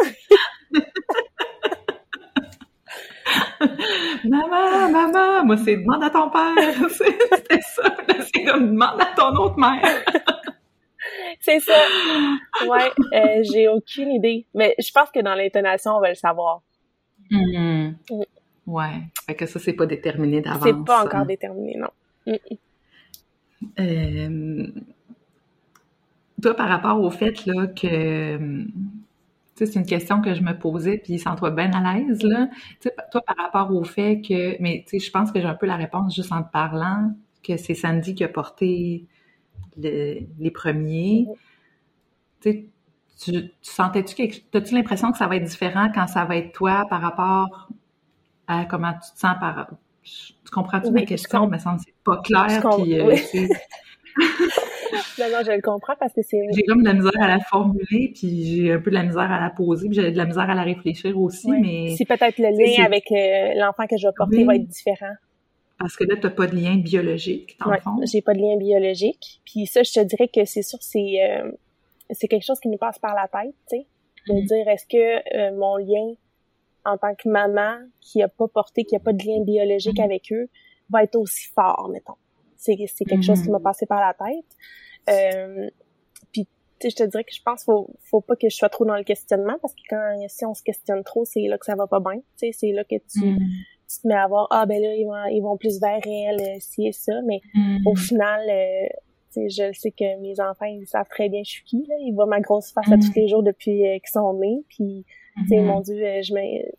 maman, 4.24 4.90
maman, 4.90 5.44
moi 5.44 5.56
c'est 5.56 5.76
demande 5.76 6.02
à 6.04 6.10
ton 6.10 6.30
père. 6.30 6.54
C'était 6.90 7.60
ça. 7.60 7.96
C'est 8.32 8.44
comme 8.44 8.70
demande 8.72 9.00
à 9.00 9.06
ton 9.16 9.34
autre 9.36 9.58
mère. 9.58 9.82
c'est 11.40 11.60
ça. 11.60 11.72
Ouais, 12.66 12.90
euh, 13.14 13.42
j'ai 13.42 13.68
aucune 13.68 14.10
idée. 14.10 14.46
Mais 14.54 14.74
je 14.78 14.90
pense 14.92 15.10
que 15.10 15.20
dans 15.20 15.34
l'intonation, 15.34 15.92
on 15.96 16.00
va 16.00 16.10
le 16.10 16.14
savoir. 16.14 16.62
Mm. 17.30 17.90
Ouais. 18.66 19.02
Fait 19.26 19.34
que 19.34 19.46
ça, 19.46 19.58
c'est 19.58 19.72
pas 19.72 19.86
déterminé 19.86 20.40
d'avance. 20.40 20.62
C'est 20.62 20.84
pas 20.84 21.04
encore 21.04 21.26
déterminé, 21.26 21.76
non. 21.76 21.88
Euh, 23.80 24.66
toi, 26.40 26.54
par 26.54 26.68
rapport 26.68 27.00
au 27.00 27.10
fait 27.10 27.46
là, 27.46 27.66
que 27.66 28.38
c'est 29.66 29.74
une 29.78 29.86
question 29.86 30.20
que 30.20 30.34
je 30.34 30.42
me 30.42 30.58
posais, 30.58 30.98
puis 30.98 31.18
sens-toi 31.18 31.50
bien 31.50 31.72
à 31.72 31.94
l'aise, 31.94 32.22
là. 32.22 32.48
toi, 33.10 33.22
par 33.22 33.36
rapport 33.36 33.74
au 33.74 33.84
fait 33.84 34.20
que, 34.20 34.60
mais 34.60 34.84
tu 34.86 34.98
sais, 34.98 35.06
je 35.06 35.10
pense 35.10 35.32
que 35.32 35.40
j'ai 35.40 35.46
un 35.46 35.54
peu 35.54 35.66
la 35.66 35.76
réponse 35.76 36.14
juste 36.14 36.32
en 36.32 36.42
te 36.42 36.50
parlant, 36.50 37.12
que 37.42 37.56
c'est 37.56 37.74
Sandy 37.74 38.14
qui 38.14 38.24
a 38.24 38.28
porté 38.28 39.06
les 39.76 40.50
premiers. 40.52 41.26
Tu 42.40 42.68
tu, 43.18 43.52
sentais-tu 43.62 44.14
quelque 44.14 44.56
As-tu 44.56 44.74
l'impression 44.74 45.10
que 45.12 45.18
ça 45.18 45.26
va 45.26 45.36
être 45.36 45.44
différent 45.44 45.90
quand 45.92 46.06
ça 46.06 46.24
va 46.24 46.36
être 46.36 46.52
toi 46.52 46.86
par 46.88 47.00
rapport 47.00 47.68
à 48.46 48.64
comment 48.64 48.92
tu 48.92 49.12
te 49.12 49.18
sens 49.18 49.34
par. 49.40 49.68
Tu 50.02 50.50
comprends-tu 50.52 50.90
ma 50.90 51.02
question? 51.02 51.44
Il 51.44 51.50
me 51.50 51.58
semble 51.58 51.80
c'est 51.80 51.94
pas 52.04 52.18
clair. 52.18 52.62
Puis, 52.76 52.98
euh, 52.98 53.14
non, 55.18 55.26
non, 55.30 55.38
je 55.44 55.52
le 55.52 55.60
comprends 55.60 55.94
parce 55.98 56.12
que 56.12 56.22
c'est. 56.22 56.40
J'ai 56.52 56.62
comme 56.64 56.82
de 56.82 56.88
la 56.88 56.94
misère 56.94 57.20
à 57.20 57.28
la 57.28 57.40
formuler, 57.40 58.12
puis 58.14 58.44
j'ai 58.44 58.72
un 58.72 58.80
peu 58.80 58.90
de 58.90 58.94
la 58.94 59.02
misère 59.02 59.30
à 59.30 59.40
la 59.40 59.50
poser, 59.50 59.88
puis 59.88 59.96
j'ai 59.96 60.10
de 60.10 60.16
la 60.16 60.24
misère 60.24 60.48
à 60.48 60.54
la 60.54 60.62
réfléchir 60.62 61.18
aussi, 61.18 61.50
mais. 61.50 61.94
Si 61.96 62.04
peut-être 62.04 62.38
le 62.38 62.50
lien 62.50 62.84
avec 62.84 63.10
euh, 63.12 63.54
l'enfant 63.56 63.86
que 63.86 63.96
je 63.96 64.06
vais 64.06 64.12
porter 64.16 64.44
va 64.44 64.56
être 64.56 64.66
différent. 64.66 65.14
Parce 65.78 65.96
que 65.96 66.04
là, 66.04 66.16
tu 66.16 66.22
n'as 66.22 66.30
pas 66.30 66.48
de 66.48 66.56
lien 66.56 66.76
biologique, 66.76 67.56
dans 67.60 67.70
ouais, 67.70 67.78
J'ai 68.10 68.20
pas 68.20 68.34
de 68.34 68.40
lien 68.40 68.56
biologique. 68.56 69.40
Puis 69.44 69.66
ça, 69.66 69.84
je 69.84 69.92
te 69.92 70.00
dirais 70.00 70.28
que 70.28 70.44
c'est 70.44 70.62
sûr, 70.62 70.78
c'est 70.82 71.22
euh, 71.22 71.52
c'est 72.10 72.26
quelque 72.26 72.44
chose 72.44 72.58
qui 72.58 72.68
nous 72.68 72.78
passe 72.78 72.98
par 72.98 73.14
la 73.14 73.28
tête, 73.28 73.54
tu 73.70 73.76
sais, 73.76 73.86
de 74.28 74.32
mm-hmm. 74.32 74.46
dire 74.46 74.68
est-ce 74.68 74.86
que 74.86 75.36
euh, 75.36 75.56
mon 75.56 75.76
lien 75.76 76.14
en 76.84 76.96
tant 76.96 77.14
que 77.14 77.28
maman 77.28 77.76
qui 78.00 78.22
a 78.22 78.28
pas 78.28 78.48
porté, 78.48 78.84
qui 78.84 78.96
a 78.96 78.98
pas 78.98 79.12
de 79.12 79.24
lien 79.24 79.42
biologique 79.42 79.98
mm-hmm. 79.98 80.04
avec 80.04 80.32
eux, 80.32 80.48
va 80.90 81.04
être 81.04 81.16
aussi 81.16 81.48
fort, 81.54 81.88
mettons. 81.92 82.16
C'est 82.58 82.76
quelque 82.76 83.22
chose 83.22 83.42
qui 83.42 83.50
m'a 83.50 83.58
mm-hmm. 83.58 83.62
passé 83.62 83.86
par 83.86 84.00
la 84.00 84.14
tête. 84.14 84.44
Euh, 85.08 85.70
puis 86.32 86.46
je 86.82 86.94
te 86.94 87.02
dirais 87.04 87.24
que 87.24 87.32
je 87.34 87.40
pense 87.42 87.64
faut 87.64 87.88
faut 88.02 88.20
pas 88.20 88.36
que 88.36 88.48
je 88.48 88.54
sois 88.54 88.68
trop 88.68 88.84
dans 88.84 88.96
le 88.96 89.04
questionnement 89.04 89.56
parce 89.62 89.74
que 89.74 89.80
quand 89.88 90.28
si 90.28 90.44
on 90.44 90.54
se 90.54 90.62
questionne 90.62 91.02
trop, 91.02 91.24
c'est 91.24 91.46
là 91.48 91.56
que 91.56 91.64
ça 91.64 91.76
va 91.76 91.86
pas 91.86 92.00
bien. 92.00 92.16
Tu 92.16 92.22
sais, 92.36 92.50
c'est 92.52 92.72
là 92.72 92.84
que 92.84 92.96
tu 92.96 93.20
tu 93.90 94.02
te 94.02 94.06
mets 94.06 94.14
à 94.14 94.26
voir 94.26 94.48
ah 94.50 94.66
ben 94.66 94.82
là 94.82 94.94
ils 94.94 95.06
vont 95.06 95.24
ils 95.30 95.40
vont 95.40 95.56
plus 95.56 95.80
vers 95.80 96.00
elle 96.04 96.40
euh, 96.40 96.60
ci 96.60 96.88
et 96.88 96.92
ça 96.92 97.22
mais 97.24 97.40
au 97.86 97.94
final 97.96 98.42
euh, 98.46 98.86
je 99.46 99.72
sais 99.72 99.90
que 99.90 100.20
mes 100.20 100.40
enfants, 100.40 100.66
ils 100.66 100.86
savent 100.86 101.08
très 101.08 101.28
bien 101.28 101.42
je 101.44 101.50
suis 101.50 101.64
qui. 101.64 101.84
Là. 101.88 101.94
Ils 102.00 102.12
voient 102.12 102.26
ma 102.26 102.40
grosse 102.40 102.72
face 102.72 102.90
à 102.90 102.96
tous 102.96 103.14
les 103.14 103.28
jours 103.28 103.42
depuis 103.42 103.86
euh, 103.86 103.98
qu'ils 103.98 104.10
sont 104.10 104.32
nés. 104.34 104.64
Puis, 104.68 105.04
mm-hmm. 105.36 105.62
mon 105.62 105.80
Dieu, 105.80 106.02
euh, 106.02 106.22
je 106.22 106.34
mets... 106.34 106.70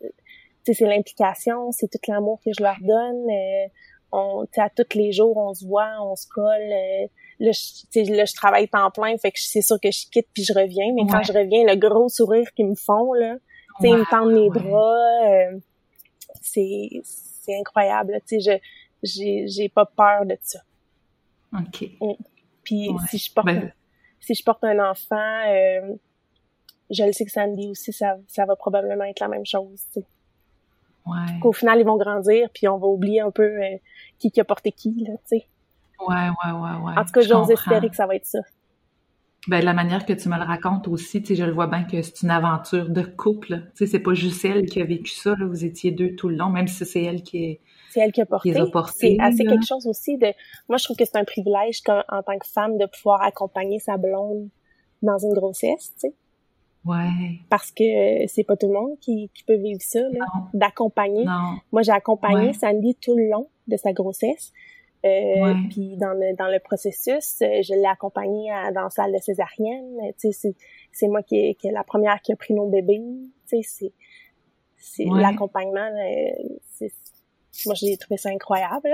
c'est 0.64 0.86
l'implication, 0.86 1.72
c'est 1.72 1.88
tout 1.88 1.98
l'amour 2.08 2.40
que 2.44 2.50
je 2.56 2.62
leur 2.62 2.78
donne. 2.80 3.30
Euh, 3.30 3.68
on, 4.12 4.44
à 4.56 4.70
tous 4.70 4.96
les 4.96 5.12
jours, 5.12 5.36
on 5.36 5.54
se 5.54 5.64
voit, 5.64 5.90
on 6.00 6.16
se 6.16 6.26
colle. 6.28 6.44
Euh, 6.46 7.06
là, 7.38 7.52
je, 7.52 8.12
là, 8.12 8.24
je 8.24 8.34
travaille 8.34 8.68
temps 8.68 8.90
plein, 8.90 9.16
fait 9.18 9.30
que 9.30 9.40
c'est 9.40 9.62
sûr 9.62 9.78
que 9.80 9.90
je 9.90 10.06
quitte 10.10 10.28
puis 10.32 10.44
je 10.44 10.52
reviens. 10.52 10.92
Mais 10.94 11.02
quand 11.10 11.22
je 11.22 11.32
reviens, 11.32 11.64
le 11.64 11.76
gros 11.76 12.08
sourire 12.08 12.52
qu'ils 12.54 12.68
me 12.68 12.74
font, 12.74 13.12
là, 13.12 13.36
sais, 13.80 13.88
ils 13.88 13.96
me 13.96 14.10
tendent 14.10 14.32
les 14.32 14.50
bras. 14.50 15.60
c'est 16.40 16.88
c'est 17.02 17.58
incroyable. 17.58 18.20
Tu 18.26 18.40
sais, 18.40 18.60
je 19.02 19.44
j'ai 19.46 19.68
pas 19.68 19.86
peur 19.86 20.26
de 20.26 20.36
ça. 20.42 20.60
OK. 21.54 21.88
Mm. 22.00 22.12
Puis 22.62 22.90
si 23.08 23.18
je 23.18 23.32
porte 23.32 23.46
ben 23.46 23.72
si 24.20 24.34
je 24.34 24.44
porte 24.44 24.62
un 24.64 24.78
enfant, 24.90 25.42
euh, 25.48 25.94
je 26.90 27.04
le 27.04 27.12
sais 27.12 27.24
que 27.24 27.30
Sandy 27.30 27.70
aussi, 27.70 27.92
ça, 27.92 28.16
ça 28.28 28.44
va 28.44 28.54
probablement 28.54 29.04
être 29.04 29.20
la 29.20 29.28
même 29.28 29.46
chose. 29.46 29.82
Tu 29.92 30.00
Ouais. 31.06 31.38
Qu'au 31.40 31.52
final, 31.52 31.80
ils 31.80 31.86
vont 31.86 31.96
grandir, 31.96 32.48
puis 32.52 32.68
on 32.68 32.78
va 32.78 32.86
oublier 32.86 33.20
un 33.20 33.30
peu 33.30 33.42
euh, 33.42 33.76
qui, 34.18 34.30
qui 34.30 34.40
a 34.40 34.44
porté 34.44 34.72
qui, 34.72 35.04
là, 35.06 35.14
tu 35.28 35.38
sais. 35.38 35.46
Ouais, 36.06 36.14
ouais, 36.14 36.52
ouais, 36.52 36.84
ouais. 36.84 36.98
En 36.98 37.04
tout 37.04 37.12
cas, 37.12 37.20
j'ose 37.20 37.50
espérer 37.50 37.88
que 37.88 37.96
ça 37.96 38.06
va 38.06 38.16
être 38.16 38.26
ça. 38.26 38.40
Ben, 39.48 39.64
la 39.64 39.72
manière 39.72 40.04
que 40.04 40.12
tu 40.12 40.28
me 40.28 40.36
le 40.36 40.44
racontes 40.44 40.86
aussi, 40.88 41.22
tu 41.22 41.28
sais, 41.28 41.34
je 41.34 41.44
le 41.44 41.52
vois 41.52 41.66
bien 41.66 41.84
que 41.84 42.02
c'est 42.02 42.22
une 42.22 42.30
aventure 42.30 42.90
de 42.90 43.02
couple. 43.02 43.62
Tu 43.74 43.84
sais, 43.84 43.86
c'est 43.86 44.00
pas 44.00 44.12
juste 44.12 44.44
elle 44.44 44.66
qui 44.66 44.82
a 44.82 44.84
vécu 44.84 45.10
ça, 45.12 45.30
là. 45.30 45.46
Vous 45.46 45.64
étiez 45.64 45.92
deux 45.92 46.14
tout 46.14 46.28
le 46.28 46.36
long, 46.36 46.50
même 46.50 46.68
si 46.68 46.84
c'est 46.84 47.02
elle 47.02 47.22
qui 47.22 47.44
est 47.44 47.60
c'est 47.90 48.00
elle 48.00 48.12
qui 48.12 48.20
a 48.20 48.26
porté. 48.26 48.52
C'est 48.52 49.16
assez 49.18 49.44
quelque 49.44 49.66
chose 49.66 49.86
aussi 49.86 50.16
de. 50.16 50.28
Moi, 50.68 50.78
je 50.78 50.84
trouve 50.84 50.96
que 50.96 51.04
c'est 51.04 51.16
un 51.16 51.24
privilège 51.24 51.80
en 51.88 52.22
tant 52.22 52.38
que 52.38 52.46
femme 52.46 52.78
de 52.78 52.86
pouvoir 52.86 53.22
accompagner 53.22 53.78
sa 53.78 53.96
blonde 53.96 54.48
dans 55.02 55.18
une 55.18 55.32
grossesse, 55.32 55.92
tu 55.94 56.08
sais. 56.08 56.14
Ouais. 56.84 57.40
Parce 57.48 57.70
que 57.70 58.26
c'est 58.26 58.44
pas 58.44 58.56
tout 58.56 58.68
le 58.68 58.72
monde 58.74 58.98
qui, 59.00 59.30
qui 59.34 59.44
peut 59.44 59.56
vivre 59.56 59.80
ça, 59.80 60.00
d'accompagner. 60.54 61.24
Moi, 61.72 61.82
j'ai 61.82 61.92
accompagné 61.92 62.52
Sandy 62.52 62.94
tout 62.96 63.16
le 63.16 63.28
long 63.28 63.48
de 63.68 63.76
sa 63.76 63.92
grossesse. 63.92 64.52
Euh, 65.04 65.54
Puis 65.70 65.96
dans 65.96 66.12
le 66.12 66.36
dans 66.36 66.48
le 66.48 66.58
processus, 66.58 67.40
euh, 67.40 67.62
je 67.62 67.72
l'ai 67.72 67.86
accompagnée 67.86 68.50
dans 68.74 68.82
la 68.82 68.90
salle 68.90 69.12
de 69.14 69.18
césarienne. 69.18 69.96
Tu 70.20 70.30
sais, 70.30 70.54
c'est 70.92 71.08
moi 71.08 71.22
qui, 71.22 71.54
qui 71.54 71.68
est 71.68 71.72
la 71.72 71.84
première 71.84 72.20
qui 72.20 72.32
a 72.32 72.36
pris 72.36 72.52
nos 72.52 72.68
bébés. 72.68 73.00
Tu 73.48 73.62
sais, 73.62 73.92
c'est 74.76 75.04
l'accompagnement. 75.06 75.80
Euh, 75.80 76.88
moi, 77.66 77.74
j'ai 77.74 77.96
trouvé 77.96 78.18
ça 78.18 78.28
incroyable. 78.28 78.90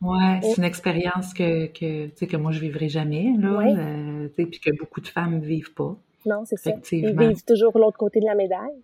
Ouais, 0.00 0.40
c'est 0.42 0.58
une 0.58 0.64
expérience 0.64 1.34
que, 1.34 1.66
que, 1.66 2.06
tu 2.06 2.12
sais, 2.16 2.26
que 2.26 2.36
moi, 2.36 2.52
je 2.52 2.60
vivrai 2.60 2.88
jamais, 2.88 3.32
là. 3.38 3.60
Euh, 3.60 4.28
tu 4.28 4.34
sais, 4.34 4.46
puis 4.48 4.60
que 4.60 4.70
beaucoup 4.78 5.00
de 5.00 5.08
femmes 5.08 5.40
vivent 5.40 5.74
pas. 5.74 5.96
Non, 6.26 6.44
c'est 6.44 6.56
ça. 6.56 6.72
Ils 6.92 7.18
vivent 7.18 7.44
toujours 7.44 7.76
l'autre 7.78 7.98
côté 7.98 8.20
de 8.20 8.26
la 8.26 8.34
médaille. 8.34 8.82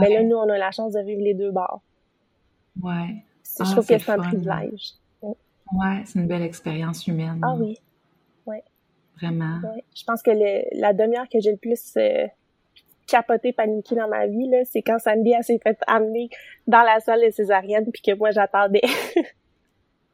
Mais 0.00 0.12
là, 0.12 0.22
nous, 0.22 0.36
on 0.36 0.48
a 0.48 0.58
la 0.58 0.70
chance 0.70 0.92
de 0.92 1.00
vivre 1.00 1.22
les 1.22 1.34
deux 1.34 1.52
bords. 1.52 1.82
Ouais. 2.82 3.22
je 3.58 3.64
trouve 3.64 3.86
ah, 3.88 3.94
que 3.94 3.98
c'est 3.98 4.10
un 4.10 4.18
privilège. 4.18 4.94
Ouais, 5.22 6.02
c'est 6.04 6.18
une 6.18 6.26
belle 6.26 6.42
expérience 6.42 7.06
humaine. 7.06 7.40
Ah 7.42 7.54
oui. 7.54 7.78
Ouais. 8.46 8.62
Vraiment. 9.16 9.58
Ouais. 9.62 9.84
Je 9.96 10.04
pense 10.04 10.22
que 10.22 10.30
le, 10.30 10.62
la 10.80 10.92
demi-heure 10.92 11.28
que 11.28 11.40
j'ai 11.40 11.50
le 11.50 11.56
plus 11.56 11.94
euh, 11.96 12.26
capoté, 13.06 13.52
paniqué 13.52 13.94
dans 13.94 14.08
ma 14.08 14.26
vie, 14.26 14.50
c'est 14.64 14.82
quand 14.82 14.98
Sandy 14.98 15.32
s'est 15.42 15.58
fait 15.62 15.78
amener 15.86 16.28
dans 16.66 16.82
la 16.82 17.00
salle 17.00 17.24
de 17.24 17.30
césarienne 17.30 17.86
puis 17.92 18.02
que 18.02 18.16
moi 18.16 18.30
j'attendais. 18.30 18.82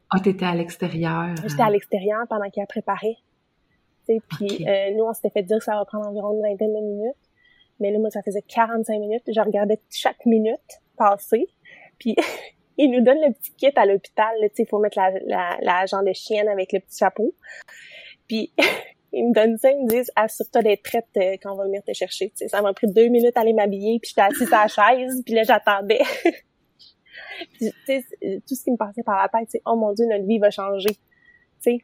Ah, 0.09 0.17
oh, 0.19 0.23
t'étais 0.23 0.45
à 0.45 0.53
l'extérieur. 0.53 1.33
J'étais 1.47 1.63
à 1.63 1.71
l'extérieur 1.71 2.19
pendant 2.29 2.47
qu'il 2.51 2.61
Puis 4.07 4.65
nous, 4.95 5.03
on 5.03 5.13
s'était 5.13 5.29
fait 5.29 5.43
dire 5.43 5.57
que 5.57 5.63
ça 5.63 5.75
va 5.75 5.85
prendre 5.85 6.07
environ 6.07 6.33
une 6.33 6.41
vingtaine 6.41 6.73
de 6.73 6.79
minutes. 6.79 7.15
Mais 7.79 7.91
là, 7.91 7.99
moi, 7.99 8.09
ça 8.09 8.21
faisait 8.21 8.41
45 8.41 8.99
minutes. 8.99 9.23
Je 9.27 9.39
regardais 9.39 9.79
chaque 9.89 10.25
minute 10.25 10.81
passer. 10.97 11.47
Puis 11.99 12.15
il 12.77 12.91
nous 12.91 13.01
donne 13.01 13.19
le 13.19 13.33
petit 13.33 13.51
kit 13.53 13.71
à 13.75 13.85
l'hôpital. 13.85 14.33
Il 14.57 14.67
faut 14.67 14.79
mettre 14.79 14.97
la, 14.97 15.11
la, 15.25 15.57
la 15.61 15.85
jambe 15.85 16.07
de 16.07 16.13
chienne 16.13 16.47
avec 16.47 16.71
le 16.71 16.79
petit 16.79 16.99
chapeau. 16.99 17.33
Puis 18.27 18.53
ils 19.13 19.27
me 19.27 19.33
donnent 19.33 19.57
ça, 19.57 19.71
ils 19.71 19.83
me 19.83 19.87
disent 19.87 20.11
assure-toi 20.15 20.63
d'être 20.63 20.83
prête 20.83 21.07
euh, 21.17 21.37
quand 21.41 21.53
on 21.53 21.55
va 21.55 21.65
venir 21.65 21.83
te 21.83 21.93
chercher. 21.93 22.29
Tu 22.29 22.37
sais, 22.37 22.47
ça 22.47 22.61
m'a 22.61 22.73
pris 22.73 22.87
deux 22.87 23.07
minutes 23.07 23.37
à 23.37 23.41
aller 23.41 23.53
m'habiller, 23.53 23.99
puis 23.99 24.09
j'étais 24.09 24.21
assise 24.21 24.51
à 24.51 24.63
la 24.63 24.67
chaise, 24.67 25.21
puis 25.23 25.35
là 25.35 25.43
j'attendais. 25.43 26.01
tout 27.59 28.55
ce 28.55 28.63
qui 28.63 28.71
me 28.71 28.77
passait 28.77 29.03
par 29.03 29.21
la 29.21 29.29
tête, 29.29 29.49
c'est 29.51 29.61
oh 29.65 29.75
mon 29.75 29.93
dieu, 29.93 30.05
notre 30.07 30.25
vie 30.25 30.39
va 30.39 30.49
changer. 30.49 30.89
Tu 30.89 30.97
sais, 31.59 31.77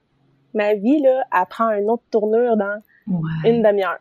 ma 0.53 0.73
vie 0.75 1.01
là, 1.01 1.23
elle 1.31 1.45
prend 1.49 1.69
une 1.71 1.89
autre 1.89 2.03
tournure 2.11 2.57
dans 2.57 2.81
une 3.45 3.61
demi-heure. 3.61 3.99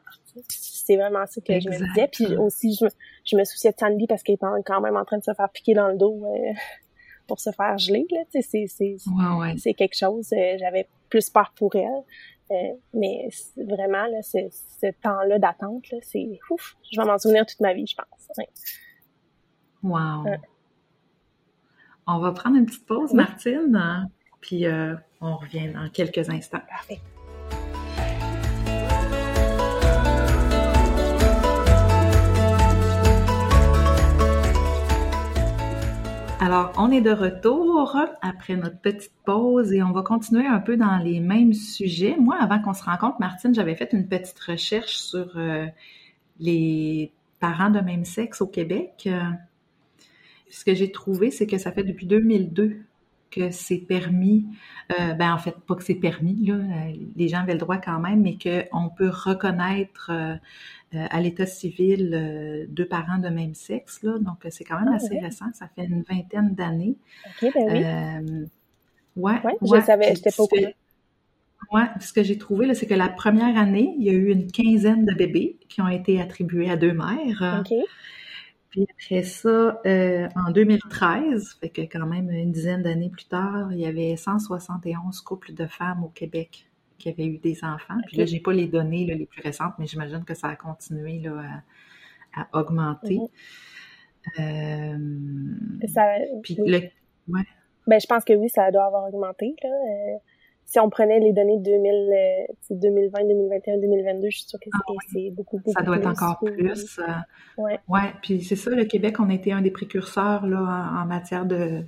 C'est 0.48 0.96
vraiment 0.96 1.26
ça 1.26 1.40
que 1.40 1.60
je 1.60 1.68
me 1.68 1.88
disais. 1.88 2.08
Puis 2.12 2.36
aussi, 2.36 2.76
je 2.78 2.84
me, 2.84 2.90
je 3.24 3.36
me 3.36 3.44
souciais 3.44 3.72
de 3.72 3.76
Sandy 3.78 4.06
parce 4.06 4.22
qu'elle 4.22 4.36
était 4.36 4.46
quand 4.64 4.80
même 4.80 4.96
en 4.96 5.04
train 5.04 5.18
de 5.18 5.24
se 5.24 5.34
faire 5.34 5.50
piquer 5.50 5.74
dans 5.74 5.88
le 5.88 5.96
dos 5.96 6.24
euh, 6.24 6.52
pour 7.26 7.40
se 7.40 7.50
faire 7.50 7.76
geler. 7.78 8.06
Là. 8.10 8.20
C'est, 8.30 8.42
c'est, 8.42 8.96
c'est 9.58 9.74
quelque 9.74 9.96
chose. 9.96 10.32
Euh, 10.32 10.56
j'avais 10.58 10.88
plus 11.08 11.28
peur 11.30 11.52
pour 11.56 11.74
elle. 11.74 12.02
Euh, 12.50 12.54
mais 12.94 13.28
vraiment, 13.56 14.06
là, 14.06 14.22
ce, 14.22 14.38
ce 14.50 14.86
temps-là 15.02 15.38
d'attente, 15.38 15.84
c'est 16.02 16.38
ouf. 16.50 16.76
Je 16.90 17.00
vais 17.00 17.06
m'en 17.06 17.18
souvenir 17.18 17.44
toute 17.44 17.60
ma 17.60 17.74
vie, 17.74 17.86
je 17.86 17.94
pense. 17.94 18.46
Wow. 19.82 20.24
On 22.06 22.18
va 22.20 22.32
prendre 22.32 22.56
une 22.56 22.64
petite 22.64 22.86
pause, 22.86 23.12
Martine, 23.12 23.76
hein, 23.76 24.08
puis 24.40 24.64
on 25.20 25.36
revient 25.36 25.68
dans 25.72 25.88
quelques 25.88 26.28
instants. 26.30 26.60
Parfait. 26.68 27.00
Alors, 36.40 36.72
on 36.78 36.90
est 36.92 37.00
de 37.00 37.10
retour 37.10 37.96
après 38.22 38.56
notre 38.56 38.78
petite 38.78 39.12
pause 39.24 39.72
et 39.72 39.82
on 39.82 39.90
va 39.90 40.02
continuer 40.02 40.46
un 40.46 40.60
peu 40.60 40.76
dans 40.76 40.96
les 40.96 41.20
mêmes 41.20 41.52
sujets. 41.52 42.16
Moi, 42.18 42.36
avant 42.40 42.62
qu'on 42.62 42.74
se 42.74 42.84
rencontre, 42.84 43.16
Martine, 43.18 43.54
j'avais 43.54 43.74
fait 43.74 43.92
une 43.92 44.06
petite 44.06 44.38
recherche 44.38 44.96
sur 44.96 45.36
euh, 45.36 45.66
les 46.38 47.12
parents 47.40 47.70
de 47.70 47.80
même 47.80 48.04
sexe 48.04 48.40
au 48.40 48.46
Québec. 48.46 49.08
ce 50.48 50.64
que 50.64 50.74
j'ai 50.74 50.92
trouvé, 50.92 51.30
c'est 51.30 51.46
que 51.46 51.58
ça 51.58 51.72
fait 51.72 51.84
depuis 51.84 52.06
2002 52.06 52.78
que 53.30 53.50
c'est 53.50 53.78
permis, 53.78 54.46
euh, 54.92 55.14
ben 55.14 55.32
en 55.32 55.38
fait 55.38 55.54
pas 55.66 55.74
que 55.74 55.84
c'est 55.84 55.94
permis 55.94 56.46
là, 56.46 56.58
les 57.16 57.28
gens 57.28 57.40
avaient 57.40 57.52
le 57.52 57.58
droit 57.58 57.78
quand 57.78 57.98
même, 57.98 58.22
mais 58.22 58.36
qu'on 58.36 58.88
peut 58.88 59.10
reconnaître 59.10 60.10
euh, 60.12 60.34
euh, 60.94 61.06
à 61.10 61.20
l'état 61.20 61.46
civil 61.46 62.12
euh, 62.14 62.66
deux 62.68 62.86
parents 62.86 63.18
de 63.18 63.28
même 63.28 63.54
sexe 63.54 64.02
là, 64.02 64.18
donc 64.18 64.46
c'est 64.50 64.64
quand 64.64 64.78
même 64.78 64.90
ah, 64.92 64.96
assez 64.96 65.18
récent, 65.18 65.46
ça 65.54 65.68
fait 65.74 65.84
une 65.84 66.02
vingtaine 66.02 66.54
d'années. 66.54 66.96
Ok, 67.26 67.52
ben 67.54 68.48
oui. 69.16 69.22
ouais, 69.22 69.40
ouais, 69.44 69.56
je 69.62 69.84
savais, 69.84 70.14
j'étais 70.14 70.30
pas 70.30 70.42
au 70.42 70.48
courant. 70.48 70.72
Ouais, 71.70 71.84
ce 72.00 72.14
que 72.14 72.22
j'ai 72.22 72.38
trouvé, 72.38 72.72
c'est 72.74 72.86
que 72.86 72.94
la 72.94 73.10
première 73.10 73.58
année, 73.58 73.94
il 73.98 74.04
y 74.04 74.08
a 74.08 74.14
eu 74.14 74.30
une 74.30 74.50
quinzaine 74.50 75.04
de 75.04 75.12
bébés 75.12 75.58
qui 75.68 75.82
ont 75.82 75.88
été 75.88 76.18
attribués 76.18 76.70
à 76.70 76.76
deux 76.76 76.94
mères. 76.94 77.62
Puis 78.70 78.86
après 78.90 79.22
ça, 79.22 79.80
euh, 79.86 80.28
en 80.36 80.50
2013, 80.50 81.56
fait 81.60 81.70
que 81.70 81.80
quand 81.82 82.06
même 82.06 82.30
une 82.30 82.52
dizaine 82.52 82.82
d'années 82.82 83.08
plus 83.08 83.24
tard, 83.24 83.72
il 83.72 83.78
y 83.78 83.86
avait 83.86 84.16
171 84.16 85.20
couples 85.22 85.54
de 85.54 85.66
femmes 85.66 86.04
au 86.04 86.08
Québec 86.08 86.66
qui 86.98 87.08
avaient 87.08 87.26
eu 87.26 87.38
des 87.38 87.64
enfants. 87.64 87.94
Puis 88.06 88.16
là, 88.18 88.26
j'ai 88.26 88.40
pas 88.40 88.52
les 88.52 88.66
données 88.66 89.06
les 89.06 89.26
plus 89.26 89.40
récentes, 89.40 89.74
mais 89.78 89.86
j'imagine 89.86 90.24
que 90.24 90.34
ça 90.34 90.48
a 90.48 90.56
continué 90.56 91.20
là, 91.20 91.62
à, 92.34 92.58
augmenter. 92.58 93.18
Mm-hmm. 94.36 94.40
euh, 94.40 95.86
ça, 95.86 96.02
puis 96.42 96.56
le, 96.58 96.78
ouais. 97.28 97.42
Ben, 97.86 97.98
je 97.98 98.06
pense 98.06 98.24
que 98.24 98.34
oui, 98.34 98.50
ça 98.50 98.70
doit 98.70 98.84
avoir 98.84 99.08
augmenté. 99.08 99.54
Là. 99.62 100.18
Si 100.68 100.78
on 100.78 100.90
prenait 100.90 101.18
les 101.18 101.32
données 101.32 101.56
de 101.56 101.62
2020, 102.74 103.24
2021, 103.24 103.78
2022, 103.78 104.28
je 104.28 104.36
suis 104.36 104.46
sûre 104.46 104.60
que 104.60 104.68
ah 104.74 104.92
c'est 105.10 105.30
beaucoup, 105.30 105.56
beaucoup 105.56 105.72
Ça 105.72 105.82
doit 105.82 105.96
être 105.96 106.08
encore 106.08 106.38
plus. 106.40 106.98
Euh, 106.98 107.04
ouais. 107.56 107.80
ouais. 107.88 108.12
Puis 108.20 108.42
c'est 108.42 108.54
ça, 108.54 108.68
le 108.70 108.84
Québec, 108.84 109.18
on 109.18 109.30
a 109.30 109.34
été 109.34 109.50
un 109.50 109.62
des 109.62 109.70
précurseurs 109.70 110.46
là, 110.46 110.90
en, 110.92 111.06
matière 111.06 111.46
de, 111.46 111.84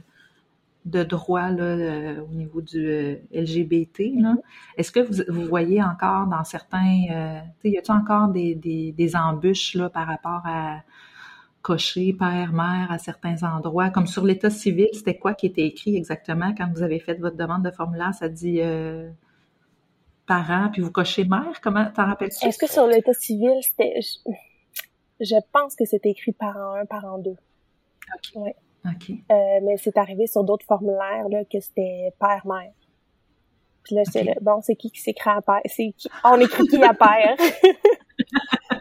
de 0.86 1.02
droits 1.02 1.50
là, 1.50 1.62
euh, 1.62 2.22
au 2.22 2.34
niveau 2.34 2.62
du 2.62 2.88
euh, 2.88 3.16
LGBT. 3.34 4.00
Mm-hmm. 4.00 4.36
Est-ce 4.78 4.92
que 4.92 5.00
vous, 5.00 5.24
vous, 5.28 5.46
voyez 5.46 5.82
encore 5.82 6.26
dans 6.28 6.44
certains... 6.44 7.42
Y 7.62 7.76
a-t-il 7.76 7.92
encore 7.92 8.28
des, 8.28 8.54
des, 8.54 8.92
des 8.92 9.14
embûches 9.14 9.74
là, 9.74 9.90
par 9.90 10.06
rapport 10.06 10.40
à 10.46 10.80
cocher 11.62 12.12
père, 12.12 12.52
mère 12.52 12.90
à 12.90 12.98
certains 12.98 13.42
endroits. 13.42 13.90
Comme 13.90 14.06
sur 14.06 14.24
l'état 14.24 14.50
civil, 14.50 14.88
c'était 14.92 15.18
quoi 15.18 15.34
qui 15.34 15.46
était 15.46 15.66
écrit 15.66 15.96
exactement? 15.96 16.54
Quand 16.56 16.68
vous 16.74 16.82
avez 16.82 16.98
fait 16.98 17.14
votre 17.14 17.36
demande 17.36 17.64
de 17.64 17.70
formulaire? 17.70 18.14
Ça 18.14 18.28
dit 18.28 18.60
euh, 18.60 19.10
parent, 20.26 20.70
puis 20.72 20.82
vous 20.82 20.90
cochez 20.90 21.24
mère? 21.24 21.60
Comment 21.62 21.86
t'en 21.90 22.06
rappelles-tu? 22.06 22.46
Est-ce 22.46 22.58
que 22.58 22.70
sur 22.70 22.86
l'état 22.86 23.12
civil, 23.12 23.58
c'était... 23.62 24.00
Je, 25.20 25.36
pense 25.52 25.74
que 25.76 25.84
c'était 25.84 26.10
écrit 26.10 26.32
parent 26.32 26.74
1, 26.74 26.86
parent 26.86 27.18
2. 27.18 27.30
OK. 27.30 27.36
Ouais. 28.36 28.56
OK. 28.86 29.10
Euh, 29.10 29.60
mais 29.62 29.76
c'est 29.76 29.98
arrivé 29.98 30.26
sur 30.26 30.44
d'autres 30.44 30.64
formulaires 30.64 31.28
là, 31.28 31.44
que 31.44 31.60
c'était 31.60 32.14
père-mère. 32.18 32.72
Puis 33.82 33.96
là, 33.96 34.02
c'est 34.04 34.34
bon, 34.40 34.60
c'est 34.62 34.76
qui 34.76 34.90
qui 34.90 35.00
s'écrit 35.00 35.30
à 35.30 35.42
père? 35.42 35.60
C'est 35.66 35.92
qui? 35.96 36.08
On 36.24 36.38
écrit 36.40 36.66
qui 36.66 36.82
à 36.82 36.94
père? 36.94 37.36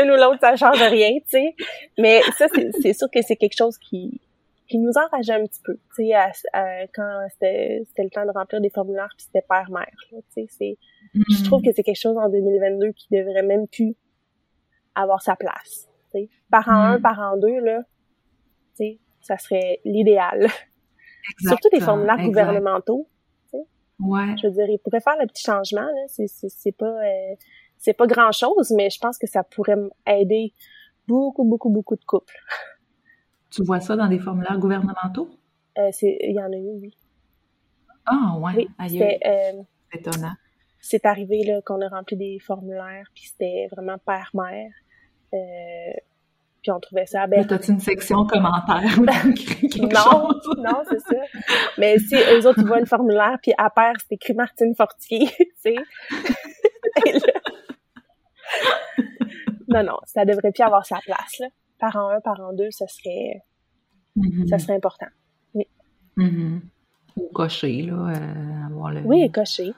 une 0.00 0.10
ou 0.10 0.16
l'autre, 0.16 0.38
ça 0.40 0.56
change 0.56 0.80
rien, 0.82 1.12
tu 1.20 1.38
sais. 1.38 1.54
Mais 1.98 2.20
ça, 2.36 2.46
c'est 2.82 2.92
sûr 2.92 3.08
que 3.10 3.22
c'est 3.22 3.36
quelque 3.36 3.56
chose 3.56 3.78
qui 3.78 4.20
qui 4.66 4.78
nous 4.78 4.92
enrageait 4.96 5.34
un 5.34 5.46
petit 5.46 5.60
peu, 5.62 5.74
tu 5.94 6.06
sais, 6.06 6.12
quand 6.94 7.26
c'était 7.32 7.84
le 7.98 8.10
temps 8.10 8.24
de 8.24 8.30
remplir 8.30 8.60
des 8.60 8.70
formulaires 8.70 9.12
puis 9.16 9.26
c'était 9.26 9.44
père-mère, 9.46 9.92
tu 10.10 10.16
sais, 10.30 10.46
c'est 10.48 10.78
je 11.14 11.44
trouve 11.44 11.62
que 11.62 11.70
c'est 11.72 11.82
quelque 11.82 12.00
chose 12.00 12.16
en 12.16 12.28
2022 12.28 12.92
qui 12.92 13.08
devrait 13.10 13.42
même 13.42 13.68
plus 13.68 13.94
avoir 14.94 15.22
sa 15.22 15.36
place, 15.36 15.88
tu 16.12 16.20
sais. 16.20 16.28
Parent 16.50 16.72
1, 16.72 16.96
mm-hmm. 16.96 17.00
parent 17.02 17.36
2 17.36 17.60
là, 17.60 17.82
tu 17.82 18.76
sais, 18.76 18.98
ça 19.20 19.36
serait 19.36 19.80
l'idéal. 19.84 20.48
Surtout 21.38 21.68
des 21.70 21.80
formulaires 21.80 22.18
gouvernementaux, 22.18 23.06
tu 23.50 23.58
sais. 23.58 23.66
Ouais. 24.00 24.34
Je 24.40 24.46
veux 24.46 24.52
dire, 24.54 24.68
ils 24.68 24.78
pourraient 24.78 25.00
faire 25.00 25.16
le 25.20 25.26
petit 25.26 25.44
changement 25.44 25.82
là, 25.82 26.04
c'est 26.08 26.26
c'est 26.26 26.76
pas 26.76 26.86
euh, 26.86 27.34
c'est 27.84 27.92
pas 27.92 28.06
grand 28.06 28.32
chose, 28.32 28.72
mais 28.74 28.88
je 28.88 28.98
pense 28.98 29.18
que 29.18 29.26
ça 29.26 29.44
pourrait 29.44 29.76
aider 30.06 30.54
beaucoup, 31.06 31.44
beaucoup, 31.44 31.68
beaucoup 31.68 31.96
de 31.96 32.04
couples. 32.04 32.38
Tu 33.50 33.62
vois 33.62 33.80
ça 33.80 33.94
dans 33.94 34.08
des 34.08 34.18
formulaires 34.18 34.58
gouvernementaux? 34.58 35.28
Euh, 35.76 35.90
il 36.00 36.34
y 36.34 36.40
en 36.40 36.50
a 36.50 36.56
eu, 36.56 36.70
oui. 36.80 36.96
Ah, 38.06 38.36
ouais. 38.38 38.52
Oui, 38.56 38.68
euh, 38.80 39.62
c'est 39.92 40.00
étonnant. 40.00 40.32
C'est 40.80 41.04
arrivé 41.04 41.44
là 41.44 41.60
qu'on 41.60 41.80
a 41.82 41.88
rempli 41.88 42.16
des 42.16 42.38
formulaires, 42.38 43.06
puis 43.14 43.24
c'était 43.26 43.68
vraiment 43.70 43.98
père-mère. 43.98 44.70
Euh, 45.34 45.92
puis 46.62 46.70
on 46.70 46.80
trouvait 46.80 47.04
ça 47.04 47.22
aberrant. 47.22 47.42
Mais 47.42 47.48
t'as-tu 47.48 47.72
une 47.72 47.80
section 47.80 48.26
commentaires 48.26 48.98
Non, 49.00 50.28
non, 50.58 50.82
c'est 50.88 51.00
ça. 51.00 51.20
Mais 51.76 51.98
si 51.98 52.14
eux 52.14 52.46
autres, 52.46 52.60
ils 52.60 52.66
voient 52.66 52.80
le 52.80 52.86
formulaire, 52.86 53.36
puis 53.42 53.52
à 53.58 53.68
pair, 53.68 53.92
c'est 54.00 54.14
écrit 54.14 54.32
Martine 54.32 54.74
Fortier, 54.74 55.26
tu 55.38 55.46
sais. 55.62 55.76
non, 59.68 59.82
non, 59.82 59.98
ça 60.04 60.24
devrait 60.24 60.52
plus 60.52 60.62
avoir 60.62 60.86
sa 60.86 60.98
place. 60.98 61.38
Là. 61.40 61.48
Parent 61.78 62.08
1, 62.08 62.20
parent 62.20 62.52
2, 62.52 62.70
ça 62.70 62.86
serait, 62.86 63.42
mm-hmm. 64.16 64.48
ça 64.48 64.58
serait 64.58 64.76
important. 64.76 65.06
Oui. 65.54 65.66
Mm-hmm. 66.16 66.60
Ou 67.16 67.28
cocher, 67.32 67.82
là, 67.82 68.10
euh, 68.10 68.66
avoir 68.66 68.92
le, 68.92 69.00
Oui, 69.02 69.30
cocher. 69.30 69.72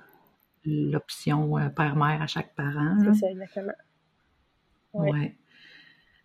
L'option 0.65 1.59
euh, 1.59 1.69
père-mère 1.69 2.23
à 2.23 2.27
chaque 2.27 2.55
parent. 2.55 2.97
C'est 3.03 3.15
ça, 3.15 3.31
exactement. 3.31 3.73
Oui. 4.95 5.11
Ouais. 5.11 5.37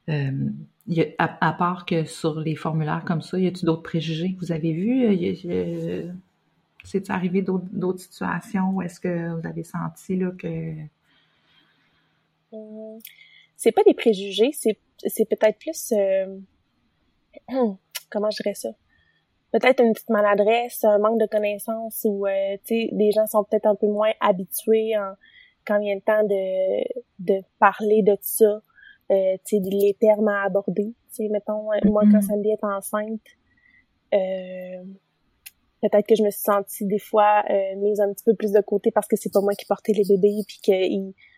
Euh, 0.09 0.49
y 0.87 1.01
a, 1.01 1.37
à, 1.39 1.53
part 1.53 1.85
que 1.85 2.05
sur 2.05 2.39
les 2.39 2.55
formulaires 2.55 3.03
comme 3.05 3.21
ça, 3.21 3.37
y 3.39 3.47
a-t-il 3.47 3.65
d'autres 3.65 3.83
préjugés 3.83 4.33
que 4.33 4.39
vous 4.39 4.51
avez 4.51 4.73
vus? 4.73 6.11
C'est 6.83 7.11
arrivé 7.11 7.43
d'autres 7.43 7.99
situations 7.99 8.71
où 8.71 8.81
est-ce 8.81 8.99
que 8.99 9.39
vous 9.39 9.47
avez 9.47 9.63
senti 9.63 10.15
là, 10.15 10.31
que 10.31 10.73
Hum, 12.52 12.99
c'est 13.56 13.72
pas 13.72 13.84
des 13.84 13.93
préjugés, 13.93 14.52
c'est 14.54 14.78
c'est 15.06 15.26
peut-être 15.26 15.58
plus 15.58 15.93
euh, 15.93 16.38
comment 18.10 18.30
je 18.30 18.41
dirais 18.43 18.56
ça? 18.56 18.70
Peut-être 19.52 19.84
une 19.84 19.93
petite 19.93 20.10
maladresse 20.10 20.84
un 20.84 20.97
manque 20.97 21.20
de 21.20 21.26
connaissances 21.26 22.02
ou 22.06 22.26
euh, 22.26 22.58
tu 22.66 22.76
sais 22.76 22.89
des 22.91 23.12
gens 23.12 23.28
sont 23.28 23.43
peut-être 23.43 23.66
un 23.66 23.76
peu 23.76 23.88
moins 23.88 24.12
habitués 24.20 24.97
en, 24.97 25.14
quand 25.66 25.80
vient 25.80 25.95
le 25.95 26.02
temps 26.02 26.24
de 26.24 26.84
de 27.20 27.43
parler 27.60 28.02
de 28.02 28.18
ça 28.22 28.62
euh, 29.12 29.38
tu 29.45 29.58
sais 29.58 29.70
les 29.70 29.95
termes 29.99 30.30
à 30.30 30.43
aborder 30.43 30.93
tu 31.10 31.16
sais 31.16 31.30
mettons 31.30 31.64
moi 31.64 31.78
quand 31.84 32.20
mm-hmm. 32.20 32.22
Sandy 32.22 32.49
est 32.49 32.64
enceinte 32.64 33.22
euh, 34.14 34.84
peut-être 35.82 36.08
que 36.08 36.16
je 36.16 36.24
me 36.24 36.30
suis 36.30 36.41
sentie 36.41 36.86
des 36.86 36.99
fois 36.99 37.43
euh, 37.49 37.76
mise 37.78 37.99
un 37.99 38.12
petit 38.14 38.24
peu 38.24 38.36
plus 38.36 38.52
de 38.52 38.62
côté 38.62 38.91
parce 38.91 39.08
que 39.08 39.16
c'est 39.16 39.32
pas 39.32 39.41
moi 39.41 39.54
qui 39.54 39.66
portais 39.66 39.93
les 39.93 40.04
bébés 40.04 40.43
puis 40.47 40.60
que 40.64 40.72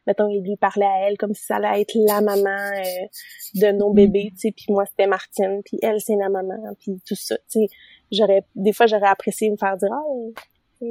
mettons 0.08 0.28
il 0.30 0.44
lui 0.44 0.56
parlait 0.58 0.86
à 0.86 1.08
elle 1.08 1.18
comme 1.18 1.34
si 1.34 1.44
ça 1.44 1.58
allait 1.58 1.82
être 1.82 1.96
la 2.08 2.22
maman 2.22 2.50
euh, 2.50 3.08
de 3.56 3.72
nos 3.72 3.92
mm. 3.92 3.96
bébés 3.96 4.32
tu 4.32 4.40
sais 4.40 4.52
puis 4.52 4.66
moi 4.70 4.86
c'était 4.86 5.08
Martine 5.08 5.62
puis 5.64 5.80
elle 5.82 6.00
c'est 6.00 6.16
la 6.16 6.30
maman 6.30 6.76
puis 6.80 7.00
tout 7.06 7.16
ça 7.16 7.38
tu 7.50 7.62
sais 7.62 7.68
j'aurais 8.12 8.44
des 8.56 8.74
fois 8.74 8.86
j'aurais 8.86 9.08
apprécié 9.08 9.50
me 9.50 9.58
faire 9.58 9.78
dire 9.78 9.90
ah 9.92 10.86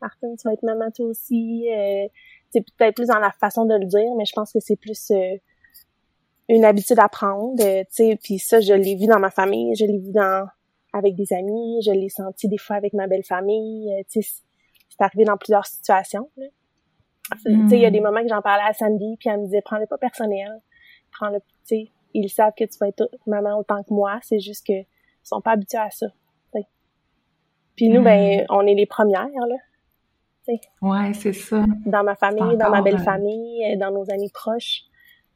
Martine 0.00 0.36
tu 0.36 0.48
vas 0.48 0.54
être 0.54 0.62
maman 0.62 0.90
toi 0.90 1.06
aussi 1.06 1.68
euh, 1.70 2.06
c'est 2.50 2.64
peut-être 2.76 2.96
plus 2.96 3.08
dans 3.08 3.18
la 3.18 3.32
façon 3.32 3.64
de 3.64 3.74
le 3.74 3.86
dire 3.86 4.14
mais 4.16 4.24
je 4.24 4.32
pense 4.32 4.52
que 4.52 4.60
c'est 4.60 4.76
plus 4.76 5.10
euh, 5.10 5.36
une 6.48 6.64
habitude 6.64 6.98
à 6.98 7.08
prendre 7.08 7.56
tu 7.56 7.86
sais 7.90 8.18
puis 8.22 8.38
ça 8.38 8.60
je 8.60 8.74
l'ai 8.74 8.96
vu 8.96 9.06
dans 9.06 9.18
ma 9.18 9.30
famille 9.30 9.74
je 9.74 9.84
l'ai 9.84 9.98
vu 9.98 10.12
dans 10.12 10.46
avec 10.92 11.14
des 11.14 11.32
amis, 11.32 11.80
je 11.84 11.90
l'ai 11.90 12.08
senti 12.08 12.48
des 12.48 12.58
fois 12.58 12.76
avec 12.76 12.92
ma 12.92 13.06
belle 13.06 13.24
famille, 13.24 13.92
euh, 13.92 14.02
tu 14.10 14.22
sais, 14.22 14.42
c'est 14.88 15.02
arrivé 15.02 15.24
dans 15.24 15.36
plusieurs 15.36 15.66
situations. 15.66 16.30
Tu 17.36 17.68
sais, 17.68 17.76
il 17.76 17.82
y 17.82 17.86
a 17.86 17.90
des 17.90 18.00
hmm. 18.00 18.04
moments 18.04 18.22
que 18.22 18.28
j'en 18.28 18.42
parlais 18.42 18.64
à 18.68 18.72
Sandy, 18.72 19.16
puis 19.18 19.28
elle 19.28 19.40
me 19.40 19.44
disait, 19.44 19.62
prends-le 19.62 19.86
pas 19.86 19.98
personnel, 19.98 20.60
prends-le, 21.12 21.40
tu 21.40 21.46
sais, 21.64 21.90
ils 22.14 22.28
savent 22.28 22.52
que 22.56 22.64
tu 22.64 22.78
vas 22.78 22.88
être 22.88 23.08
maman 23.26 23.58
autant 23.58 23.82
que 23.82 23.92
moi, 23.92 24.18
c'est 24.22 24.40
juste 24.40 24.66
que 24.66 24.72
ils 24.72 25.28
sont 25.28 25.40
pas 25.40 25.52
habitués 25.52 25.78
à 25.78 25.90
ça. 25.90 26.06
Puis 27.76 27.88
nous, 27.88 28.02
ben, 28.02 28.42
hmm. 28.42 28.46
on 28.50 28.66
est 28.66 28.74
les 28.74 28.86
premières, 28.86 29.24
là. 29.24 29.56
sais. 30.44 30.60
Ouais, 30.80 31.12
c'est 31.14 31.32
ça. 31.32 31.64
Dans 31.86 32.04
ma 32.04 32.14
famille, 32.14 32.56
dans 32.56 32.70
ma 32.70 32.82
belle 32.82 32.96
euh, 32.96 33.04
famille, 33.04 33.64
euh, 33.64 33.76
dans 33.76 33.90
nos 33.90 34.10
amis 34.10 34.30
proches, 34.30 34.82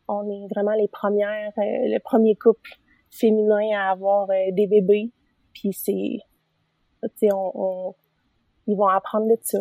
on 0.08 0.28
est 0.30 0.46
vraiment 0.54 0.74
les 0.74 0.88
premières, 0.88 1.52
le 1.56 1.98
premier 1.98 2.36
couple 2.36 2.70
féminin 3.10 3.78
à 3.78 3.90
avoir 3.90 4.28
des 4.28 4.66
bébés. 4.66 5.10
Puis 5.52 5.72
c'est, 5.72 6.18
tu 7.02 7.08
sais, 7.16 7.28
on, 7.32 7.94
ils 8.66 8.76
vont 8.76 8.88
apprendre 8.88 9.26
de 9.28 9.38
ça. 9.42 9.58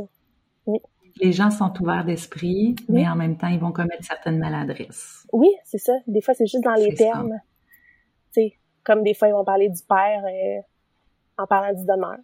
Les 1.21 1.31
gens 1.31 1.49
sont 1.49 1.71
ouverts 1.81 2.05
d'esprit, 2.05 2.75
mais 2.89 3.07
en 3.07 3.15
même 3.15 3.37
temps, 3.37 3.47
ils 3.47 3.59
vont 3.59 3.71
commettre 3.71 4.03
certaines 4.03 4.37
maladresses. 4.37 5.25
Oui, 5.31 5.49
c'est 5.63 5.77
ça. 5.77 5.93
Des 6.07 6.21
fois, 6.21 6.33
c'est 6.33 6.45
juste 6.45 6.63
dans 6.63 6.73
les 6.73 6.93
termes. 6.93 7.39
Tu 8.33 8.41
sais, 8.41 8.53
comme 8.83 9.01
des 9.03 9.13
fois, 9.13 9.29
ils 9.29 9.33
vont 9.33 9.45
parler 9.45 9.69
du 9.69 9.81
père 9.87 10.23
euh, 10.25 10.61
en 11.37 11.47
parlant 11.47 11.73
du 11.73 11.85
donneur. 11.85 12.17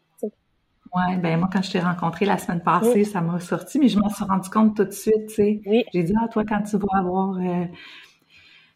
Ouais, 0.93 1.15
ben 1.17 1.39
moi 1.39 1.49
quand 1.51 1.61
je 1.61 1.71
t'ai 1.71 1.79
rencontré 1.79 2.25
la 2.25 2.37
semaine 2.37 2.61
passée, 2.61 3.05
ça 3.05 3.21
m'a 3.21 3.39
sorti, 3.39 3.79
mais 3.79 3.87
je 3.87 3.97
m'en 3.97 4.09
suis 4.09 4.25
rendu 4.25 4.49
compte 4.49 4.75
tout 4.75 4.83
de 4.83 4.91
suite, 4.91 5.27
tu 5.27 5.35
sais. 5.35 5.61
Oui. 5.65 5.85
J'ai 5.93 6.03
dit 6.03 6.13
ah 6.21 6.27
toi 6.27 6.43
quand 6.45 6.61
tu 6.63 6.77
vas 6.77 6.99
avoir 6.99 7.37
euh, 7.37 7.65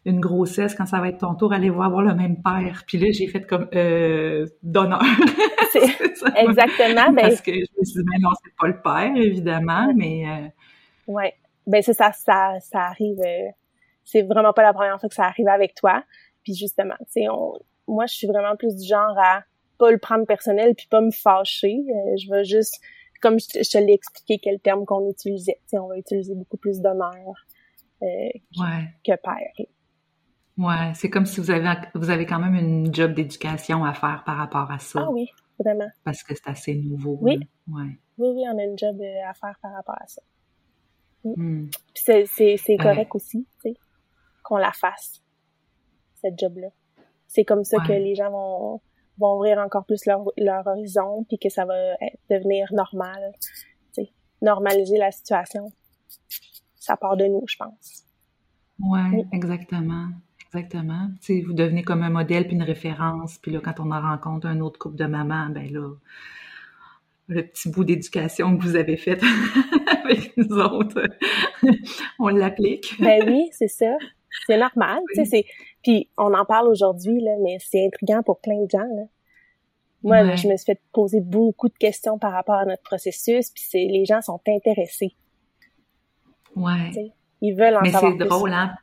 une 0.06 0.20
grossesse, 0.20 0.74
quand 0.74 0.86
ça 0.86 1.00
va 1.00 1.08
être 1.08 1.18
ton 1.18 1.34
tour, 1.34 1.52
allez 1.52 1.68
voir 1.68 1.88
avoir 1.88 2.02
le 2.02 2.14
même 2.14 2.40
père. 2.40 2.84
Puis 2.86 2.96
là, 2.96 3.08
j'ai 3.10 3.26
fait 3.26 3.44
comme 3.44 3.68
euh, 3.74 4.46
d'honneur. 4.62 5.02
exactement. 6.36 7.12
Ben, 7.12 7.22
Parce 7.22 7.40
que 7.40 7.52
je 7.52 7.58
me 7.78 7.84
suis 7.84 8.00
dit, 8.00 8.06
mais 8.10 8.18
non, 8.20 8.30
c'est 8.42 8.54
pas 8.58 8.68
le 8.68 8.80
père, 8.80 9.16
évidemment, 9.16 9.92
mais... 9.94 10.24
Euh... 10.26 11.12
Ouais. 11.12 11.34
Ben 11.66 11.82
c'est 11.82 11.92
ça, 11.92 12.12
ça, 12.12 12.54
ça 12.60 12.82
arrive... 12.82 13.18
Euh, 13.20 13.50
c'est 14.04 14.22
vraiment 14.22 14.52
pas 14.52 14.62
la 14.62 14.72
première 14.72 14.98
fois 15.00 15.08
que 15.08 15.14
ça 15.14 15.24
arrive 15.24 15.48
avec 15.48 15.74
toi. 15.74 16.04
Puis 16.44 16.54
justement, 16.54 16.94
tu 17.12 17.22
sais, 17.22 17.26
moi, 17.88 18.06
je 18.06 18.14
suis 18.14 18.28
vraiment 18.28 18.54
plus 18.54 18.76
du 18.76 18.86
genre 18.86 19.18
à 19.18 19.42
pas 19.78 19.90
le 19.90 19.98
prendre 19.98 20.24
personnel 20.24 20.74
puis 20.76 20.86
pas 20.88 21.00
me 21.00 21.10
fâcher. 21.10 21.74
Euh, 21.88 22.16
je 22.16 22.30
veux 22.30 22.44
juste, 22.44 22.80
comme 23.20 23.38
je, 23.40 23.68
te 23.68 23.78
l'ai 23.78 23.92
expliqué, 23.92 24.38
quel 24.38 24.60
terme 24.60 24.84
qu'on 24.84 25.10
utilisait. 25.10 25.58
Tu 25.62 25.70
sais, 25.70 25.78
on 25.78 25.88
va 25.88 25.98
utiliser 25.98 26.36
beaucoup 26.36 26.56
plus 26.56 26.80
d'honneur 26.80 27.34
euh, 28.02 28.06
que 29.04 29.16
père. 29.16 29.66
Ouais, 30.58 30.92
c'est 30.94 31.10
comme 31.10 31.26
si 31.26 31.40
vous 31.40 31.50
avez 31.50 31.68
vous 31.94 32.08
avez 32.08 32.24
quand 32.24 32.38
même 32.38 32.54
une 32.54 32.92
job 32.94 33.12
d'éducation 33.12 33.84
à 33.84 33.92
faire 33.92 34.22
par 34.24 34.36
rapport 34.36 34.70
à 34.70 34.78
ça. 34.78 35.00
Ah 35.02 35.10
oui, 35.10 35.28
vraiment. 35.58 35.88
Parce 36.04 36.22
que 36.22 36.34
c'est 36.34 36.48
assez 36.48 36.74
nouveau. 36.74 37.18
Oui. 37.20 37.38
Ouais. 37.68 37.98
Oui, 38.18 38.28
oui, 38.34 38.44
on 38.50 38.58
a 38.58 38.64
une 38.64 38.78
job 38.78 38.98
euh, 39.00 39.28
à 39.28 39.34
faire 39.34 39.58
par 39.60 39.72
rapport 39.72 39.96
à 40.00 40.06
ça. 40.06 40.22
Mm. 41.24 41.32
Hmm. 41.36 41.70
c'est 41.94 42.26
c'est 42.26 42.76
correct 42.76 43.14
aussi, 43.14 43.46
tu 43.62 43.70
sais, 43.70 43.74
qu'on 44.42 44.56
la 44.56 44.72
fasse 44.72 45.22
cette 46.14 46.38
job-là. 46.38 46.68
C'est 47.26 47.44
comme 47.44 47.64
ça 47.64 47.78
que 47.78 47.92
les 47.92 48.14
gens 48.14 48.30
vont 48.30 48.80
vont 49.18 49.34
ouvrir 49.36 49.58
encore 49.58 49.84
plus 49.84 50.06
leur 50.06 50.24
leur 50.38 50.66
horizon 50.66 51.24
puis 51.24 51.38
que 51.38 51.48
ça 51.48 51.64
va 51.64 51.74
devenir 52.30 52.72
normal, 52.72 53.32
tu 53.40 54.04
sais, 54.04 54.12
normaliser 54.40 54.96
la 54.96 55.10
situation. 55.10 55.70
Ça 56.76 56.96
part 56.96 57.16
de 57.16 57.26
nous, 57.26 57.42
je 57.46 57.56
pense. 57.56 58.04
Ouais, 58.78 59.26
exactement. 59.32 60.08
Exactement. 60.46 61.08
Vous 61.28 61.52
devenez 61.52 61.82
comme 61.82 62.02
un 62.02 62.10
modèle 62.10 62.46
puis 62.46 62.56
une 62.56 62.62
référence. 62.62 63.38
Puis 63.38 63.50
là, 63.50 63.60
quand 63.62 63.80
on 63.80 63.90
en 63.90 64.00
rencontre 64.00 64.46
un 64.46 64.60
autre 64.60 64.78
couple 64.78 64.96
de 64.96 65.06
mamans, 65.06 65.48
ben 65.50 65.70
là, 65.72 65.88
le 67.28 67.42
petit 67.42 67.68
bout 67.70 67.84
d'éducation 67.84 68.56
que 68.56 68.62
vous 68.62 68.76
avez 68.76 68.96
fait 68.96 69.20
avec 70.04 70.36
nous 70.36 70.56
autres, 70.58 71.02
on 72.18 72.28
l'applique. 72.28 72.94
ben 73.00 73.28
oui, 73.28 73.48
c'est 73.52 73.68
ça. 73.68 73.96
C'est 74.46 74.58
normal. 74.58 75.00
Puis 75.82 76.08
on 76.16 76.34
en 76.34 76.44
parle 76.44 76.68
aujourd'hui, 76.68 77.20
là, 77.20 77.32
mais 77.42 77.58
c'est 77.60 77.86
intriguant 77.86 78.22
pour 78.22 78.40
plein 78.40 78.62
de 78.64 78.70
gens. 78.70 78.78
Là. 78.78 79.04
Moi, 80.02 80.36
je 80.36 80.46
me 80.46 80.56
suis 80.56 80.66
fait 80.66 80.80
poser 80.92 81.20
beaucoup 81.20 81.68
de 81.68 81.74
questions 81.74 82.18
par 82.18 82.32
rapport 82.32 82.56
à 82.56 82.64
notre 82.64 82.82
processus, 82.82 83.50
puis 83.50 83.64
c'est 83.66 83.86
les 83.86 84.04
gens 84.04 84.20
sont 84.20 84.40
intéressés. 84.46 85.14
Ouais. 86.54 87.12
ils 87.42 87.54
veulent 87.54 87.76
en 87.76 87.82
mais 87.82 87.90
savoir 87.90 88.12
Mais 88.12 88.18
c'est 88.18 88.28
drôle, 88.28 88.52
hein? 88.52 88.74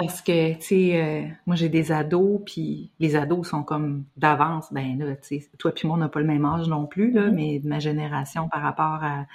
Parce 0.00 0.22
que, 0.22 0.54
tu 0.54 0.62
sais, 0.62 1.02
euh, 1.02 1.28
moi 1.44 1.56
j'ai 1.56 1.68
des 1.68 1.92
ados, 1.92 2.40
puis 2.46 2.90
les 3.00 3.16
ados 3.16 3.46
sont 3.46 3.62
comme 3.62 4.04
d'avance. 4.16 4.72
Ben 4.72 4.98
là, 4.98 5.14
tu 5.16 5.40
sais, 5.40 5.50
toi 5.58 5.72
puis 5.72 5.86
moi 5.86 5.96
on 5.98 6.00
n'a 6.00 6.08
pas 6.08 6.20
le 6.20 6.26
même 6.26 6.46
âge 6.46 6.68
non 6.68 6.86
plus, 6.86 7.12
là, 7.12 7.26
mm-hmm. 7.26 7.34
mais 7.34 7.58
de 7.58 7.68
ma 7.68 7.80
génération 7.80 8.48
par 8.48 8.62
rapport 8.62 9.04
à 9.04 9.26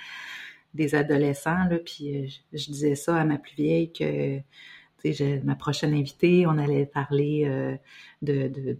des 0.74 0.96
adolescents, 0.96 1.66
là, 1.70 1.78
puis 1.78 2.18
euh, 2.18 2.28
je, 2.52 2.72
disais 2.72 2.96
ça 2.96 3.16
à 3.16 3.24
ma 3.26 3.38
plus 3.38 3.54
vieille 3.56 3.94
que, 3.94 4.40
tu 5.04 5.14
sais, 5.14 5.40
ma 5.44 5.54
prochaine 5.54 5.94
invitée, 5.94 6.48
on 6.48 6.58
allait 6.58 6.88
parler 6.88 7.44
euh, 7.46 7.76
de, 8.24 8.48
de 8.48 8.78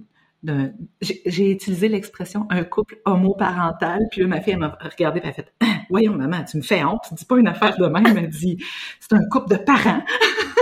j'ai 1.02 1.52
utilisé 1.52 1.88
l'expression 1.88 2.46
un 2.50 2.64
couple 2.64 3.00
homoparental, 3.06 4.08
puis 4.12 4.22
là, 4.22 4.28
ma 4.28 4.42
fille, 4.42 4.54
elle 4.54 4.60
m'a 4.60 4.78
regardé, 4.80 5.20
et 5.20 5.24
elle 5.24 5.30
a 5.30 5.34
fait 5.34 5.54
Voyons, 5.90 6.16
maman, 6.16 6.44
tu 6.44 6.58
me 6.58 6.62
fais 6.64 6.84
honte, 6.84 7.02
tu 7.08 7.14
dis 7.14 7.26
pas 7.26 7.38
une 7.38 7.48
affaire 7.48 7.78
de 7.78 7.86
même, 7.86 8.06
elle 8.08 8.14
m'a 8.14 8.28
dit 8.28 8.58
C'est 9.00 9.14
un 9.14 9.28
couple 9.30 9.56
de 9.56 9.58
parents. 9.58 10.04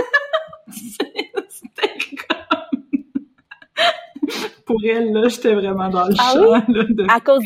pour 4.66 4.80
elle, 4.84 5.12
là, 5.12 5.28
j'étais 5.28 5.54
vraiment 5.54 5.88
dans 5.88 6.06
le 6.06 6.14
ah 6.18 6.32
champ, 6.32 6.72
là, 6.72 6.84
de 6.88 7.06
à 7.08 7.20
cause, 7.20 7.42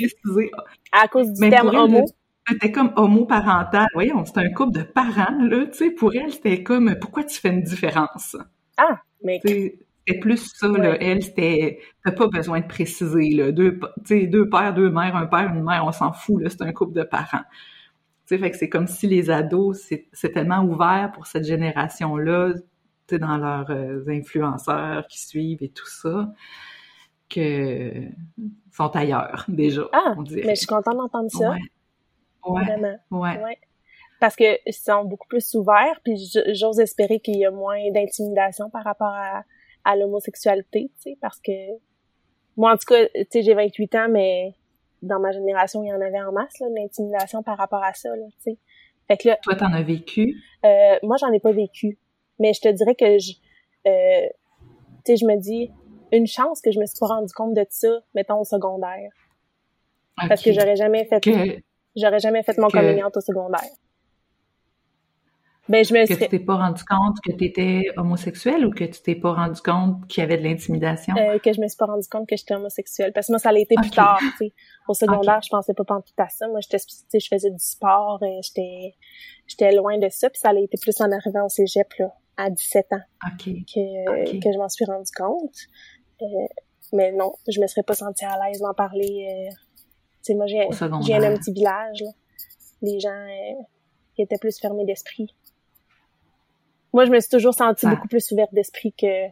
À 0.93 1.09
cause 1.09 1.33
du 1.33 1.51
terme 1.51 1.69
homo? 1.75 2.05
C'était 2.49 2.73
comme 2.73 2.93
homoparental. 2.97 3.87
Voyons, 3.93 4.25
c'est 4.25 4.39
un 4.39 4.51
couple 4.51 4.79
de 4.79 4.83
parents, 4.83 5.37
là, 5.41 5.67
tu 5.67 5.79
sais, 5.79 5.91
pour 5.91 6.15
elle, 6.15 6.33
c'était 6.33 6.63
comme, 6.63 6.95
pourquoi 7.01 7.25
tu 7.25 7.39
fais 7.39 7.51
une 7.51 7.63
différence? 7.63 8.37
Ah, 8.77 9.01
mais... 9.23 9.41
C'était 9.45 10.21
plus 10.21 10.51
ça, 10.55 10.69
là. 10.69 10.97
Elle, 11.03 11.23
c'était, 11.23 11.81
t'as 12.03 12.13
pas 12.13 12.29
besoin 12.29 12.61
de 12.61 12.67
préciser, 12.67 13.29
là. 13.31 13.53
Deux, 13.53 13.79
tu 13.79 13.89
sais, 14.07 14.27
deux 14.27 14.49
pères, 14.49 14.73
deux 14.73 14.89
mères, 14.91 15.15
un 15.15 15.27
père, 15.27 15.53
une 15.55 15.63
mère, 15.63 15.85
on 15.85 15.93
s'en 15.93 16.13
fout, 16.13 16.43
là, 16.43 16.49
c'est 16.49 16.63
un 16.63 16.73
couple 16.73 16.95
de 16.95 17.03
parents. 17.03 17.45
Tu 18.27 18.35
sais, 18.35 18.39
fait 18.39 18.51
que 18.51 18.57
c'est 18.57 18.71
comme 18.71 18.87
si 18.87 19.07
les 19.07 19.29
ados, 19.29 19.91
c'est 20.13 20.33
tellement 20.33 20.63
ouvert 20.63 21.13
pour 21.13 21.27
cette 21.27 21.45
génération-là, 21.45 22.55
dans 23.17 23.39
leurs 23.39 23.71
euh, 23.71 24.05
influenceurs 24.09 25.07
qui 25.07 25.21
suivent 25.25 25.63
et 25.63 25.71
tout 25.71 25.87
ça, 25.87 26.31
que 27.29 27.93
sont 28.73 28.95
ailleurs 28.95 29.45
déjà. 29.49 29.83
Ah, 29.93 30.15
mais 30.31 30.55
je 30.55 30.61
suis 30.61 30.67
contente 30.67 30.97
d'entendre 30.97 31.31
ça. 31.31 31.51
Ouais. 31.51 32.65
Vraiment. 32.65 32.97
Ouais. 33.11 33.59
Parce 34.21 34.35
que 34.37 34.59
ils 34.67 34.73
sont 34.73 35.05
beaucoup 35.05 35.29
plus 35.29 35.55
ouverts, 35.55 36.01
puis 36.03 36.17
j'ose 36.53 36.81
espérer 36.81 37.21
qu'il 37.21 37.37
y 37.37 37.45
a 37.45 37.51
moins 37.51 37.91
d'intimidation 37.93 38.71
par 38.71 38.85
rapport 38.85 39.13
à, 39.13 39.45
à 39.85 39.97
l'homosexualité, 39.97 40.91
tu 40.97 41.03
sais, 41.03 41.19
parce 41.21 41.41
que 41.41 41.53
moi, 42.57 42.73
en 42.73 42.77
tout 42.77 42.87
cas, 42.93 43.07
tu 43.15 43.25
sais, 43.31 43.43
j'ai 43.43 43.55
28 43.55 43.95
ans, 43.95 44.09
mais 44.11 44.55
dans 45.03 45.21
ma 45.21 45.31
génération, 45.31 45.83
il 45.85 45.89
y 45.89 45.93
en 45.93 46.01
avait 46.01 46.21
en 46.21 46.33
masse, 46.33 46.59
là, 46.59 46.67
l'intimidation 46.75 47.43
par 47.43 47.57
rapport 47.57 47.83
à 47.85 47.95
ça, 47.95 48.09
là, 48.11 48.27
tu 48.43 48.53
sais. 48.53 48.59
Fait 49.07 49.17
que 49.17 49.29
là... 49.29 49.39
Toi, 49.43 49.55
t'en 49.55 49.73
as 49.73 49.83
vécu? 49.83 50.35
Euh, 50.65 50.97
moi, 51.03 51.17
j'en 51.19 51.33
ai 51.33 51.41
pas 51.41 51.53
vécu. 51.53 51.99
Mais 52.39 52.53
je 52.53 52.61
te 52.61 52.69
dirais 52.69 52.95
que 52.95 53.19
je, 53.19 53.33
euh, 53.87 54.27
tu 55.05 55.13
sais, 55.13 55.17
je 55.17 55.25
me 55.25 55.37
dis, 55.37 55.71
une 56.13 56.27
chance 56.27 56.61
que 56.61 56.71
je 56.71 56.79
me 56.79 56.87
suis 56.87 56.99
pas 56.99 57.07
rendu 57.07 57.33
compte 57.33 57.55
de 57.55 57.65
ça, 57.69 58.01
mettons, 58.15 58.41
au 58.41 58.45
secondaire. 58.45 59.11
Parce 60.29 60.43
que 60.43 60.53
j'aurais 60.53 60.77
jamais 60.77 61.05
fait, 61.05 61.23
j'aurais 61.97 62.19
jamais 62.19 62.43
fait 62.43 62.59
mon 62.59 62.69
que... 62.69 63.17
au 63.17 63.21
secondaire. 63.21 63.71
Ben, 65.69 65.85
je 65.85 65.93
me 65.93 66.07
que 66.07 66.15
tu 66.15 66.29
t'es 66.29 66.39
pas 66.39 66.57
rendu 66.57 66.83
compte 66.83 67.19
que 67.23 67.31
tu 67.31 67.45
étais 67.45 67.83
homosexuel 67.99 68.65
ou 68.65 68.71
que 68.71 68.85
tu 68.85 69.03
t'es 69.03 69.15
pas 69.15 69.35
rendu 69.35 69.61
compte 69.61 70.07
qu'il 70.09 70.23
y 70.23 70.25
avait 70.25 70.39
de 70.39 70.43
l'intimidation? 70.43 71.15
Euh, 71.19 71.39
que 71.39 71.53
je 71.53 71.61
me 71.61 71.69
suis 71.69 71.77
pas 71.77 71.85
rendu 71.85 72.09
compte 72.09 72.27
que 72.27 72.37
j'étais 72.37 72.55
homosexuelle. 72.55 73.13
Parce 73.13 73.27
que 73.27 73.33
moi, 73.33 73.39
ça 73.39 73.53
l'a 73.53 73.61
été 73.61 73.75
plus 73.75 73.91
tard, 73.91 74.19
tu 74.19 74.47
sais. 74.47 74.53
Au 74.89 74.95
secondaire, 74.95 75.41
je 75.43 75.51
pensais 75.51 75.75
pas 75.75 75.85
tout 75.85 76.03
à 76.17 76.29
ça. 76.31 76.49
Moi, 76.49 76.61
j'étais, 76.61 76.79
je 77.13 77.29
faisais 77.29 77.51
du 77.51 77.59
sport, 77.59 78.19
euh, 78.23 78.41
j'étais, 78.43 78.95
j'étais 79.47 79.73
loin 79.73 79.99
de 79.99 80.09
ça. 80.09 80.31
Puis 80.31 80.41
ça 80.41 80.49
a 80.49 80.55
été 80.55 80.79
plus 80.81 80.99
en 81.03 81.13
arrivant 81.13 81.45
au 81.45 81.51
cégep, 81.51 81.93
là 81.99 82.15
à 82.39 82.51
17 82.51 82.93
ans 82.93 83.01
que, 83.37 84.41
que 84.41 84.53
je 84.53 84.59
m'en 84.59 84.69
suis 84.69 84.85
rendu 84.85 85.11
compte. 85.15 85.57
Euh, 86.23 86.27
mais 86.93 87.13
non, 87.13 87.33
je 87.49 87.61
me 87.61 87.67
serais 87.67 87.83
pas 87.83 87.95
sentie 87.95 88.25
à 88.25 88.39
l'aise 88.45 88.61
d'en 88.61 88.75
parler. 88.75 89.49
Euh, 89.49 89.55
sais, 90.23 90.35
moi, 90.35 90.47
j'ai 90.47 90.69
j'ai 91.03 91.15
un 91.15 91.37
petit 91.37 91.53
village, 91.53 92.03
là. 92.03 92.11
Les 92.81 93.01
gens 93.01 93.11
euh, 93.11 93.63
qui 94.15 94.23
étaient 94.23 94.39
plus 94.39 94.59
fermés 94.59 94.85
d'esprit. 94.85 95.35
Moi, 96.93 97.05
je 97.07 97.11
me 97.11 97.21
suis 97.21 97.31
toujours 97.31 97.55
sentie 97.55 97.87
beaucoup 97.87 98.09
plus 98.09 98.31
ouverte 98.33 98.55
d'esprit 98.55 98.93
que 98.93 99.29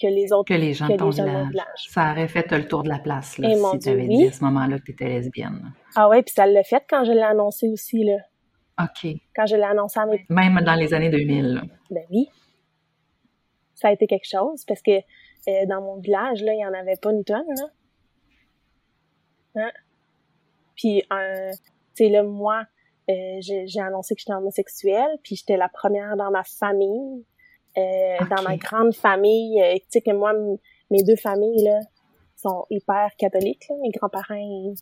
que 0.00 0.06
les 0.06 0.32
autres 0.32 0.48
que 0.48 0.58
les 0.58 0.72
gens 0.72 0.88
de 0.88 0.96
ton 0.96 1.10
village. 1.10 1.88
Ça 1.88 2.12
aurait 2.12 2.26
fait 2.26 2.50
le 2.52 2.66
tour 2.66 2.82
de 2.82 2.88
la 2.88 2.98
place 2.98 3.36
là, 3.36 3.50
si 3.54 3.78
tu 3.80 3.88
avais 3.90 4.08
dit 4.08 4.28
à 4.28 4.32
ce 4.32 4.42
moment-là 4.44 4.78
que 4.78 4.84
tu 4.84 4.92
étais 4.92 5.04
lesbienne. 5.04 5.74
Ah 5.94 6.08
ouais, 6.08 6.22
puis 6.22 6.32
ça 6.34 6.46
l'a 6.46 6.62
fait 6.62 6.82
quand 6.88 7.04
je 7.04 7.12
l'ai 7.12 7.22
annoncé 7.22 7.68
aussi 7.68 8.04
là. 8.04 8.16
OK. 8.82 9.12
Quand 9.36 9.44
je 9.44 9.56
l'ai 9.56 9.62
annoncé 9.62 10.00
à 10.00 10.06
mes 10.06 10.24
Même 10.30 10.58
dans 10.64 10.74
les 10.74 10.94
années 10.94 11.10
2000. 11.10 11.62
Ben 11.90 12.04
oui. 12.10 12.28
Ça 13.74 13.88
a 13.88 13.92
été 13.92 14.06
quelque 14.06 14.26
chose 14.26 14.64
parce 14.66 14.80
que 14.80 15.00
euh, 15.48 15.66
dans 15.66 15.80
mon 15.80 15.96
village 15.96 16.42
là, 16.42 16.52
il 16.52 16.60
y 16.60 16.66
en 16.66 16.74
avait 16.74 16.96
pas 16.96 17.12
une 17.12 17.24
tonne 17.24 17.46
là. 17.56 17.66
Hein? 19.56 19.70
Puis 20.76 21.02
euh, 21.12 21.50
tu 21.94 22.04
sais 22.04 22.08
là 22.08 22.22
moi 22.22 22.66
euh, 23.10 23.38
j'ai 23.40 23.80
annoncé 23.80 24.14
que 24.14 24.20
j'étais 24.20 24.34
homosexuelle, 24.34 25.18
puis 25.24 25.34
j'étais 25.34 25.56
la 25.56 25.68
première 25.68 26.16
dans 26.16 26.30
ma 26.30 26.44
famille 26.44 27.24
euh, 27.76 28.16
dans 28.28 28.42
ma 28.42 28.56
grande 28.56 28.94
famille, 28.94 29.62
tu 29.74 29.86
sais 29.90 30.00
que 30.00 30.10
moi, 30.10 30.32
mes 30.90 31.02
deux 31.04 31.16
familles 31.16 31.64
là 31.64 31.78
sont 32.36 32.66
hyper 32.68 33.10
catholiques. 33.16 33.66
Là. 33.68 33.76
Mes 33.80 33.90
grands-parents, 33.90 34.74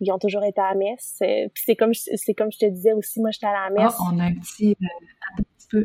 ils, 0.00 0.12
ont 0.12 0.18
toujours 0.18 0.44
été 0.44 0.60
à 0.60 0.70
la 0.70 0.74
messe. 0.76 1.16
Puis 1.18 1.64
c'est 1.64 1.74
comme 1.76 1.94
c'est 1.94 2.34
comme 2.34 2.52
je 2.52 2.58
te 2.58 2.66
disais 2.66 2.92
aussi, 2.92 3.20
moi 3.20 3.30
j'étais 3.32 3.46
à 3.46 3.68
la 3.68 3.70
messe. 3.70 3.94
Ah, 3.98 4.10
on 4.12 4.18
a 4.20 4.24
un 4.24 4.34
petit, 4.34 4.76
un 5.38 5.42
petit 5.42 5.68
peu. 5.68 5.84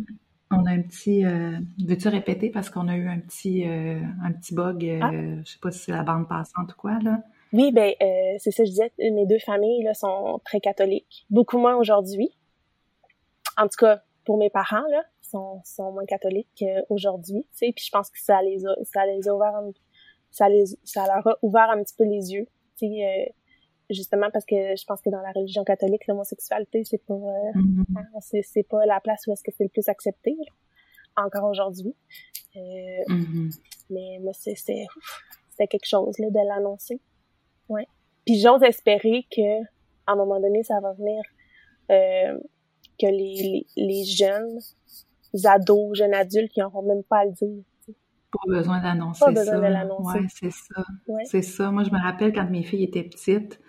On 0.52 0.66
a 0.66 0.72
un 0.72 0.82
petit. 0.82 1.24
Veux-tu 1.24 2.08
répéter 2.08 2.50
parce 2.50 2.70
qu'on 2.70 2.88
a 2.88 2.96
eu 2.96 3.08
un 3.08 3.20
petit 3.20 3.66
un 3.66 4.32
petit 4.32 4.54
bug. 4.54 5.00
Ah. 5.02 5.12
Je 5.12 5.52
sais 5.52 5.60
pas 5.62 5.72
si 5.72 5.80
c'est 5.80 5.92
la 5.92 6.04
bande 6.04 6.28
passante 6.28 6.72
ou 6.72 6.76
quoi 6.78 7.00
là. 7.04 7.22
Oui, 7.54 7.72
ben 7.72 7.94
c'est 8.40 8.52
ça 8.52 8.64
je 8.64 8.70
disais. 8.70 8.92
Mes 9.00 9.26
deux 9.26 9.40
familles 9.40 9.84
là 9.84 9.94
sont 9.94 10.40
très 10.46 10.60
catholiques, 10.60 11.26
beaucoup 11.30 11.58
moins 11.58 11.76
aujourd'hui. 11.76 12.30
En 13.58 13.64
tout 13.64 13.78
cas, 13.80 14.04
pour 14.24 14.38
mes 14.38 14.50
parents 14.50 14.86
là, 14.92 15.04
sont, 15.22 15.62
sont 15.64 15.92
moins 15.92 16.06
catholiques 16.06 16.64
aujourd'hui, 16.90 17.46
tu 17.52 17.68
sais, 17.68 17.72
puis 17.74 17.86
je 17.86 17.92
pense 17.92 18.10
que 18.10 18.20
ça 18.20 18.42
les 18.42 18.66
a, 18.66 18.76
ça 18.84 19.06
les 19.06 19.28
a 19.28 19.36
ouvert, 19.36 19.54
ça 20.32 20.50
les, 20.50 20.66
ça 20.84 21.06
leur 21.06 21.28
a 21.28 21.38
ouvert 21.42 21.70
un 21.70 21.82
petit 21.84 21.96
peu 21.96 22.04
les 22.04 22.34
yeux, 22.34 22.48
tu 22.78 22.88
sais, 22.88 23.06
euh, 23.06 23.32
justement 23.90 24.30
parce 24.32 24.46
que 24.46 24.76
je 24.76 24.86
pense 24.86 25.02
que 25.02 25.10
dans 25.10 25.22
la 25.22 25.32
religion 25.32 25.64
catholique, 25.64 26.08
l'homosexualité, 26.08 26.84
c'est 26.84 27.04
pas, 27.06 27.14
euh, 27.14 27.52
mm-hmm. 27.56 27.98
hein, 27.98 28.20
c'est, 28.22 28.42
c'est 28.44 28.64
pas 28.64 28.86
la 28.86 29.00
place 29.00 29.26
où 29.28 29.34
est-ce 29.34 29.44
que 29.44 29.52
c'est 29.56 29.64
le 29.64 29.70
plus 29.70 29.88
accepté, 29.90 30.36
encore 31.16 31.50
aujourd'hui. 31.50 31.96
Euh, 32.56 32.60
mm-hmm. 32.60 33.60
Mais 33.90 34.20
moi, 34.22 34.34
c'est, 34.34 34.56
c'était 34.56 35.68
quelque 35.68 35.88
chose, 35.88 36.18
là, 36.20 36.30
de 36.30 36.48
l'annoncer. 36.48 37.00
Ouais. 37.70 37.88
Puis 38.26 38.40
j'ose 38.40 38.64
espérer 38.64 39.26
que, 39.32 39.62
à 40.06 40.14
un 40.14 40.16
moment 40.16 40.40
donné, 40.40 40.64
ça 40.64 40.80
va 40.82 40.94
venir, 40.94 41.22
euh, 41.92 42.38
que 43.00 43.08
les, 43.08 43.66
les, 43.76 43.86
les 43.86 44.04
jeunes 44.04 44.60
ados, 45.46 45.98
jeunes 45.98 46.14
adultes 46.14 46.52
qui 46.52 46.60
n'auront 46.60 46.82
même 46.82 47.04
pas 47.04 47.20
à 47.20 47.26
le 47.26 47.32
dire. 47.32 47.64
Pas 48.46 48.58
besoin 48.58 48.82
d'annoncer 48.82 49.20
ça. 49.20 49.26
Pas 49.26 49.32
besoin 49.32 49.58
de 49.58 49.74
l'annoncer. 49.74 50.20
Ouais, 50.20 50.26
c'est 50.30 50.52
ça. 50.52 50.86
C'est 51.26 51.42
ça. 51.42 51.72
Moi, 51.72 51.84
je 51.84 51.92
me 51.92 52.02
rappelle 52.02 52.34
quand 52.34 52.50
mes 52.50 52.64
filles 52.64 52.84
étaient 52.84 53.04
petites, 53.04 53.60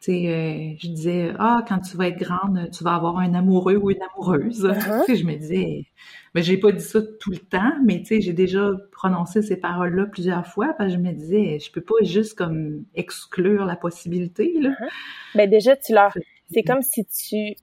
tu 0.00 0.10
sais, 0.10 0.28
euh, 0.28 0.74
je 0.80 0.88
disais, 0.88 1.32
ah, 1.38 1.64
quand 1.68 1.78
tu 1.78 1.96
vas 1.96 2.08
être 2.08 2.18
grande, 2.18 2.68
tu 2.72 2.82
vas 2.82 2.96
avoir 2.96 3.18
un 3.18 3.34
amoureux 3.34 3.76
ou 3.76 3.90
une 3.92 4.02
amoureuse. 4.02 4.64
Uh-huh. 4.64 5.16
Je 5.16 5.24
me 5.24 5.36
disais, 5.36 5.86
mais 6.34 6.42
j'ai 6.42 6.58
pas 6.58 6.72
dit 6.72 6.82
ça 6.82 7.00
tout 7.20 7.30
le 7.30 7.38
temps, 7.38 7.72
mais 7.84 8.00
tu 8.00 8.06
sais, 8.06 8.20
j'ai 8.20 8.32
déjà 8.32 8.68
prononcé 8.90 9.42
ces 9.42 9.56
paroles-là 9.56 10.06
plusieurs 10.06 10.44
fois, 10.44 10.74
parce 10.76 10.90
que 10.90 10.98
je 10.98 11.00
me 11.00 11.12
disais, 11.12 11.60
je 11.60 11.70
peux 11.70 11.82
pas 11.82 11.94
juste 12.02 12.36
comme 12.36 12.84
exclure 12.96 13.64
la 13.64 13.76
possibilité, 13.76 14.52
là. 14.58 14.70
Uh-huh. 14.70 14.88
Ben 15.36 15.48
déjà, 15.48 15.76
tu 15.76 15.94
leur, 15.94 16.12
c'est 16.52 16.64
comme 16.64 16.82
si 16.82 17.04
tu 17.04 17.54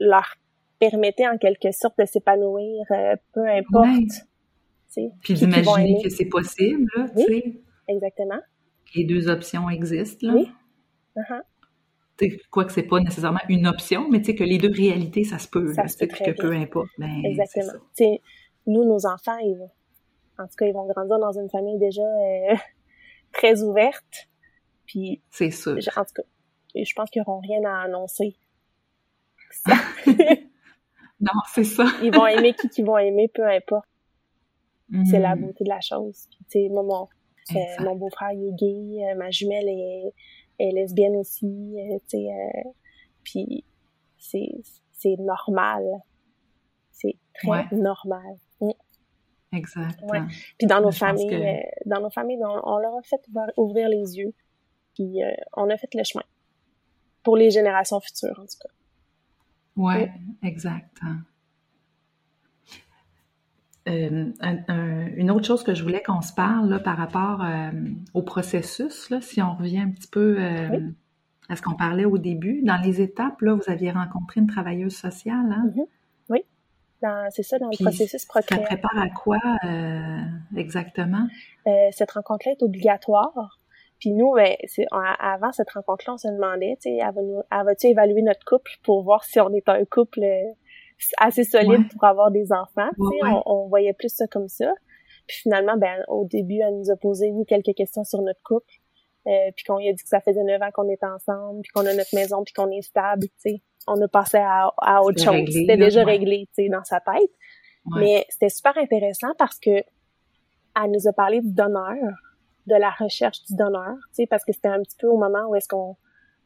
leur 0.00 0.36
permettait 0.78 1.28
en 1.28 1.36
quelque 1.36 1.72
sorte 1.72 1.98
de 1.98 2.06
s'épanouir, 2.06 2.86
euh, 2.92 3.16
peu 3.34 3.46
importe. 3.46 4.26
Puis 5.22 5.34
d'imaginer 5.34 6.00
que 6.02 6.08
c'est 6.08 6.26
possible, 6.26 6.90
là, 6.96 7.06
oui, 7.14 7.24
sais. 7.26 7.60
exactement. 7.88 8.40
Les 8.94 9.04
deux 9.04 9.28
options 9.28 9.68
existent, 9.68 10.26
là. 10.26 10.34
Oui. 10.34 10.50
Uh 11.16 11.42
Quoi 12.50 12.64
que 12.64 12.72
c'est 12.72 12.82
pas 12.82 12.98
nécessairement 12.98 13.40
une 13.48 13.68
option, 13.68 14.08
mais 14.08 14.18
tu 14.18 14.26
sais 14.26 14.34
que 14.34 14.42
les 14.42 14.58
deux 14.58 14.72
réalités, 14.72 15.22
ça 15.22 15.38
se 15.38 15.46
peut. 15.46 15.72
Ça 15.72 15.86
se 15.86 15.96
peut 15.98 16.06
que 16.06 16.32
peu 16.32 16.52
importe. 16.52 16.88
Ben, 16.98 17.24
exactement. 17.24 17.74
nous, 18.66 18.84
nos 18.84 19.06
enfants, 19.06 19.38
ils 19.38 19.54
vont, 19.56 19.70
en 20.36 20.48
tout 20.48 20.56
cas, 20.56 20.66
ils 20.66 20.72
vont 20.72 20.86
grandir 20.86 21.18
dans 21.20 21.38
une 21.38 21.48
famille 21.48 21.78
déjà 21.78 22.02
euh, 22.02 22.56
très 23.32 23.62
ouverte. 23.62 24.28
Puis, 24.84 25.22
c'est 25.30 25.52
sûr. 25.52 25.76
En 25.96 26.04
tout 26.04 26.14
cas, 26.16 26.22
je 26.74 26.92
pense 26.96 27.08
qu'ils 27.10 27.22
n'auront 27.22 27.40
rien 27.40 27.62
à 27.64 27.84
annoncer. 27.84 28.36
Non, 31.20 31.32
c'est 31.52 31.64
ça. 31.64 31.84
ils 32.02 32.14
vont 32.14 32.26
aimer 32.26 32.54
qui 32.54 32.68
qu'ils 32.68 32.84
vont 32.84 32.96
aimer, 32.96 33.28
peu 33.28 33.44
importe. 33.44 33.87
C'est 35.04 35.18
la 35.18 35.36
mm. 35.36 35.40
beauté 35.40 35.64
de 35.64 35.68
la 35.68 35.80
chose. 35.80 36.28
tu 36.30 36.44
sais, 36.48 36.68
moi, 36.70 36.82
mon, 36.82 37.08
euh, 37.56 37.84
mon 37.84 37.96
beau-frère, 37.96 38.32
il 38.32 38.48
est 38.48 38.52
gay, 38.52 39.04
euh, 39.04 39.14
ma 39.16 39.30
jumelle 39.30 39.68
est, 39.68 40.14
est 40.58 40.72
lesbienne 40.72 41.16
aussi, 41.16 41.46
euh, 41.46 41.98
tu 42.08 42.18
sais, 42.18 42.28
puis 43.22 43.64
c'est, 44.18 45.16
normal. 45.18 45.84
C'est 46.90 47.16
très 47.34 47.66
normal. 47.72 48.36
Mm. 48.60 48.70
Exact. 49.52 50.00
Ouais. 50.02 50.20
Puis 50.58 50.66
dans 50.66 50.80
nos 50.80 50.90
familles, 50.90 51.62
dans 51.86 52.00
nos 52.00 52.10
familles, 52.10 52.40
on, 52.42 52.78
leur 52.78 52.96
a 52.96 53.02
fait 53.02 53.20
ouvrir 53.56 53.88
les 53.88 54.18
yeux, 54.18 54.34
puis 54.94 55.20
on 55.56 55.70
a 55.70 55.76
fait 55.76 55.92
le 55.94 56.04
chemin. 56.04 56.24
Pour 57.22 57.36
les 57.36 57.50
générations 57.50 58.00
futures, 58.00 58.38
en 58.38 58.46
tout 58.46 58.58
cas. 58.60 58.68
Ouais, 59.76 60.10
exact. 60.42 60.98
Euh, 63.88 65.08
une 65.16 65.30
autre 65.30 65.46
chose 65.46 65.62
que 65.62 65.74
je 65.74 65.82
voulais 65.82 66.02
qu'on 66.02 66.20
se 66.20 66.32
parle 66.32 66.68
là, 66.68 66.78
par 66.78 66.96
rapport 66.96 67.42
euh, 67.42 67.70
au 68.14 68.22
processus, 68.22 69.08
là, 69.10 69.20
si 69.20 69.40
on 69.40 69.54
revient 69.54 69.80
un 69.80 69.90
petit 69.90 70.08
peu 70.08 70.36
euh, 70.38 70.80
à 71.48 71.56
ce 71.56 71.62
qu'on 71.62 71.74
parlait 71.74 72.04
au 72.04 72.18
début, 72.18 72.62
dans 72.62 72.76
les 72.76 73.00
étapes, 73.00 73.40
là, 73.40 73.54
vous 73.54 73.70
aviez 73.70 73.90
rencontré 73.90 74.40
une 74.40 74.46
travailleuse 74.46 74.94
sociale. 74.94 75.50
Hein? 75.50 75.70
Mm-hmm. 75.74 75.86
Oui, 76.30 76.44
c'est 77.30 77.42
ça, 77.42 77.58
dans 77.58 77.68
le 77.70 77.82
processus 77.82 78.26
procréatif. 78.26 78.68
Ça 78.68 78.76
prépare 78.76 78.98
à 78.98 79.08
quoi 79.08 79.38
exactement? 80.56 81.26
cette 81.92 82.10
rencontre-là 82.12 82.52
est 82.52 82.62
obligatoire. 82.62 83.58
Puis 84.00 84.12
nous, 84.12 84.32
ben, 84.34 84.54
avant 85.18 85.50
cette 85.52 85.70
rencontre-là, 85.70 86.14
on 86.14 86.18
se 86.18 86.28
demandait, 86.28 86.76
tu 86.80 86.90
sais, 86.90 86.98
elle 87.00 87.64
va-tu 87.64 87.88
évaluer 87.88 88.22
notre 88.22 88.44
couple 88.44 88.72
pour 88.82 89.02
voir 89.02 89.24
si 89.24 89.40
on 89.40 89.52
est 89.52 89.68
un 89.68 89.84
couple 89.84 90.20
assez 91.18 91.44
solide 91.44 91.88
pour 91.92 92.04
avoir 92.04 92.30
des 92.30 92.52
enfants, 92.52 92.88
tu 92.96 93.02
sais, 93.02 93.32
on, 93.46 93.68
voyait 93.68 93.92
plus 93.92 94.12
ça 94.12 94.26
comme 94.26 94.48
ça. 94.48 94.72
Puis 95.26 95.38
finalement, 95.42 95.76
ben, 95.76 96.04
au 96.08 96.24
début, 96.24 96.60
elle 96.60 96.76
nous 96.76 96.90
a 96.90 96.96
posé, 96.96 97.30
oui, 97.30 97.44
quelques 97.46 97.74
questions 97.76 98.04
sur 98.04 98.22
notre 98.22 98.42
couple, 98.42 98.72
euh, 99.26 99.50
puis 99.54 99.64
qu'on 99.64 99.78
lui 99.78 99.88
a 99.88 99.92
dit 99.92 100.02
que 100.02 100.08
ça 100.08 100.20
faisait 100.20 100.42
neuf 100.42 100.60
ans 100.62 100.70
qu'on 100.72 100.88
était 100.88 101.06
ensemble, 101.06 101.60
puis 101.62 101.70
qu'on 101.72 101.86
a 101.86 101.94
notre 101.94 102.14
maison, 102.14 102.42
puis 102.44 102.54
qu'on 102.54 102.70
est 102.70 102.82
stable, 102.82 103.24
tu 103.24 103.32
sais. 103.38 103.62
On 103.86 104.00
a 104.02 104.08
passé 104.08 104.36
à, 104.38 104.70
à 104.78 105.00
autre 105.00 105.22
chose. 105.22 105.48
C'était 105.50 105.76
déjà 105.76 106.04
réglé, 106.04 106.46
tu 106.54 106.64
sais, 106.64 106.68
dans 106.68 106.84
sa 106.84 107.00
tête. 107.00 107.30
Mais 107.96 108.26
c'était 108.28 108.50
super 108.50 108.76
intéressant 108.76 109.32
parce 109.38 109.58
que 109.58 109.70
elle 109.70 110.90
nous 110.92 111.08
a 111.08 111.12
parlé 111.12 111.40
du 111.40 111.52
donneur, 111.52 111.96
de 112.66 112.74
la 112.74 112.90
recherche 112.90 113.42
du 113.44 113.56
donneur, 113.56 113.94
tu 114.08 114.22
sais, 114.22 114.26
parce 114.26 114.44
que 114.44 114.52
c'était 114.52 114.68
un 114.68 114.82
petit 114.82 114.96
peu 114.98 115.08
au 115.08 115.16
moment 115.16 115.48
où 115.48 115.54
est-ce 115.54 115.68
qu'on 115.68 115.96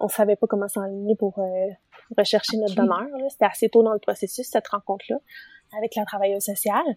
on 0.01 0.09
savait 0.09 0.37
pas 0.37 0.47
comment 0.47 0.69
s'enligner 0.69 1.17
pour 1.17 1.39
euh, 1.39 1.69
rechercher 2.17 2.57
notre 2.57 2.75
donneur. 2.75 3.07
C'était 3.31 3.45
assez 3.45 3.69
tôt 3.69 3.83
dans 3.83 3.93
le 3.93 3.99
processus, 3.99 4.49
cette 4.49 4.69
rencontre-là, 4.69 5.19
avec 5.77 5.95
la 5.95 6.05
travailleuse 6.05 6.45
sociale. 6.45 6.97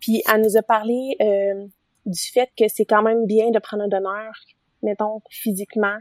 Puis 0.00 0.22
elle 0.32 0.42
nous 0.42 0.56
a 0.56 0.62
parlé 0.62 1.16
euh, 1.20 1.66
du 2.06 2.20
fait 2.20 2.50
que 2.56 2.68
c'est 2.68 2.84
quand 2.84 3.02
même 3.02 3.26
bien 3.26 3.50
de 3.50 3.58
prendre 3.58 3.84
un 3.84 3.88
donneur, 3.88 4.32
mettons, 4.82 5.20
physiquement, 5.30 5.98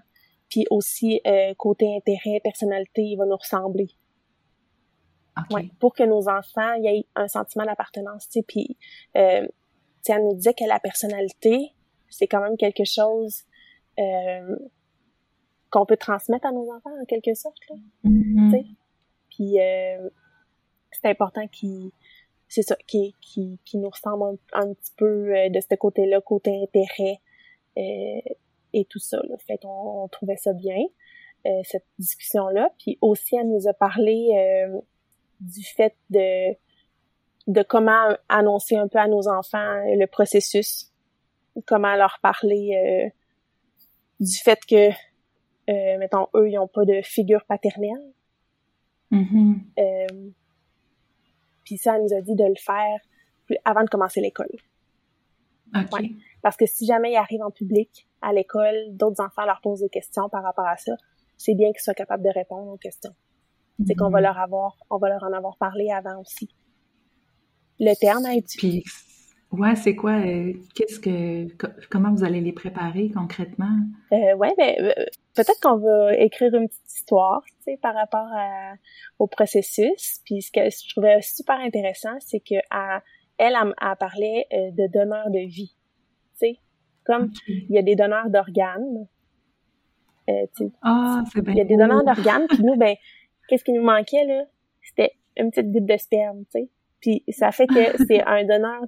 puis 0.49 0.65
aussi 0.69 1.21
euh, 1.25 1.53
côté 1.55 1.95
intérêt, 1.95 2.39
personnalité, 2.43 3.01
il 3.03 3.17
va 3.17 3.25
nous 3.25 3.37
ressembler. 3.37 3.89
Ouais, 5.49 5.69
pour 5.79 5.93
que 5.93 6.03
nos 6.03 6.27
enfants 6.27 6.73
y 6.75 6.87
aient 6.87 7.05
un 7.15 7.27
sentiment 7.27 7.65
d'appartenance, 7.65 8.27
puis 8.47 8.77
euh, 9.15 9.47
elle 10.07 10.23
nous 10.23 10.35
disait 10.35 10.53
que 10.53 10.65
la 10.65 10.79
personnalité, 10.79 11.73
c'est 12.09 12.27
quand 12.27 12.41
même 12.41 12.57
quelque 12.57 12.83
chose 12.83 13.43
euh, 13.97 14.55
qu'on 15.71 15.85
peut 15.85 15.97
transmettre 15.97 16.45
à 16.45 16.51
nos 16.51 16.71
enfants 16.71 16.91
en 17.01 17.05
quelque 17.05 17.33
sorte 17.33 17.59
là. 17.69 17.75
Mm-hmm. 18.05 18.75
Puis 19.29 19.59
euh, 19.59 20.09
c'est 20.91 21.09
important 21.09 21.47
qu'ils 21.47 21.91
c'est 22.47 22.61
ça 22.61 22.75
qui 22.87 23.15
qui 23.21 23.59
qui 23.65 23.77
nous 23.77 23.89
ressemble 23.89 24.37
un, 24.53 24.73
petit 24.73 24.91
peu 24.97 25.35
euh, 25.35 25.49
de 25.49 25.59
ce 25.59 25.75
côté-là, 25.75 26.21
côté 26.21 26.61
intérêt 26.61 27.19
euh, 27.77 28.33
et 28.73 28.85
tout 28.85 28.99
ça. 28.99 29.21
Là. 29.27 29.35
Fait 29.47 29.57
qu'on 29.57 30.03
on 30.03 30.07
trouvait 30.07 30.37
ça 30.37 30.53
bien 30.53 30.79
euh, 31.47 31.61
cette 31.63 31.85
discussion-là. 31.97 32.69
Puis 32.79 32.97
aussi 33.01 33.35
elle 33.35 33.49
nous 33.49 33.67
a 33.67 33.73
parlé 33.73 34.29
du 35.39 35.63
fait 35.63 35.95
de 36.09 36.55
de 37.47 37.63
comment 37.63 38.15
annoncer 38.29 38.75
un 38.75 38.87
peu 38.87 38.99
à 38.99 39.07
nos 39.07 39.27
enfants 39.27 39.81
le 39.85 40.05
processus 40.05 40.91
comment 41.65 41.95
leur 41.95 42.19
parler 42.21 42.71
euh, 42.75 43.09
du 44.19 44.37
fait 44.37 44.59
que 44.65 44.89
euh, 45.69 45.97
mettons, 45.99 46.27
eux, 46.35 46.49
ils 46.49 46.55
n'ont 46.55 46.67
pas 46.67 46.85
de 46.85 47.01
figure 47.03 47.43
paternelle. 47.45 48.13
Mm-hmm. 49.11 49.55
Euh, 49.79 50.29
puis 51.65 51.77
ça, 51.77 51.95
elle 51.97 52.03
nous 52.03 52.13
a 52.13 52.21
dit 52.21 52.35
de 52.35 52.45
le 52.45 52.55
faire 52.55 52.99
avant 53.65 53.83
de 53.83 53.89
commencer 53.89 54.21
l'école. 54.21 54.49
Ouais. 55.73 56.11
Parce 56.41 56.57
que 56.57 56.65
si 56.65 56.85
jamais 56.85 57.11
ils 57.13 57.17
arrivent 57.17 57.43
en 57.43 57.51
public 57.51 58.07
à 58.21 58.33
l'école, 58.33 58.75
d'autres 58.91 59.23
enfants 59.23 59.45
leur 59.45 59.61
posent 59.61 59.79
des 59.81 59.89
questions 59.89 60.27
par 60.29 60.43
rapport 60.43 60.67
à 60.67 60.77
ça, 60.77 60.93
c'est 61.37 61.55
bien 61.55 61.71
qu'ils 61.71 61.81
soient 61.81 61.93
capables 61.93 62.23
de 62.23 62.29
répondre 62.29 62.71
aux 62.71 62.77
questions. 62.77 63.13
C'est 63.87 63.95
qu'on 63.95 64.09
va 64.09 64.19
Mhm. 64.19 64.25
leur 64.25 64.37
avoir, 64.39 64.77
on 64.89 64.97
va 64.97 65.09
leur 65.09 65.23
en 65.23 65.33
avoir 65.33 65.57
parlé 65.57 65.89
avant 65.91 66.19
aussi. 66.21 66.49
Le 67.79 67.93
terme 67.99 68.25
à 68.25 68.35
utiliser. 68.35 68.81
Puis, 68.83 69.59
ouais, 69.59 69.75
c'est 69.75 69.95
quoi, 69.95 70.11
euh, 70.19 70.53
qu'est-ce 70.75 70.99
que, 70.99 71.51
co- 71.55 71.71
comment 71.89 72.11
vous 72.13 72.23
allez 72.23 72.41
les 72.41 72.51
préparer 72.53 73.09
concrètement? 73.09 73.75
Euh, 74.11 74.35
ouais, 74.35 74.53
ben, 74.57 74.75
euh, 74.79 75.05
peut-être 75.35 75.59
qu'on 75.61 75.77
va 75.77 76.15
écrire 76.17 76.53
une 76.55 76.67
petite 76.67 76.91
histoire, 76.91 77.41
tu 77.45 77.55
sais, 77.63 77.77
par 77.81 77.93
rapport 77.95 78.27
à- 78.33 78.73
au 79.19 79.27
processus. 79.27 80.21
Puis 80.25 80.41
ce 80.41 80.51
que 80.51 80.69
je 80.69 80.89
trouvais 80.89 81.21
super 81.21 81.55
intéressant, 81.59 82.15
c'est 82.19 82.39
que 82.39 82.55
à- 82.69 83.01
elle, 83.37 83.53
elle, 83.61 83.73
elle 83.81 83.95
parlait 83.97 84.45
euh, 84.53 84.71
de 84.71 84.87
donneurs 84.91 85.29
de 85.31 85.39
vie, 85.47 85.75
tu 86.33 86.37
sais, 86.47 86.57
comme 87.05 87.31
il 87.47 87.71
y 87.75 87.77
a 87.77 87.81
des 87.81 87.95
donneurs 87.95 88.29
d'organes. 88.29 89.07
Euh, 90.29 90.45
tu 90.55 90.65
sais, 90.65 90.71
Ah, 90.81 91.23
c'est 91.33 91.41
bien 91.41 91.53
il 91.53 91.57
y 91.57 91.61
a 91.61 91.65
des 91.65 91.77
donneurs 91.77 92.03
d'organes, 92.03 92.47
puis 92.47 92.63
nous, 92.63 92.75
ben, 92.77 92.95
qu'est-ce 93.47 93.63
qui 93.63 93.73
nous 93.73 93.81
manquait, 93.83 94.25
là? 94.25 94.45
C'était 94.83 95.13
une 95.37 95.49
petite 95.49 95.71
goutte 95.71 95.85
de 95.85 95.97
sperme, 95.97 96.43
tu 96.45 96.51
sais. 96.61 96.69
Puis 96.99 97.23
ça 97.29 97.51
fait 97.51 97.67
que 97.67 97.73
c'est 98.07 98.21
un 98.23 98.43
donneur, 98.45 98.81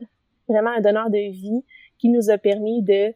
vraiment 0.47 0.69
un 0.71 0.81
donneur 0.81 1.09
de 1.09 1.31
vie 1.31 1.65
qui 1.97 2.09
nous 2.09 2.29
a 2.29 2.37
permis 2.37 2.83
de, 2.83 3.07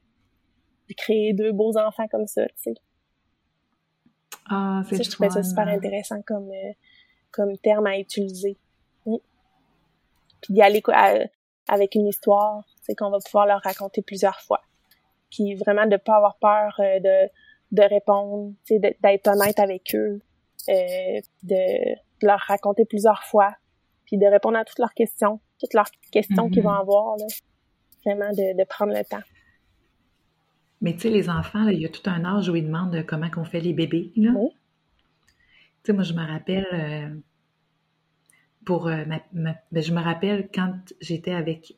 de 0.90 0.94
créer 0.98 1.34
deux 1.34 1.52
beaux 1.52 1.78
enfants 1.78 2.08
comme 2.08 2.26
ça, 2.26 2.46
tu 2.48 2.54
sais. 2.58 2.74
Ah, 4.50 4.82
Ça, 4.90 4.96
c'est 4.98 5.04
je 5.04 5.12
trouvais 5.12 5.30
ça 5.30 5.44
super 5.44 5.68
intéressant 5.68 6.22
comme, 6.22 6.50
euh, 6.52 6.72
comme 7.32 7.58
terme 7.58 7.88
à 7.88 7.98
utiliser. 8.00 8.58
Mm. 9.06 9.16
Puis 10.42 10.54
d'y 10.54 10.62
aller 10.62 10.82
quoi, 10.82 10.96
à- 10.96 11.26
avec 11.68 11.96
une 11.96 12.08
histoire, 12.08 12.64
c'est 12.82 12.96
qu'on 12.96 13.10
va 13.10 13.18
pouvoir 13.20 13.46
leur 13.46 13.62
raconter 13.62 14.02
plusieurs 14.02 14.40
fois. 14.42 14.62
Puis 15.30 15.56
vraiment 15.56 15.86
de 15.86 15.98
pas 15.98 16.16
avoir 16.16 16.38
peur 16.38 16.76
euh, 16.80 17.00
de, 17.00 17.30
de 17.74 17.82
répondre, 17.84 18.54
tu 18.66 18.76
sais, 18.76 18.80
de- 18.80 18.96
d'être 19.02 19.28
honnête 19.28 19.60
avec 19.60 19.94
eux, 19.96 20.22
euh, 20.70 21.22
de, 21.44 21.96
de 22.22 22.28
leur 22.28 22.40
raconter 22.40 22.86
plusieurs 22.86 23.24
fois, 23.24 23.54
puis 24.06 24.18
de 24.18 24.26
répondre 24.26 24.58
à 24.58 24.64
toutes 24.64 24.80
leurs 24.80 24.94
questions, 24.94 25.40
toutes 25.60 25.74
leurs 25.74 25.90
questions 26.12 26.50
qu'ils 26.50 26.64
vont 26.64 26.70
avoir, 26.72 27.18
là. 27.18 27.26
Vraiment 28.06 28.30
de, 28.30 28.58
de 28.58 28.64
prendre 28.64 28.94
le 28.94 29.04
temps. 29.04 29.20
Mais 30.82 30.94
tu 30.94 31.02
sais, 31.02 31.10
les 31.10 31.30
enfants, 31.30 31.64
là, 31.64 31.72
il 31.72 31.82
y 31.82 31.86
a 31.86 31.90
tout 31.90 32.08
un 32.10 32.24
âge 32.26 32.50
où 32.50 32.56
ils 32.56 32.66
demandent 32.66 33.04
comment 33.06 33.30
qu'on 33.30 33.46
fait 33.46 33.60
les 33.60 33.74
bébés, 33.74 34.12
là. 34.16 34.32
Oui. 34.36 34.50
Tu 35.84 35.92
sais, 35.92 35.94
moi, 35.94 36.04
je 36.04 36.14
me 36.14 36.26
rappelle, 36.26 36.68
euh, 36.74 37.10
pour 38.66 38.88
euh, 38.88 39.06
ma, 39.06 39.20
ma- 39.34 39.56
ben, 39.72 39.82
je 39.84 39.94
me 39.94 40.02
rappelle 40.02 40.50
quand 40.54 40.74
j'étais 41.00 41.34
avec, 41.34 41.74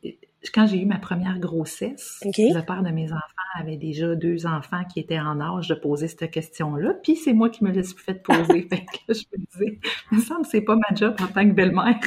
quand 0.52 0.66
j'ai 0.66 0.80
eu 0.80 0.86
ma 0.86 0.98
première 0.98 1.38
grossesse, 1.38 2.20
OK. 2.24 2.38
le 2.38 2.60
père 2.64 2.82
de 2.82 2.90
mes 2.90 3.12
enfants 3.12 3.26
avait 3.54 3.76
déjà 3.76 4.14
deux 4.16 4.46
enfants 4.46 4.82
qui 4.92 4.98
étaient 5.00 5.20
en 5.20 5.40
âge 5.40 5.68
de 5.68 5.74
poser 5.74 6.08
cette 6.08 6.30
question-là, 6.30 6.94
puis 7.02 7.14
c'est 7.16 7.32
moi 7.32 7.48
qui 7.48 7.62
me 7.64 7.70
l'ai 7.70 7.84
fait 7.84 8.20
poser. 8.22 8.62
fait 8.70 8.84
que 8.84 8.98
là, 9.08 9.14
je 9.14 9.22
me 9.38 9.44
disais, 9.52 9.80
il 10.10 10.18
me 10.18 10.22
semble 10.22 10.42
que 10.42 10.48
c'est 10.48 10.62
pas 10.62 10.76
ma 10.76 10.94
job 10.94 11.14
en 11.20 11.26
tant 11.28 11.46
que 11.48 11.52
belle-mère 11.52 11.98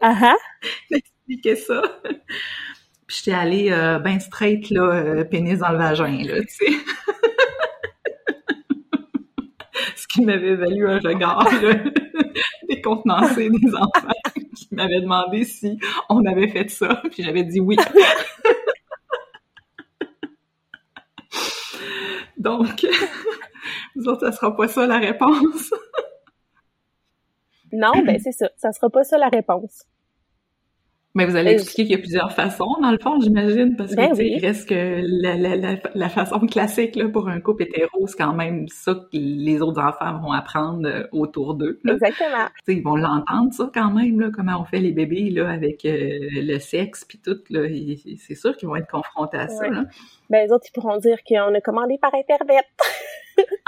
Ah 0.00 0.18
ah! 0.22 0.36
d'expliquer 0.90 1.56
ça. 1.56 1.82
Puis 3.06 3.18
j'étais 3.18 3.36
allée 3.36 3.70
euh, 3.70 3.98
ben 3.98 4.18
straight, 4.18 4.68
là, 4.70 4.82
euh, 4.82 5.24
pénis 5.24 5.58
dans 5.60 5.70
le 5.70 5.78
vagin, 5.78 6.22
là, 6.24 6.40
tu 6.40 6.48
sais. 6.48 6.66
Ce 9.94 10.06
qui 10.08 10.22
m'avait 10.22 10.56
valu 10.56 10.88
un 10.88 10.98
regard, 10.98 11.48
décontenancé 12.68 13.48
des 13.50 13.74
enfants 13.74 14.08
qui 14.56 14.68
m'avaient 14.72 15.02
demandé 15.02 15.44
si 15.44 15.78
on 16.08 16.24
avait 16.24 16.48
fait 16.48 16.68
ça, 16.68 17.02
puis 17.10 17.22
j'avais 17.22 17.44
dit 17.44 17.60
oui. 17.60 17.76
Donc, 22.38 22.86
vous 23.94 24.08
autres, 24.08 24.26
ça 24.26 24.32
sera 24.32 24.56
pas 24.56 24.68
ça 24.68 24.86
la 24.86 24.98
réponse. 24.98 25.72
Non, 27.72 27.92
ben 28.04 28.18
c'est 28.18 28.32
ça. 28.32 28.48
Ça 28.56 28.72
sera 28.72 28.90
pas 28.90 29.04
ça 29.04 29.18
la 29.18 29.28
réponse. 29.28 29.84
Mais 31.16 31.24
vous 31.24 31.34
allez 31.34 31.52
expliquer 31.52 31.84
qu'il 31.84 31.92
y 31.92 31.94
a 31.94 31.98
plusieurs 31.98 32.30
façons, 32.32 32.76
dans 32.82 32.90
le 32.90 32.98
fond, 32.98 33.18
j'imagine, 33.20 33.74
parce 33.74 33.92
que 33.92 33.96
Ben 33.96 34.12
oui. 34.18 34.34
il 34.36 34.44
reste 34.46 34.68
que 34.68 35.00
la, 35.02 35.34
la, 35.34 35.56
la, 35.56 35.76
la 35.94 36.08
façon 36.10 36.40
classique 36.40 36.94
là, 36.94 37.08
pour 37.08 37.26
un 37.30 37.40
couple 37.40 37.62
hétéro, 37.62 38.06
c'est 38.06 38.18
quand 38.18 38.34
même 38.34 38.68
ça 38.68 38.92
que 38.94 39.06
les 39.16 39.62
autres 39.62 39.80
enfants 39.80 40.18
vont 40.20 40.32
apprendre 40.32 40.86
euh, 40.86 41.04
autour 41.12 41.54
d'eux. 41.54 41.80
là. 41.84 41.94
Exactement. 41.94 42.48
Ils 42.68 42.82
vont 42.82 42.96
l'entendre, 42.96 43.50
ça, 43.54 43.70
quand 43.72 43.90
même, 43.92 44.20
là, 44.20 44.28
comment 44.30 44.60
on 44.60 44.64
fait 44.66 44.78
les 44.78 44.92
bébés 44.92 45.30
là, 45.30 45.48
avec 45.48 45.86
euh, 45.86 46.18
le 46.32 46.58
sexe 46.58 47.06
puis 47.06 47.18
tout. 47.24 47.38
là. 47.48 47.62
C'est 48.18 48.34
sûr 48.34 48.54
qu'ils 48.54 48.68
vont 48.68 48.76
être 48.76 48.90
confrontés 48.90 49.38
à 49.38 49.48
ça. 49.48 49.66
Là. 49.68 49.84
Ben, 50.28 50.44
les 50.46 50.52
autres, 50.52 50.66
ils 50.68 50.72
pourront 50.72 50.98
dire 50.98 51.16
qu'on 51.26 51.54
a 51.54 51.60
commandé 51.62 51.96
par 51.98 52.10
Internet. 52.14 52.66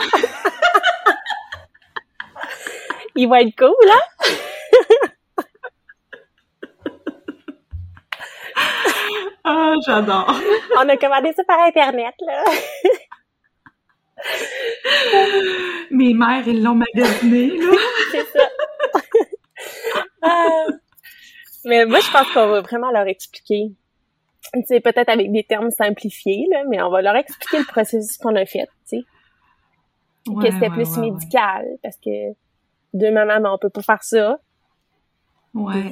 Il 3.16 3.28
va 3.28 3.40
être 3.40 3.56
cool, 3.56 3.74
hein? 3.90 4.26
Ah, 9.50 9.74
j'adore! 9.86 10.30
On 10.76 10.86
a 10.86 10.96
commandé 10.98 11.32
ça 11.32 11.42
par 11.44 11.58
Internet, 11.60 12.14
là. 12.20 12.44
Mes 15.90 16.12
mères, 16.12 16.46
ils 16.46 16.62
l'ont 16.62 16.74
magasiné, 16.74 17.56
là. 17.56 17.76
C'est 18.10 18.26
ça. 18.26 18.48
Ah. 20.20 20.66
Mais 21.64 21.86
moi, 21.86 22.00
je 22.00 22.10
pense 22.10 22.30
qu'on 22.32 22.48
va 22.48 22.60
vraiment 22.60 22.90
leur 22.90 23.06
expliquer. 23.06 23.72
Tu 24.52 24.62
sais, 24.66 24.80
peut-être 24.80 25.08
avec 25.08 25.32
des 25.32 25.44
termes 25.44 25.70
simplifiés, 25.70 26.46
là, 26.50 26.64
mais 26.68 26.82
on 26.82 26.90
va 26.90 27.00
leur 27.00 27.16
expliquer 27.16 27.60
le 27.60 27.64
processus 27.64 28.18
qu'on 28.18 28.36
a 28.36 28.44
fait, 28.44 28.66
tu 28.88 28.98
sais. 28.98 29.04
Ouais, 30.26 30.44
que 30.44 30.52
c'était 30.52 30.68
ouais, 30.68 30.84
plus 30.84 30.96
ouais, 30.96 31.10
médical, 31.10 31.66
parce 31.82 31.96
que 31.96 32.34
deux 32.92 33.10
mamans, 33.10 33.40
ben, 33.40 33.50
on 33.50 33.58
peut 33.58 33.70
pas 33.70 33.82
faire 33.82 34.02
ça. 34.02 34.38
Ouais. 35.54 35.90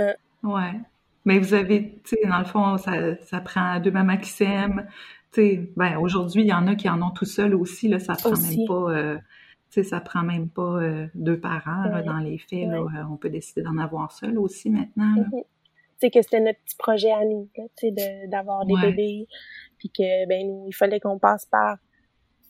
Euh. 0.00 0.14
Ouais. 0.42 0.80
Mais 1.24 1.38
vous 1.38 1.54
avez, 1.54 2.00
tu 2.04 2.16
sais, 2.16 2.28
dans 2.28 2.38
le 2.38 2.44
fond, 2.44 2.76
ça, 2.76 3.16
ça 3.22 3.40
prend 3.40 3.80
deux 3.80 3.90
mamans 3.90 4.18
qui 4.18 4.28
s'aiment. 4.30 4.86
Tu 5.32 5.40
sais, 5.40 5.70
ben, 5.76 5.96
aujourd'hui, 5.98 6.42
il 6.42 6.48
y 6.48 6.52
en 6.52 6.66
a 6.66 6.74
qui 6.74 6.88
en 6.88 7.00
ont 7.02 7.10
tout 7.10 7.24
seuls 7.24 7.54
aussi, 7.54 7.88
là. 7.88 7.98
Ça 7.98 8.14
prend 8.14 8.32
Aussi. 8.32 8.58
même 8.58 8.66
pas, 8.68 8.90
euh, 8.92 9.16
tu 9.70 9.82
sais, 9.82 9.84
ça 9.84 10.00
prend 10.00 10.22
même 10.22 10.48
pas 10.50 10.62
euh, 10.82 11.06
deux 11.14 11.40
parents, 11.40 11.84
là, 11.84 12.02
dans 12.02 12.18
les 12.18 12.38
faits, 12.38 12.68
là. 12.68 12.76
Euh, 12.78 13.04
On 13.10 13.16
peut 13.16 13.30
décider 13.30 13.62
d'en 13.62 13.78
avoir 13.78 14.12
seul 14.12 14.38
aussi 14.38 14.68
maintenant, 14.70 15.14
là. 15.16 15.22
Mhm. 15.32 15.42
Tu 15.42 15.98
sais, 15.98 16.10
que 16.10 16.20
c'était 16.22 16.40
notre 16.40 16.58
petit 16.60 16.76
projet 16.76 17.10
à 17.12 17.24
nous, 17.24 17.48
sais, 17.76 17.90
de- 17.90 18.28
d'avoir 18.30 18.66
des 18.66 18.74
Ouais. 18.74 18.90
bébés, 18.90 19.26
puis 19.78 19.88
que, 19.90 20.26
ben, 20.28 20.46
nous, 20.46 20.64
il 20.68 20.74
fallait 20.74 21.00
qu'on 21.00 21.18
passe 21.18 21.46
par... 21.46 21.78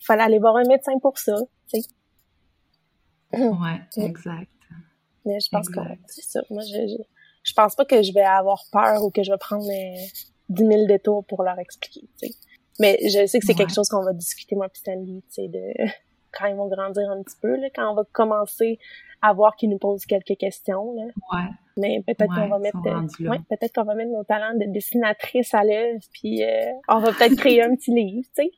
Il 0.01 0.05
fallait 0.05 0.23
aller 0.23 0.39
voir 0.39 0.57
un 0.57 0.65
médecin 0.65 0.99
pour 1.01 1.17
ça, 1.19 1.35
tu 1.73 1.81
sais. 1.81 1.89
Ouais, 3.33 3.81
exact. 4.05 4.51
Mais 5.25 5.41
je 5.41 5.49
pense 5.51 5.69
que 5.69 5.81
Exact. 5.81 6.03
c'est 6.07 6.23
ça. 6.25 6.41
Moi, 6.51 6.63
je, 6.63 6.87
je, 6.89 7.03
je 7.45 7.53
pense 7.53 7.77
pas 7.77 7.85
que 7.85 8.03
je 8.03 8.13
vais 8.13 8.23
avoir 8.23 8.65
peur 8.73 9.05
ou 9.05 9.11
que 9.11 9.23
je 9.23 9.31
vais 9.31 9.39
prendre 9.39 9.65
10 10.49 10.67
000 10.67 10.87
détours 10.87 11.25
pour 11.27 11.43
leur 11.45 11.59
expliquer, 11.61 12.09
tu 12.21 12.29
sais. 12.29 12.35
Mais 12.81 12.99
je 13.05 13.25
sais 13.27 13.39
que 13.39 13.47
c'est 13.47 13.53
Ouais. 13.53 13.59
quelque 13.59 13.73
chose 13.75 13.89
qu'on 13.89 14.03
va 14.03 14.13
discuter, 14.13 14.57
moi 14.57 14.69
puis 14.69 14.81
Stanley, 14.81 15.23
tu 15.29 15.35
sais, 15.35 15.49
de 15.49 15.63
quand 16.33 16.47
ils 16.47 16.57
vont 16.57 16.67
grandir 16.69 17.09
un 17.11 17.23
petit 17.23 17.37
peu, 17.41 17.55
là, 17.57 17.69
quand 17.75 17.89
on 17.93 17.95
va 17.95 18.03
commencer 18.11 18.79
à 19.23 19.33
voir 19.33 19.55
qu'ils 19.57 19.71
nous 19.71 19.79
posent 19.79 20.05
quelques 20.05 20.37
questions, 20.37 20.93
là. 20.95 21.05
Ouais. 21.33 21.49
Mais 21.77 22.03
peut-être 22.07 22.31
Ouais, 22.31 22.43
qu'on 22.43 22.49
va 22.49 22.59
mettre, 22.59 22.77
euh, 22.87 23.29
ouais, 23.31 23.39
peut-être 23.49 23.73
qu'on 23.75 23.85
va 23.85 23.95
mettre 23.95 24.11
nos 24.11 24.25
talents 24.25 24.55
de 24.59 24.65
dessinatrice 24.67 25.55
à 25.55 25.63
l'œuvre, 25.65 26.01
puis 26.13 26.43
euh, 26.45 26.67
on 26.89 26.99
va 26.99 27.13
peut-être 27.13 27.37
créer 27.37 27.63
un 27.63 27.75
petit 27.77 27.93
livre, 27.95 28.27
tu 28.37 28.43
sais. 28.45 28.51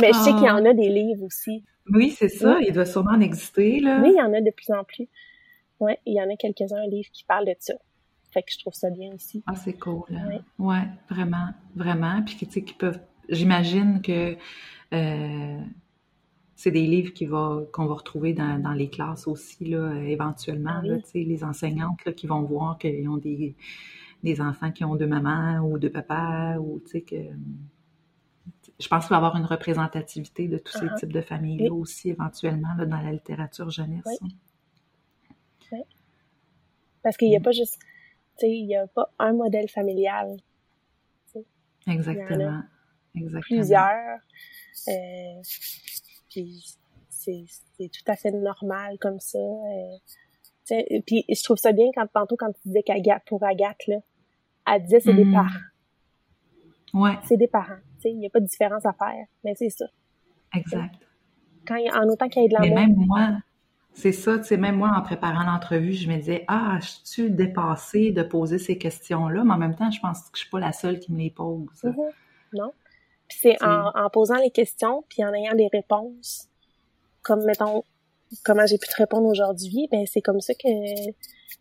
Mais 0.00 0.08
je 0.12 0.18
sais 0.18 0.30
Ah. 0.32 0.38
qu'il 0.38 0.46
y 0.46 0.50
en 0.50 0.64
a 0.64 0.72
des 0.74 0.88
livres 0.88 1.24
aussi. 1.24 1.64
Oui, 1.92 2.10
c'est 2.10 2.28
ça. 2.28 2.58
Il 2.60 2.72
doit 2.72 2.84
sûrement 2.86 3.12
en 3.12 3.20
exister, 3.20 3.80
là. 3.80 4.00
Oui, 4.02 4.10
il 4.14 4.18
y 4.18 4.22
en 4.22 4.32
a 4.32 4.40
de 4.40 4.50
plus 4.50 4.70
en 4.72 4.82
plus. 4.84 5.08
Ouais, 5.80 5.98
il 6.06 6.14
y 6.14 6.20
en 6.22 6.30
a 6.32 6.36
quelques-uns, 6.36 6.82
un 6.82 6.86
livre 6.86 7.08
qui 7.12 7.24
parle 7.24 7.46
de 7.46 7.54
ça. 7.58 7.74
Fait 8.30 8.42
que 8.42 8.50
je 8.52 8.58
trouve 8.58 8.74
ça 8.74 8.90
bien 8.90 9.12
aussi. 9.14 9.42
Ah, 9.46 9.54
c'est 9.54 9.74
cool. 9.74 10.02
hein. 10.10 10.26
Ouais. 10.28 10.40
Ouais, 10.58 10.88
vraiment, 11.08 11.48
vraiment. 11.76 12.22
Puis, 12.22 12.36
tu 12.36 12.46
sais, 12.50 12.62
qu'ils 12.62 12.76
peuvent. 12.76 13.00
J'imagine 13.28 14.02
que 14.02 14.36
euh, 14.92 15.60
c'est 16.56 16.70
des 16.70 16.86
livres 16.86 17.12
qui 17.12 17.26
va, 17.26 17.62
qu'on 17.72 17.86
va 17.86 17.94
retrouver 17.94 18.32
dans, 18.34 18.60
dans 18.60 18.72
les 18.72 18.88
classes 18.90 19.26
aussi, 19.26 19.64
là, 19.66 19.94
éventuellement. 20.02 20.72
Ah 20.74 20.80
oui. 20.82 20.88
là, 20.90 20.96
tu 20.98 21.10
sais, 21.10 21.18
les 21.24 21.44
enseignantes 21.44 22.04
là, 22.04 22.12
qui 22.12 22.26
vont 22.26 22.42
voir 22.42 22.76
qu'ils 22.78 23.08
ont 23.08 23.16
des, 23.18 23.54
des 24.22 24.40
enfants 24.40 24.70
qui 24.72 24.84
ont 24.84 24.94
deux 24.96 25.06
mamans 25.06 25.60
ou 25.60 25.78
deux 25.78 25.90
papas, 25.90 26.58
ou 26.58 26.80
tu 26.84 26.90
sais, 26.90 27.00
que. 27.02 27.16
Je 28.80 28.88
pense 28.88 29.04
qu'il 29.04 29.10
va 29.10 29.16
y 29.16 29.18
avoir 29.18 29.36
une 29.36 29.44
représentativité 29.46 30.48
de 30.48 30.58
tous 30.58 30.72
ces 30.72 30.86
Ah. 30.90 30.94
types 30.98 31.12
de 31.12 31.20
familles-là 31.20 31.72
Oui. 31.72 31.80
aussi, 31.80 32.10
éventuellement, 32.10 32.74
là, 32.76 32.84
dans 32.86 33.00
la 33.00 33.12
littérature 33.12 33.70
jeunesse. 33.70 34.02
Oui. 34.20 34.34
Parce 37.04 37.16
qu'il 37.16 37.28
y 37.28 37.36
a 37.36 37.38
Mm. 37.38 37.42
pas 37.42 37.52
juste, 37.52 37.78
tu 38.38 38.46
sais, 38.46 38.50
il 38.50 38.66
y 38.66 38.74
a 38.74 38.88
pas 38.88 39.08
un 39.20 39.34
modèle 39.34 39.68
familial. 39.68 40.36
Exactement. 41.86 42.62
Exactement. 43.14 43.40
Plusieurs. 43.42 44.18
Euh, 44.88 45.42
puis 46.30 46.64
c'est 47.10 47.44
tout 47.78 48.04
à 48.10 48.16
fait 48.16 48.32
normal 48.32 48.98
comme 48.98 49.20
ça. 49.20 49.38
Euh, 49.38 51.00
puis 51.06 51.24
je 51.28 51.42
trouve 51.44 51.58
ça 51.58 51.72
bien 51.72 51.90
quand 51.94 52.06
tantôt 52.12 52.36
quand 52.36 52.52
tu 52.52 52.60
disais 52.66 52.82
qu'Agathe, 52.82 53.22
pour 53.26 53.44
Agathe, 53.44 53.86
là, 53.86 53.98
elle 54.66 54.82
disait 54.82 55.00
c'est 55.00 55.14
des 55.14 55.26
mm. 55.26 55.32
parents. 55.32 55.48
Ouais. 56.94 57.18
C'est 57.24 57.36
des 57.36 57.48
parents. 57.48 57.78
Il 58.04 58.18
n'y 58.18 58.26
a 58.26 58.30
pas 58.30 58.40
de 58.40 58.46
différence 58.46 58.84
à 58.86 58.92
faire, 58.92 59.26
mais 59.44 59.54
c'est 59.54 59.70
ça. 59.70 59.86
Exact. 60.54 60.94
Quand, 61.66 61.76
en 61.94 62.08
autant 62.08 62.28
qu'il 62.28 62.42
y 62.42 62.44
ait 62.46 62.48
de 62.48 62.54
l'amour. 62.54 62.74
Mais 62.74 62.86
même 62.86 62.96
moi, 62.96 63.38
c'est 63.94 64.12
ça, 64.12 64.38
tu 64.38 64.44
sais, 64.44 64.56
même 64.56 64.76
moi, 64.76 64.90
en 64.96 65.02
préparant 65.02 65.44
l'entrevue, 65.44 65.92
je 65.92 66.08
me 66.08 66.16
disais, 66.16 66.44
ah, 66.48 66.78
je 66.82 66.88
suis 67.04 67.30
dépassée 67.30 68.10
de 68.10 68.22
poser 68.24 68.58
ces 68.58 68.76
questions-là, 68.76 69.44
mais 69.44 69.52
en 69.52 69.58
même 69.58 69.76
temps, 69.76 69.90
je 69.90 70.00
pense 70.00 70.22
que 70.22 70.30
je 70.34 70.40
suis 70.40 70.50
pas 70.50 70.58
la 70.58 70.72
seule 70.72 70.98
qui 70.98 71.12
me 71.12 71.18
les 71.18 71.30
pose. 71.30 71.68
Mm-hmm. 71.82 72.10
Non. 72.54 72.72
Puis 73.28 73.38
c'est 73.40 73.62
en, 73.62 73.90
en, 73.94 74.10
posant 74.10 74.36
les 74.36 74.50
questions, 74.50 75.04
puis 75.08 75.24
en 75.24 75.32
ayant 75.32 75.54
des 75.54 75.68
réponses, 75.72 76.48
comme, 77.22 77.44
mettons, 77.44 77.84
comment 78.44 78.66
j'ai 78.66 78.78
pu 78.78 78.88
te 78.88 78.96
répondre 78.96 79.26
aujourd'hui, 79.26 79.88
ben 79.90 80.04
c'est 80.06 80.20
comme 80.20 80.40
ça 80.40 80.54
que, 80.54 81.10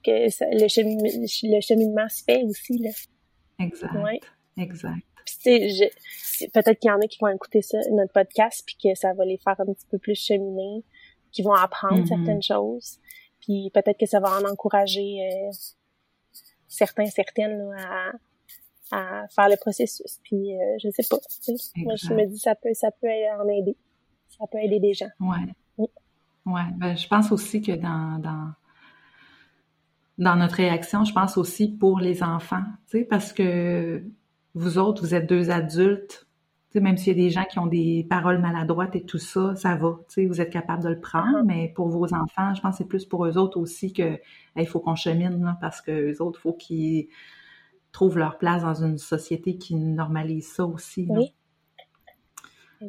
que 0.03 0.59
le, 0.59 0.67
cheminement, 0.67 1.03
le 1.03 1.61
cheminement 1.61 2.09
se 2.09 2.23
fait 2.23 2.43
aussi, 2.43 2.79
là. 2.79 2.89
Exact. 3.59 3.93
Exact. 4.57 5.03
Puis, 5.25 6.49
peut-être 6.53 6.79
qu'il 6.79 6.89
y 6.89 6.91
en 6.91 6.99
a 6.99 7.07
qui 7.07 7.19
vont 7.21 7.29
écouter 7.29 7.61
ça, 7.61 7.77
notre 7.91 8.11
podcast, 8.11 8.63
puis 8.65 8.75
que 8.81 8.95
ça 8.95 9.13
va 9.13 9.23
les 9.23 9.37
faire 9.37 9.55
un 9.59 9.71
petit 9.71 9.85
peu 9.89 9.99
plus 9.99 10.15
cheminer 10.15 10.83
qui 11.33 11.41
vont 11.41 11.53
apprendre 11.53 12.01
mm-hmm. 12.03 12.07
certaines 12.07 12.41
choses. 12.41 12.99
Puis 13.41 13.69
peut-être 13.73 13.99
que 13.99 14.05
ça 14.05 14.21
va 14.21 14.39
en 14.39 14.45
encourager 14.45 15.19
euh, 15.21 15.51
certains, 16.69 17.07
certaines 17.07 17.75
à, 17.77 18.11
à 18.91 19.27
faire 19.27 19.49
le 19.49 19.57
processus. 19.57 20.19
Puis 20.23 20.57
euh, 20.57 20.77
je 20.81 20.89
sais 20.91 21.03
pas. 21.09 21.17
Moi, 21.75 21.95
je 21.95 22.13
me 22.13 22.25
dis 22.27 22.39
ça 22.39 22.55
peut, 22.55 22.73
ça 22.73 22.91
peut 22.91 23.09
en 23.37 23.49
aider. 23.49 23.75
Ça 24.29 24.45
peut 24.49 24.59
aider 24.59 24.79
des 24.79 24.93
gens. 24.93 25.09
Ouais. 25.19 25.87
Ouais. 26.45 26.61
Ben, 26.77 26.95
je 26.95 27.07
pense 27.07 27.31
aussi 27.31 27.61
que 27.61 27.73
dans, 27.73 28.19
dans 28.19 28.53
dans 30.17 30.35
notre 30.35 30.55
réaction, 30.55 31.03
je 31.05 31.13
pense 31.13 31.37
aussi 31.37 31.67
pour 31.67 31.99
les 31.99 32.23
enfants, 32.23 32.63
tu 32.89 32.99
sais, 32.99 33.03
parce 33.03 33.33
que 33.33 34.03
vous 34.53 34.77
autres, 34.77 35.01
vous 35.01 35.15
êtes 35.15 35.27
deux 35.27 35.49
adultes, 35.49 36.27
même 36.79 36.97
s'il 36.97 37.17
y 37.17 37.21
a 37.21 37.23
des 37.23 37.29
gens 37.29 37.45
qui 37.45 37.59
ont 37.59 37.67
des 37.67 38.05
paroles 38.09 38.39
maladroites 38.39 38.95
et 38.95 39.03
tout 39.03 39.19
ça, 39.19 39.55
ça 39.55 39.75
va. 39.75 39.99
Vous 40.17 40.41
êtes 40.41 40.49
capable 40.49 40.83
de 40.83 40.89
le 40.89 40.99
prendre, 40.99 41.39
uh-huh. 41.39 41.45
mais 41.45 41.71
pour 41.75 41.89
vos 41.89 42.13
enfants, 42.13 42.53
je 42.53 42.61
pense 42.61 42.71
que 42.71 42.77
c'est 42.79 42.87
plus 42.87 43.05
pour 43.05 43.25
eux 43.25 43.37
autres 43.37 43.59
aussi 43.59 43.93
que 43.93 44.19
il 44.55 44.67
faut 44.67 44.79
qu'on 44.79 44.95
chemine 44.95 45.55
parce 45.61 45.81
que 45.81 45.91
les 45.91 46.21
autres, 46.21 46.39
il 46.39 46.41
faut 46.41 46.53
qu'ils 46.53 47.07
trouvent 47.91 48.17
leur 48.17 48.37
place 48.37 48.63
dans 48.63 48.83
une 48.83 48.97
société 48.97 49.57
qui 49.57 49.75
normalise 49.75 50.51
ça 50.51 50.65
aussi. 50.65 51.07
Oui. 51.09 51.33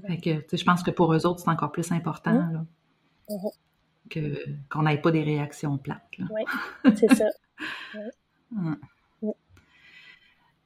Fait 0.06 0.18
que, 0.18 0.56
je 0.56 0.64
pense 0.64 0.82
que 0.82 0.90
pour 0.90 1.12
eux 1.14 1.26
autres, 1.26 1.40
c'est 1.40 1.50
encore 1.50 1.70
plus 1.70 1.92
important 1.92 2.32
là, 2.32 2.64
uh-huh. 3.28 3.52
que 4.08 4.34
qu'on 4.70 4.82
n'ait 4.82 5.00
pas 5.00 5.10
des 5.10 5.22
réactions 5.22 5.78
plates. 5.78 6.02
Oui, 6.18 6.42
c'est 6.96 7.14
ça. 7.14 7.26
Hum. 8.56 8.76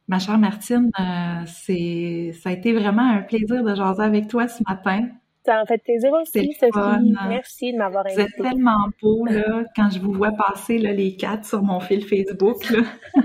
Ma 0.08 0.18
chère 0.18 0.38
Martine, 0.38 0.90
euh, 0.98 1.44
c'est 1.46 2.32
ça 2.40 2.48
a 2.48 2.52
été 2.52 2.72
vraiment 2.72 3.02
un 3.02 3.20
plaisir 3.20 3.62
de 3.62 3.74
jaser 3.74 4.02
avec 4.02 4.26
toi 4.26 4.48
ce 4.48 4.62
matin. 4.66 5.06
Ça 5.44 5.60
en 5.60 5.66
fait 5.66 5.82
plaisir 5.82 6.10
aussi, 6.12 6.52
Sophie. 6.58 7.14
Merci 7.28 7.72
de 7.72 7.78
m'avoir 7.78 8.06
invité. 8.06 8.22
Vous 8.22 8.28
êtes 8.28 8.50
tellement 8.50 8.86
beau, 9.02 9.26
là, 9.26 9.64
quand 9.76 9.90
je 9.90 9.98
vous 10.00 10.12
vois 10.12 10.32
passer 10.32 10.78
là, 10.78 10.92
les 10.92 11.14
quatre 11.14 11.44
sur 11.44 11.62
mon 11.62 11.78
fil 11.80 12.06
Facebook. 12.06 12.70
Là. 12.70 12.80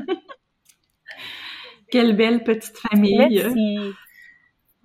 Quelle 1.91 2.17
belle 2.17 2.43
petite 2.43 2.77
famille. 2.77 3.17
Merci. 3.17 3.93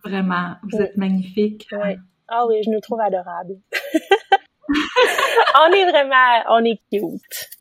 Vraiment, 0.04 0.54
vous 0.70 0.80
êtes 0.80 0.96
magnifique. 0.96 1.66
Oui. 1.72 1.96
Ah 2.28 2.46
oui, 2.46 2.60
je 2.64 2.70
nous 2.70 2.80
trouve 2.80 3.00
adorables. 3.00 3.56
on 4.68 5.72
est 5.72 5.90
vraiment, 5.90 6.44
on 6.50 6.64
est 6.64 6.80
cute. 6.92 7.57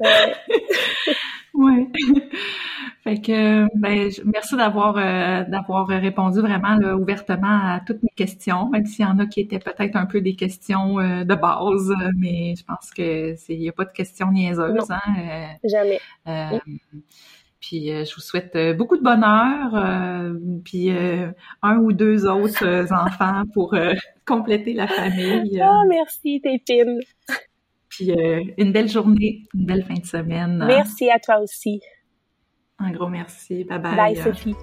Oui. 1.54 1.88
fait 3.04 3.20
que 3.20 3.78
ben, 3.78 4.10
merci 4.24 4.56
d'avoir 4.56 4.96
euh, 4.96 5.44
d'avoir 5.48 5.86
répondu 5.86 6.40
vraiment 6.40 6.74
là, 6.74 6.96
ouvertement 6.96 7.74
à 7.74 7.80
toutes 7.86 8.02
mes 8.02 8.12
questions, 8.16 8.68
même 8.70 8.86
s'il 8.86 9.04
y 9.04 9.08
en 9.08 9.20
a 9.20 9.26
qui 9.26 9.40
étaient 9.40 9.60
peut-être 9.60 9.94
un 9.94 10.06
peu 10.06 10.20
des 10.20 10.34
questions 10.34 10.98
euh, 10.98 11.22
de 11.22 11.34
base, 11.36 11.94
mais 12.16 12.54
je 12.58 12.64
pense 12.64 12.90
que 12.90 13.36
c'est 13.36 13.54
il 13.54 13.62
y 13.62 13.68
a 13.68 13.72
pas 13.72 13.84
de 13.84 13.92
questions 13.92 14.32
niaiseuses. 14.32 14.90
Hein, 14.90 15.00
euh, 15.16 15.68
Jamais. 15.68 16.00
Puis 17.60 17.86
je 17.86 18.14
vous 18.14 18.20
souhaite 18.20 18.58
beaucoup 18.76 18.98
de 18.98 19.02
bonheur, 19.02 20.36
puis 20.64 20.90
un 21.62 21.76
ou 21.78 21.92
deux 21.92 22.26
autres 22.26 22.92
enfants 22.92 23.44
pour 23.54 23.74
compléter 24.26 24.74
la 24.74 24.86
famille. 24.86 25.62
Ah, 25.62 25.70
oh, 25.70 25.88
merci, 25.88 26.42
t'es 26.42 26.60
fine. 26.66 27.00
Puis 27.94 28.10
euh, 28.10 28.42
une 28.58 28.72
belle 28.72 28.88
journée, 28.88 29.42
une 29.54 29.66
belle 29.66 29.84
fin 29.84 29.94
de 29.94 30.04
semaine. 30.04 30.62
Merci 30.66 31.10
à 31.10 31.18
toi 31.18 31.38
aussi. 31.40 31.80
Un 32.78 32.90
gros 32.90 33.08
merci. 33.08 33.64
Bye 33.64 33.78
bye. 33.78 33.96
Bye 33.96 34.16
Sophie. 34.16 34.54